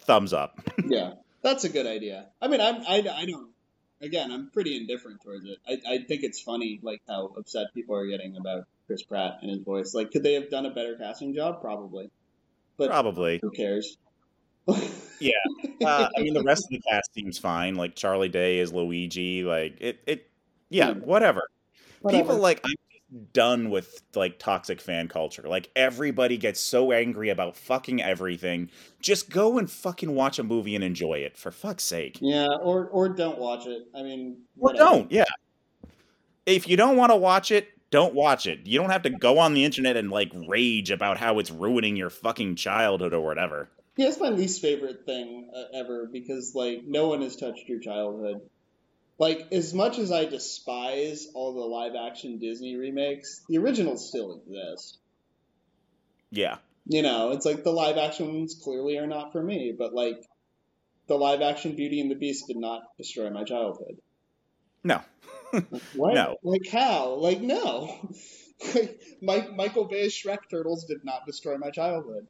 thumbs 0.00 0.32
up. 0.32 0.60
Yeah, 0.84 1.14
that's 1.42 1.64
a 1.64 1.68
good 1.68 1.86
idea. 1.86 2.26
I 2.42 2.48
mean, 2.48 2.60
I'm 2.60 2.82
I, 2.82 3.06
I 3.10 3.24
don't. 3.24 3.50
Again, 4.00 4.30
I'm 4.30 4.50
pretty 4.50 4.76
indifferent 4.76 5.22
towards 5.22 5.44
it. 5.44 5.58
I, 5.66 5.94
I 5.94 5.98
think 5.98 6.22
it's 6.22 6.40
funny, 6.40 6.78
like 6.82 7.02
how 7.08 7.32
upset 7.36 7.74
people 7.74 7.96
are 7.96 8.06
getting 8.06 8.36
about 8.36 8.66
Chris 8.88 9.04
Pratt 9.04 9.34
and 9.42 9.50
his 9.50 9.60
voice. 9.60 9.94
Like, 9.94 10.10
could 10.10 10.24
they 10.24 10.32
have 10.34 10.50
done 10.50 10.66
a 10.66 10.70
better 10.70 10.96
casting 10.96 11.32
job? 11.34 11.60
Probably, 11.60 12.10
but 12.76 12.88
Probably. 12.90 13.38
who 13.40 13.50
cares? 13.52 13.96
Uh, 15.84 16.08
I 16.16 16.20
mean, 16.22 16.34
the 16.34 16.42
rest 16.42 16.64
of 16.64 16.70
the 16.70 16.80
cast 16.88 17.12
seems 17.14 17.38
fine. 17.38 17.74
Like 17.74 17.94
Charlie 17.96 18.28
Day 18.28 18.58
is 18.58 18.72
Luigi. 18.72 19.42
Like 19.42 19.76
it. 19.80 20.00
It. 20.06 20.30
Yeah. 20.68 20.88
Yeah. 20.88 20.94
Whatever. 20.94 21.48
Whatever. 22.02 22.22
People 22.22 22.38
like 22.38 22.60
I'm 22.64 23.26
done 23.32 23.70
with 23.70 24.02
like 24.14 24.38
toxic 24.38 24.80
fan 24.80 25.08
culture. 25.08 25.42
Like 25.46 25.70
everybody 25.74 26.36
gets 26.36 26.60
so 26.60 26.92
angry 26.92 27.30
about 27.30 27.56
fucking 27.56 28.02
everything. 28.02 28.70
Just 29.00 29.30
go 29.30 29.58
and 29.58 29.70
fucking 29.70 30.14
watch 30.14 30.38
a 30.38 30.44
movie 30.44 30.74
and 30.74 30.84
enjoy 30.84 31.14
it 31.14 31.36
for 31.36 31.50
fuck's 31.50 31.84
sake. 31.84 32.18
Yeah, 32.20 32.46
or 32.60 32.86
or 32.88 33.08
don't 33.08 33.38
watch 33.38 33.66
it. 33.66 33.84
I 33.96 34.02
mean, 34.02 34.42
Or 34.58 34.72
don't. 34.72 35.10
Yeah. 35.10 35.24
If 36.46 36.68
you 36.68 36.76
don't 36.76 36.96
want 36.96 37.10
to 37.10 37.16
watch 37.16 37.50
it, 37.50 37.68
don't 37.90 38.14
watch 38.14 38.46
it. 38.46 38.60
You 38.66 38.78
don't 38.78 38.90
have 38.90 39.02
to 39.02 39.10
go 39.10 39.38
on 39.38 39.54
the 39.54 39.64
internet 39.64 39.96
and 39.96 40.10
like 40.10 40.30
rage 40.46 40.90
about 40.90 41.18
how 41.18 41.38
it's 41.38 41.50
ruining 41.50 41.96
your 41.96 42.10
fucking 42.10 42.56
childhood 42.56 43.14
or 43.14 43.20
whatever. 43.20 43.68
Yeah, 43.96 44.08
it's 44.08 44.20
my 44.20 44.28
least 44.28 44.62
favorite 44.62 45.04
thing 45.06 45.50
uh, 45.54 45.76
ever 45.78 46.08
because 46.10 46.54
like 46.54 46.84
no 46.84 47.08
one 47.08 47.22
has 47.22 47.36
touched 47.36 47.68
your 47.68 47.80
childhood. 47.80 48.42
Like 49.18 49.48
as 49.50 49.74
much 49.74 49.98
as 49.98 50.12
I 50.12 50.26
despise 50.26 51.26
all 51.34 51.54
the 51.54 51.60
live 51.60 51.94
action 52.08 52.38
Disney 52.38 52.76
remakes, 52.76 53.42
the 53.48 53.58
originals 53.58 54.08
still 54.08 54.40
exist. 54.40 54.98
Yeah. 56.30 56.58
You 56.86 57.02
know, 57.02 57.32
it's 57.32 57.44
like 57.44 57.64
the 57.64 57.72
live 57.72 57.98
action 57.98 58.32
ones 58.32 58.54
clearly 58.62 58.96
are 58.98 59.06
not 59.06 59.32
for 59.32 59.42
me, 59.42 59.74
but 59.76 59.92
like 59.92 60.24
the 61.08 61.16
live 61.16 61.42
action 61.42 61.74
Beauty 61.74 62.00
and 62.00 62.10
the 62.10 62.14
Beast 62.14 62.46
did 62.46 62.56
not 62.56 62.82
destroy 62.96 63.30
my 63.30 63.44
childhood. 63.44 63.98
No. 64.84 65.00
What? 65.94 66.14
No. 66.14 66.36
Like 66.42 66.66
how? 66.70 67.14
Like 67.14 67.40
no. 67.40 68.10
like 68.74 69.00
Mike, 69.22 69.54
Michael 69.54 69.84
Bay's 69.84 70.12
Shrek 70.12 70.48
Turtles 70.50 70.84
did 70.84 71.04
not 71.04 71.26
destroy 71.26 71.56
my 71.58 71.70
childhood. 71.70 72.26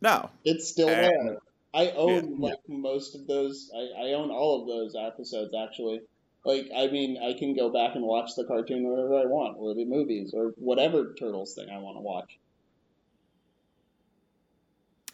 No. 0.00 0.30
It's 0.44 0.68
still 0.68 0.88
And- 0.88 1.28
there. 1.28 1.38
I 1.74 1.90
own 1.90 2.40
Yeah. 2.40 2.48
like 2.48 2.58
most 2.66 3.14
of 3.14 3.26
those. 3.26 3.70
I, 3.76 4.06
I 4.08 4.12
own 4.14 4.30
all 4.30 4.62
of 4.62 4.66
those 4.68 4.96
episodes 4.96 5.54
actually. 5.54 6.00
Like 6.44 6.68
I 6.74 6.86
mean, 6.86 7.18
I 7.22 7.34
can 7.38 7.54
go 7.54 7.68
back 7.68 7.94
and 7.94 8.04
watch 8.04 8.30
the 8.36 8.44
cartoon 8.44 8.88
whenever 8.88 9.18
I 9.18 9.26
want, 9.26 9.56
or 9.58 9.74
the 9.74 9.84
movies, 9.84 10.32
or 10.34 10.54
whatever 10.56 11.14
Turtles 11.18 11.54
thing 11.54 11.68
I 11.68 11.78
want 11.78 11.96
to 11.98 12.00
watch. 12.00 12.38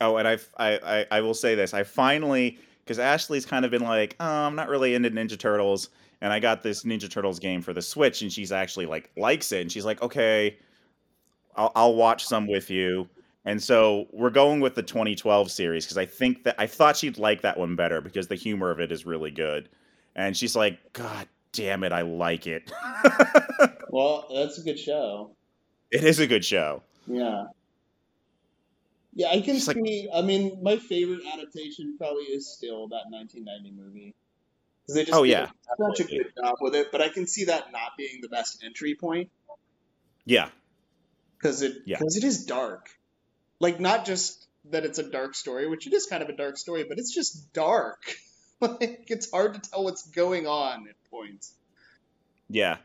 Oh, 0.00 0.16
and 0.16 0.26
I, 0.28 0.38
I, 0.56 0.78
I, 0.84 1.06
I 1.10 1.20
will 1.22 1.34
say 1.34 1.54
this: 1.54 1.74
I 1.74 1.82
finally, 1.82 2.58
because 2.84 2.98
Ashley's 2.98 3.46
kind 3.46 3.64
of 3.64 3.70
been 3.70 3.82
like, 3.82 4.16
oh, 4.20 4.24
I'm 4.26 4.54
not 4.54 4.68
really 4.68 4.94
into 4.94 5.10
Ninja 5.10 5.38
Turtles, 5.38 5.88
and 6.24 6.32
I 6.32 6.40
got 6.40 6.62
this 6.62 6.84
Ninja 6.84 7.10
Turtles 7.10 7.38
game 7.38 7.60
for 7.60 7.74
the 7.74 7.82
Switch, 7.82 8.22
and 8.22 8.32
she's 8.32 8.50
actually 8.50 8.86
like 8.86 9.10
likes 9.14 9.52
it, 9.52 9.60
and 9.60 9.70
she's 9.70 9.84
like, 9.84 10.00
okay, 10.00 10.56
I'll, 11.54 11.70
I'll 11.74 11.94
watch 11.94 12.24
some 12.24 12.46
with 12.46 12.70
you. 12.70 13.06
And 13.44 13.62
so 13.62 14.06
we're 14.10 14.30
going 14.30 14.60
with 14.60 14.74
the 14.74 14.82
2012 14.82 15.50
series 15.50 15.84
because 15.84 15.98
I 15.98 16.06
think 16.06 16.44
that 16.44 16.54
I 16.58 16.66
thought 16.66 16.96
she'd 16.96 17.18
like 17.18 17.42
that 17.42 17.58
one 17.58 17.76
better 17.76 18.00
because 18.00 18.26
the 18.28 18.36
humor 18.36 18.70
of 18.70 18.80
it 18.80 18.90
is 18.90 19.04
really 19.04 19.30
good. 19.30 19.68
And 20.16 20.34
she's 20.34 20.56
like, 20.56 20.94
God 20.94 21.28
damn 21.52 21.84
it, 21.84 21.92
I 21.92 22.00
like 22.00 22.46
it. 22.46 22.72
Well, 23.90 24.26
that's 24.34 24.58
a 24.58 24.62
good 24.62 24.78
show. 24.78 25.36
it 25.92 26.02
is 26.02 26.18
a 26.18 26.26
good 26.26 26.44
show. 26.44 26.82
Yeah. 27.06 27.44
Yeah, 29.14 29.28
I 29.28 29.40
can 29.40 29.54
like- 29.54 29.76
see. 29.76 30.08
I 30.12 30.20
mean, 30.22 30.58
my 30.62 30.78
favorite 30.78 31.20
adaptation 31.32 31.96
probably 31.96 32.24
is 32.24 32.52
still 32.52 32.88
that 32.88 33.04
1990 33.10 33.70
movie. 33.80 34.14
They 34.88 35.04
just 35.04 35.14
Oh, 35.18 35.22
yeah, 35.22 35.48
such 35.78 36.00
a 36.00 36.04
good 36.04 36.32
job 36.42 36.56
with 36.60 36.74
it, 36.74 36.92
but 36.92 37.00
I 37.00 37.08
can 37.08 37.26
see 37.26 37.44
that 37.46 37.72
not 37.72 37.92
being 37.96 38.20
the 38.20 38.28
best 38.28 38.62
entry 38.64 38.94
point 38.94 39.30
Yeah, 40.26 40.48
because 41.38 41.62
it 41.62 41.82
Yeah. 41.86 41.98
because 41.98 42.16
it 42.16 42.24
is 42.24 42.44
dark. 42.44 42.90
Like 43.60 43.80
not 43.80 44.04
just 44.04 44.46
that 44.70 44.84
it's 44.84 44.98
a 44.98 45.02
dark 45.02 45.34
story, 45.34 45.68
which 45.68 45.86
it 45.86 45.92
is 45.92 46.06
kind 46.06 46.22
of 46.22 46.28
a 46.28 46.36
dark 46.36 46.56
story, 46.58 46.84
but 46.88 46.98
it's 46.98 47.14
just 47.14 47.52
dark. 47.52 48.02
like 48.60 49.04
it's 49.08 49.30
hard 49.30 49.54
to 49.54 49.70
tell 49.70 49.84
what's 49.84 50.06
going 50.10 50.46
on 50.46 50.86
at 50.88 50.96
points. 51.10 51.52
Yeah, 52.50 52.76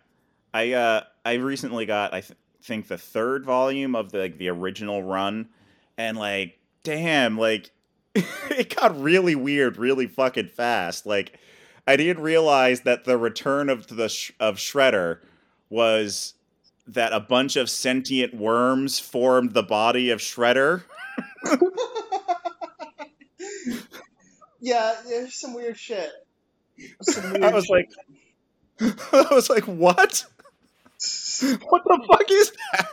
I 0.53 0.71
uh 0.73 1.03
I 1.25 1.33
recently 1.33 1.85
got 1.85 2.13
I 2.13 2.21
th- 2.21 2.37
think 2.63 2.87
the 2.87 2.97
third 2.97 3.45
volume 3.45 3.95
of 3.95 4.11
the 4.11 4.19
like 4.19 4.37
the 4.37 4.49
original 4.49 5.03
run, 5.03 5.49
and 5.97 6.17
like 6.17 6.59
damn, 6.83 7.37
like 7.37 7.71
it 8.15 8.73
got 8.75 8.99
really 8.99 9.35
weird, 9.35 9.77
really 9.77 10.07
fucking 10.07 10.47
fast. 10.47 11.05
Like 11.05 11.37
I 11.89 11.95
didn't 11.95 12.21
realize 12.21 12.81
that 12.81 13.05
the 13.05 13.17
return 13.17 13.67
of 13.67 13.87
the 13.87 14.09
sh- 14.09 14.31
of 14.39 14.57
Shredder 14.57 15.21
was 15.71 16.35
that 16.85 17.13
a 17.13 17.19
bunch 17.19 17.55
of 17.55 17.67
sentient 17.67 18.35
worms 18.35 18.99
formed 18.99 19.55
the 19.55 19.63
body 19.63 20.11
of 20.11 20.19
Shredder. 20.19 20.83
yeah, 24.61 24.97
there's 25.07 25.33
some 25.33 25.55
weird 25.55 25.79
shit. 25.79 26.11
Some 27.01 27.31
weird 27.31 27.43
I 27.43 27.53
was 27.55 27.67
like, 27.69 27.89
I 29.11 29.25
was 29.31 29.49
like, 29.49 29.63
what? 29.63 30.25
What 31.41 31.83
the 31.85 32.07
fuck 32.07 32.29
is 32.29 32.51
that? 32.71 32.87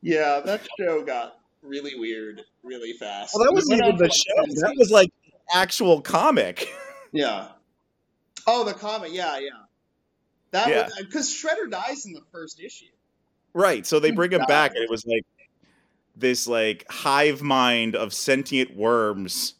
Yeah, 0.00 0.40
that 0.44 0.66
show 0.76 1.04
got 1.04 1.36
really 1.62 1.94
weird 1.96 2.42
really 2.64 2.94
fast. 2.94 3.32
Well, 3.32 3.44
that 3.44 3.52
wasn't 3.52 3.80
even 3.80 3.96
the 3.96 4.10
show. 4.10 4.42
That 4.66 4.74
was 4.76 4.90
like 4.90 5.12
actual 5.54 6.00
comic. 6.00 6.68
Yeah. 7.12 7.48
Oh, 8.46 8.64
the 8.64 8.74
comic. 8.74 9.12
Yeah, 9.12 9.38
yeah. 9.38 9.48
That 10.50 10.68
Yeah. 10.68 10.88
because 10.98 11.28
Shredder 11.30 11.70
dies 11.70 12.06
in 12.06 12.12
the 12.12 12.22
first 12.32 12.60
issue. 12.60 12.86
Right. 13.54 13.86
So 13.86 14.00
they 14.00 14.10
bring 14.10 14.32
him 14.32 14.44
back, 14.48 14.74
and 14.74 14.82
it 14.82 14.90
was 14.90 15.04
like 15.06 15.24
this 16.16 16.46
like 16.46 16.84
hive 16.90 17.42
mind 17.42 17.94
of 17.96 18.12
sentient 18.12 18.76
worms. 18.76 19.54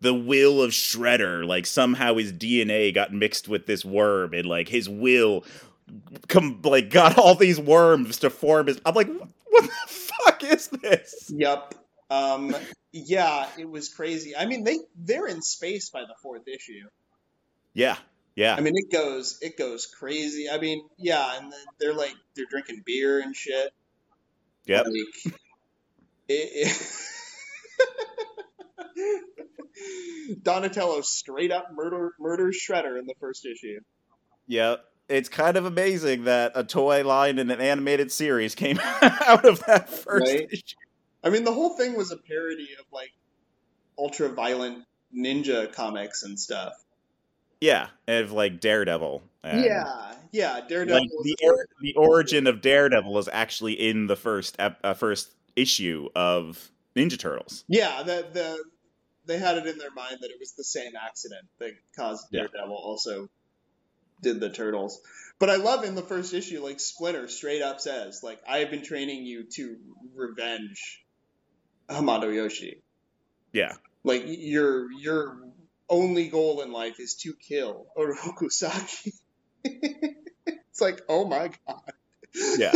The 0.00 0.14
will 0.14 0.62
of 0.62 0.70
Shredder, 0.70 1.46
like 1.46 1.66
somehow 1.66 2.14
his 2.14 2.32
DNA 2.32 2.94
got 2.94 3.12
mixed 3.12 3.48
with 3.48 3.66
this 3.66 3.84
worm, 3.84 4.32
and 4.32 4.46
like 4.46 4.68
his 4.68 4.88
will, 4.88 5.44
come 6.28 6.60
like 6.62 6.90
got 6.90 7.18
all 7.18 7.34
these 7.34 7.60
worms 7.60 8.18
to 8.20 8.30
form 8.30 8.68
his. 8.68 8.80
I'm 8.86 8.94
like, 8.94 9.10
what 9.50 9.64
the 9.64 9.70
fuck 9.86 10.42
is 10.44 10.68
this? 10.68 11.30
Yep. 11.34 11.74
Um. 12.10 12.54
Yeah, 12.92 13.46
it 13.56 13.70
was 13.70 13.88
crazy. 13.88 14.36
I 14.36 14.46
mean, 14.46 14.64
they 14.64 14.78
they're 14.96 15.26
in 15.28 15.42
space 15.42 15.90
by 15.90 16.00
the 16.00 16.14
fourth 16.22 16.48
issue. 16.48 16.88
Yeah, 17.72 17.96
yeah, 18.34 18.54
I 18.56 18.60
mean, 18.60 18.74
it 18.76 18.90
goes 18.90 19.38
it 19.42 19.56
goes 19.56 19.86
crazy. 19.86 20.48
I 20.50 20.58
mean, 20.58 20.82
yeah, 20.98 21.38
and 21.38 21.52
they're 21.78 21.94
like 21.94 22.14
they're 22.34 22.46
drinking 22.50 22.82
beer 22.84 23.20
and 23.20 23.36
shit. 23.36 23.70
yep. 24.66 24.86
Like, 24.86 25.34
it, 26.28 26.72
it... 28.96 30.36
Donatello 30.42 31.00
straight 31.02 31.52
up 31.52 31.68
murder 31.74 32.14
murders 32.18 32.58
Shredder 32.58 32.98
in 32.98 33.06
the 33.06 33.14
first 33.20 33.46
issue. 33.46 33.80
Yeah, 34.46 34.76
it's 35.08 35.28
kind 35.28 35.56
of 35.56 35.64
amazing 35.64 36.24
that 36.24 36.52
a 36.54 36.64
toy 36.64 37.04
line 37.04 37.38
in 37.38 37.50
an 37.50 37.60
animated 37.60 38.10
series 38.12 38.54
came 38.54 38.78
out 39.02 39.44
of 39.44 39.64
that 39.66 39.88
first 39.88 40.32
Right. 40.32 40.48
issue. 40.50 40.76
I 41.22 41.30
mean, 41.30 41.44
the 41.44 41.52
whole 41.52 41.76
thing 41.76 41.96
was 41.96 42.10
a 42.12 42.16
parody 42.16 42.68
of 42.78 42.86
like 42.92 43.12
ultra 43.98 44.28
violent 44.30 44.84
ninja 45.16 45.72
comics 45.72 46.22
and 46.22 46.38
stuff. 46.38 46.72
Yeah, 47.60 47.88
of 48.08 48.32
like 48.32 48.60
Daredevil. 48.60 49.22
yeah, 49.44 50.14
yeah. 50.32 50.60
Daredevil. 50.66 51.00
like 51.00 51.10
the 51.24 51.36
or- 51.42 51.66
the 51.82 51.94
origin 51.94 52.46
of 52.46 52.62
Daredevil 52.62 53.18
is 53.18 53.28
actually 53.32 53.74
in 53.74 54.06
the 54.06 54.16
first 54.16 54.56
ep- 54.58 54.80
uh, 54.82 54.94
first 54.94 55.30
issue 55.56 56.08
of 56.14 56.70
Ninja 56.96 57.18
Turtles. 57.18 57.64
yeah, 57.68 58.02
the 58.02 58.26
the 58.32 58.64
they 59.26 59.36
had 59.38 59.58
it 59.58 59.66
in 59.66 59.76
their 59.78 59.90
mind 59.90 60.16
that 60.22 60.30
it 60.30 60.36
was 60.40 60.52
the 60.52 60.64
same 60.64 60.92
accident 60.96 61.46
that 61.58 61.72
caused 61.96 62.26
Yeah. 62.30 62.42
Daredevil 62.42 62.74
also 62.74 63.28
did 64.22 64.40
the 64.40 64.50
turtles. 64.50 65.00
But 65.38 65.50
I 65.50 65.56
love 65.56 65.84
in 65.84 65.94
the 65.94 66.02
first 66.02 66.32
issue, 66.34 66.62
like 66.62 66.80
Splinter 66.80 67.28
straight 67.28 67.62
up 67.62 67.80
says, 67.80 68.22
like, 68.22 68.40
I 68.48 68.58
have 68.58 68.70
been 68.70 68.82
training 68.82 69.24
you 69.24 69.44
to 69.54 69.76
revenge 70.14 71.02
Hamato 71.90 72.32
Yoshi. 72.34 72.82
Yeah, 73.52 73.72
Like 74.04 74.22
your 74.26 74.92
your 74.92 75.38
only 75.88 76.28
goal 76.28 76.60
in 76.62 76.70
life 76.72 77.00
is 77.00 77.14
to 77.16 77.32
kill 77.34 77.86
Oroku 77.98 78.50
Saki. 78.50 79.12
it's 79.64 80.80
like, 80.80 81.02
oh 81.08 81.24
my 81.26 81.50
god. 81.66 81.80
yeah, 82.58 82.72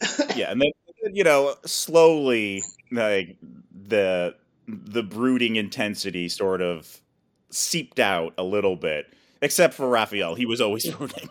yeah, 0.36 0.52
and 0.52 0.62
then 0.62 1.14
you 1.14 1.24
know 1.24 1.54
slowly 1.66 2.62
like 2.92 3.36
the 3.72 4.34
the 4.68 5.02
brooding 5.02 5.56
intensity 5.56 6.28
sort 6.28 6.62
of 6.62 7.00
seeped 7.50 7.98
out 7.98 8.34
a 8.38 8.44
little 8.44 8.76
bit, 8.76 9.12
except 9.42 9.74
for 9.74 9.88
Raphael. 9.88 10.34
He 10.36 10.46
was 10.46 10.60
always 10.60 10.88
brooding. 10.90 11.28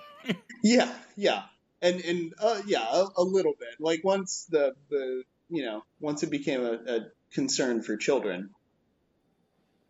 Yeah, 0.61 0.93
yeah, 1.15 1.43
and 1.81 2.01
and 2.01 2.33
uh, 2.39 2.61
yeah, 2.65 2.85
a, 2.91 3.07
a 3.17 3.23
little 3.23 3.53
bit. 3.57 3.75
Like 3.79 4.03
once 4.03 4.45
the 4.49 4.73
the 4.89 5.23
you 5.49 5.63
know 5.65 5.83
once 5.99 6.23
it 6.23 6.29
became 6.31 6.63
a, 6.63 6.73
a 6.73 6.99
concern 7.31 7.81
for 7.83 7.97
children, 7.97 8.49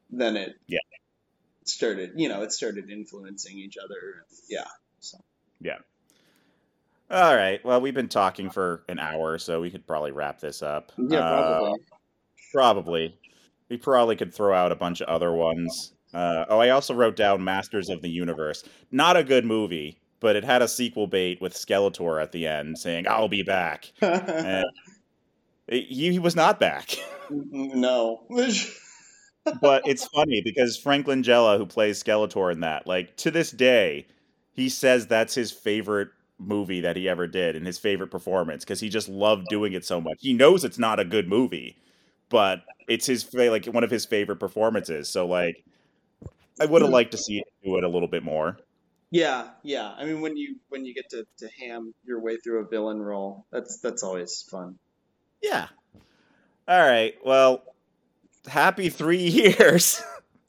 then 0.10 0.38
it 0.38 0.56
Yeah. 0.68 0.80
started. 1.66 2.12
You 2.16 2.30
know, 2.30 2.42
it 2.44 2.52
started 2.52 2.90
influencing 2.90 3.58
each 3.58 3.78
other. 3.78 4.26
Yeah, 4.50 4.66
So. 5.00 5.18
Yeah. 5.62 5.78
All 7.12 7.36
right. 7.36 7.64
Well, 7.64 7.80
we've 7.82 7.94
been 7.94 8.08
talking 8.10 8.50
for 8.50 8.84
an 8.90 8.98
hour, 8.98 9.38
so 9.38 9.62
we 9.62 9.70
could 9.70 9.86
probably 9.86 10.12
wrap 10.12 10.40
this 10.40 10.62
up. 10.64 10.92
yeah, 10.98 11.20
Uh, 11.20 11.30
probably. 11.60 11.80
Probably. 12.52 13.20
We 13.70 13.78
probably 13.78 14.16
could 14.16 14.34
throw 14.34 14.54
out 14.54 14.72
a 14.72 14.76
bunch 14.76 15.02
of 15.02 15.08
other 15.10 15.32
ones. 15.34 15.94
Uh, 16.14 16.46
oh, 16.50 16.60
I 16.60 16.70
also 16.70 16.94
wrote 16.94 17.16
down 17.16 17.44
Masters 17.44 17.90
of 17.90 18.02
the 18.02 18.10
Universe. 18.10 18.64
Not 18.92 19.18
a 19.18 19.24
good 19.24 19.46
movie, 19.46 20.00
but 20.20 20.36
it 20.36 20.44
had 20.44 20.62
a 20.62 20.68
sequel 20.68 21.08
bait 21.08 21.42
with 21.42 21.54
Skeletor 21.54 22.22
at 22.22 22.32
the 22.32 22.48
end 22.48 22.78
saying, 22.80 23.08
I'll 23.08 23.28
be 23.30 23.44
back. 23.44 23.92
And 24.02 24.66
he, 25.74 26.12
he 26.12 26.20
was 26.20 26.36
not 26.36 26.60
back. 26.60 26.96
no. 27.30 28.26
but 29.62 29.88
it's 29.88 30.06
funny 30.08 30.42
because 30.44 30.78
Franklin 30.78 31.24
Langella, 31.24 31.58
who 31.58 31.66
plays 31.66 32.02
Skeletor 32.04 32.52
in 32.52 32.62
that, 32.62 32.88
like 32.88 33.16
to 33.18 33.32
this 33.32 33.52
day, 33.52 34.08
he 34.52 34.70
says 34.70 35.08
that's 35.08 35.36
his 35.36 35.52
favorite 35.52 36.10
movie 36.40 36.82
that 36.82 36.96
he 36.96 37.08
ever 37.08 37.28
did 37.28 37.56
and 37.56 37.66
his 37.66 37.78
favorite 37.78 38.12
performance 38.12 38.64
because 38.64 38.80
he 38.80 38.90
just 38.90 39.10
loved 39.10 39.48
doing 39.50 39.74
it 39.74 39.86
so 39.86 40.00
much. 40.00 40.18
He 40.20 40.34
knows 40.34 40.64
it's 40.64 40.80
not 40.80 41.00
a 41.00 41.06
good 41.06 41.28
movie, 41.28 41.78
but 42.30 42.64
it's 42.88 43.06
his 43.06 43.34
like 43.34 43.66
one 43.66 43.84
of 43.84 43.92
his 43.92 44.06
favorite 44.06 44.38
performances. 44.38 45.10
So 45.10 45.26
like, 45.26 45.64
I 46.60 46.66
would 46.66 46.82
have 46.82 46.92
liked 46.92 47.12
to 47.12 47.18
see 47.18 47.38
it 47.38 47.46
do 47.64 47.78
it 47.78 47.84
a 47.84 47.90
little 47.90 48.08
bit 48.08 48.24
more. 48.24 48.58
Yeah, 49.14 49.50
yeah. 49.62 49.94
I 49.96 50.06
mean, 50.06 50.22
when 50.22 50.38
you 50.38 50.56
when 50.70 50.86
you 50.86 50.94
get 50.94 51.10
to, 51.12 51.24
to 51.40 51.50
ham 51.60 51.94
your 52.04 52.20
way 52.22 52.38
through 52.38 52.66
a 52.66 52.68
villain 52.68 53.00
role, 53.00 53.46
that's 53.52 53.80
that's 53.80 54.04
always 54.04 54.44
fun. 54.50 54.80
Yeah. 55.44 55.68
All 56.68 56.80
right. 56.80 57.14
Well, 57.24 57.64
happy 58.48 58.90
three 58.90 59.18
years. 59.28 60.02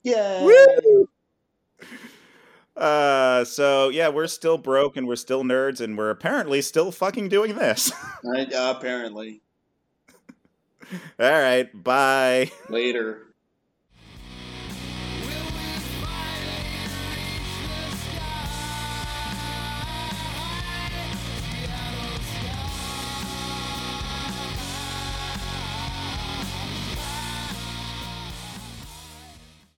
Yeah. 0.03 0.43
Woo! 0.45 1.09
Uh, 2.77 3.45
so 3.45 3.89
yeah, 3.89 4.09
we're 4.09 4.27
still 4.27 4.59
broke 4.59 4.97
and 4.97 5.07
we're 5.07 5.17
still 5.17 5.45
nerds 5.45 5.81
and 5.81 5.97
we're 5.97 6.11
apparently 6.11 6.61
still 6.63 6.91
fucking 6.91 7.29
doing 7.29 7.55
this. 7.55 7.93
I, 8.37 8.45
uh, 8.47 8.75
apparently. 8.77 9.43
All 11.21 11.31
right. 11.31 11.71
Bye. 11.85 12.51
Later. 12.69 13.24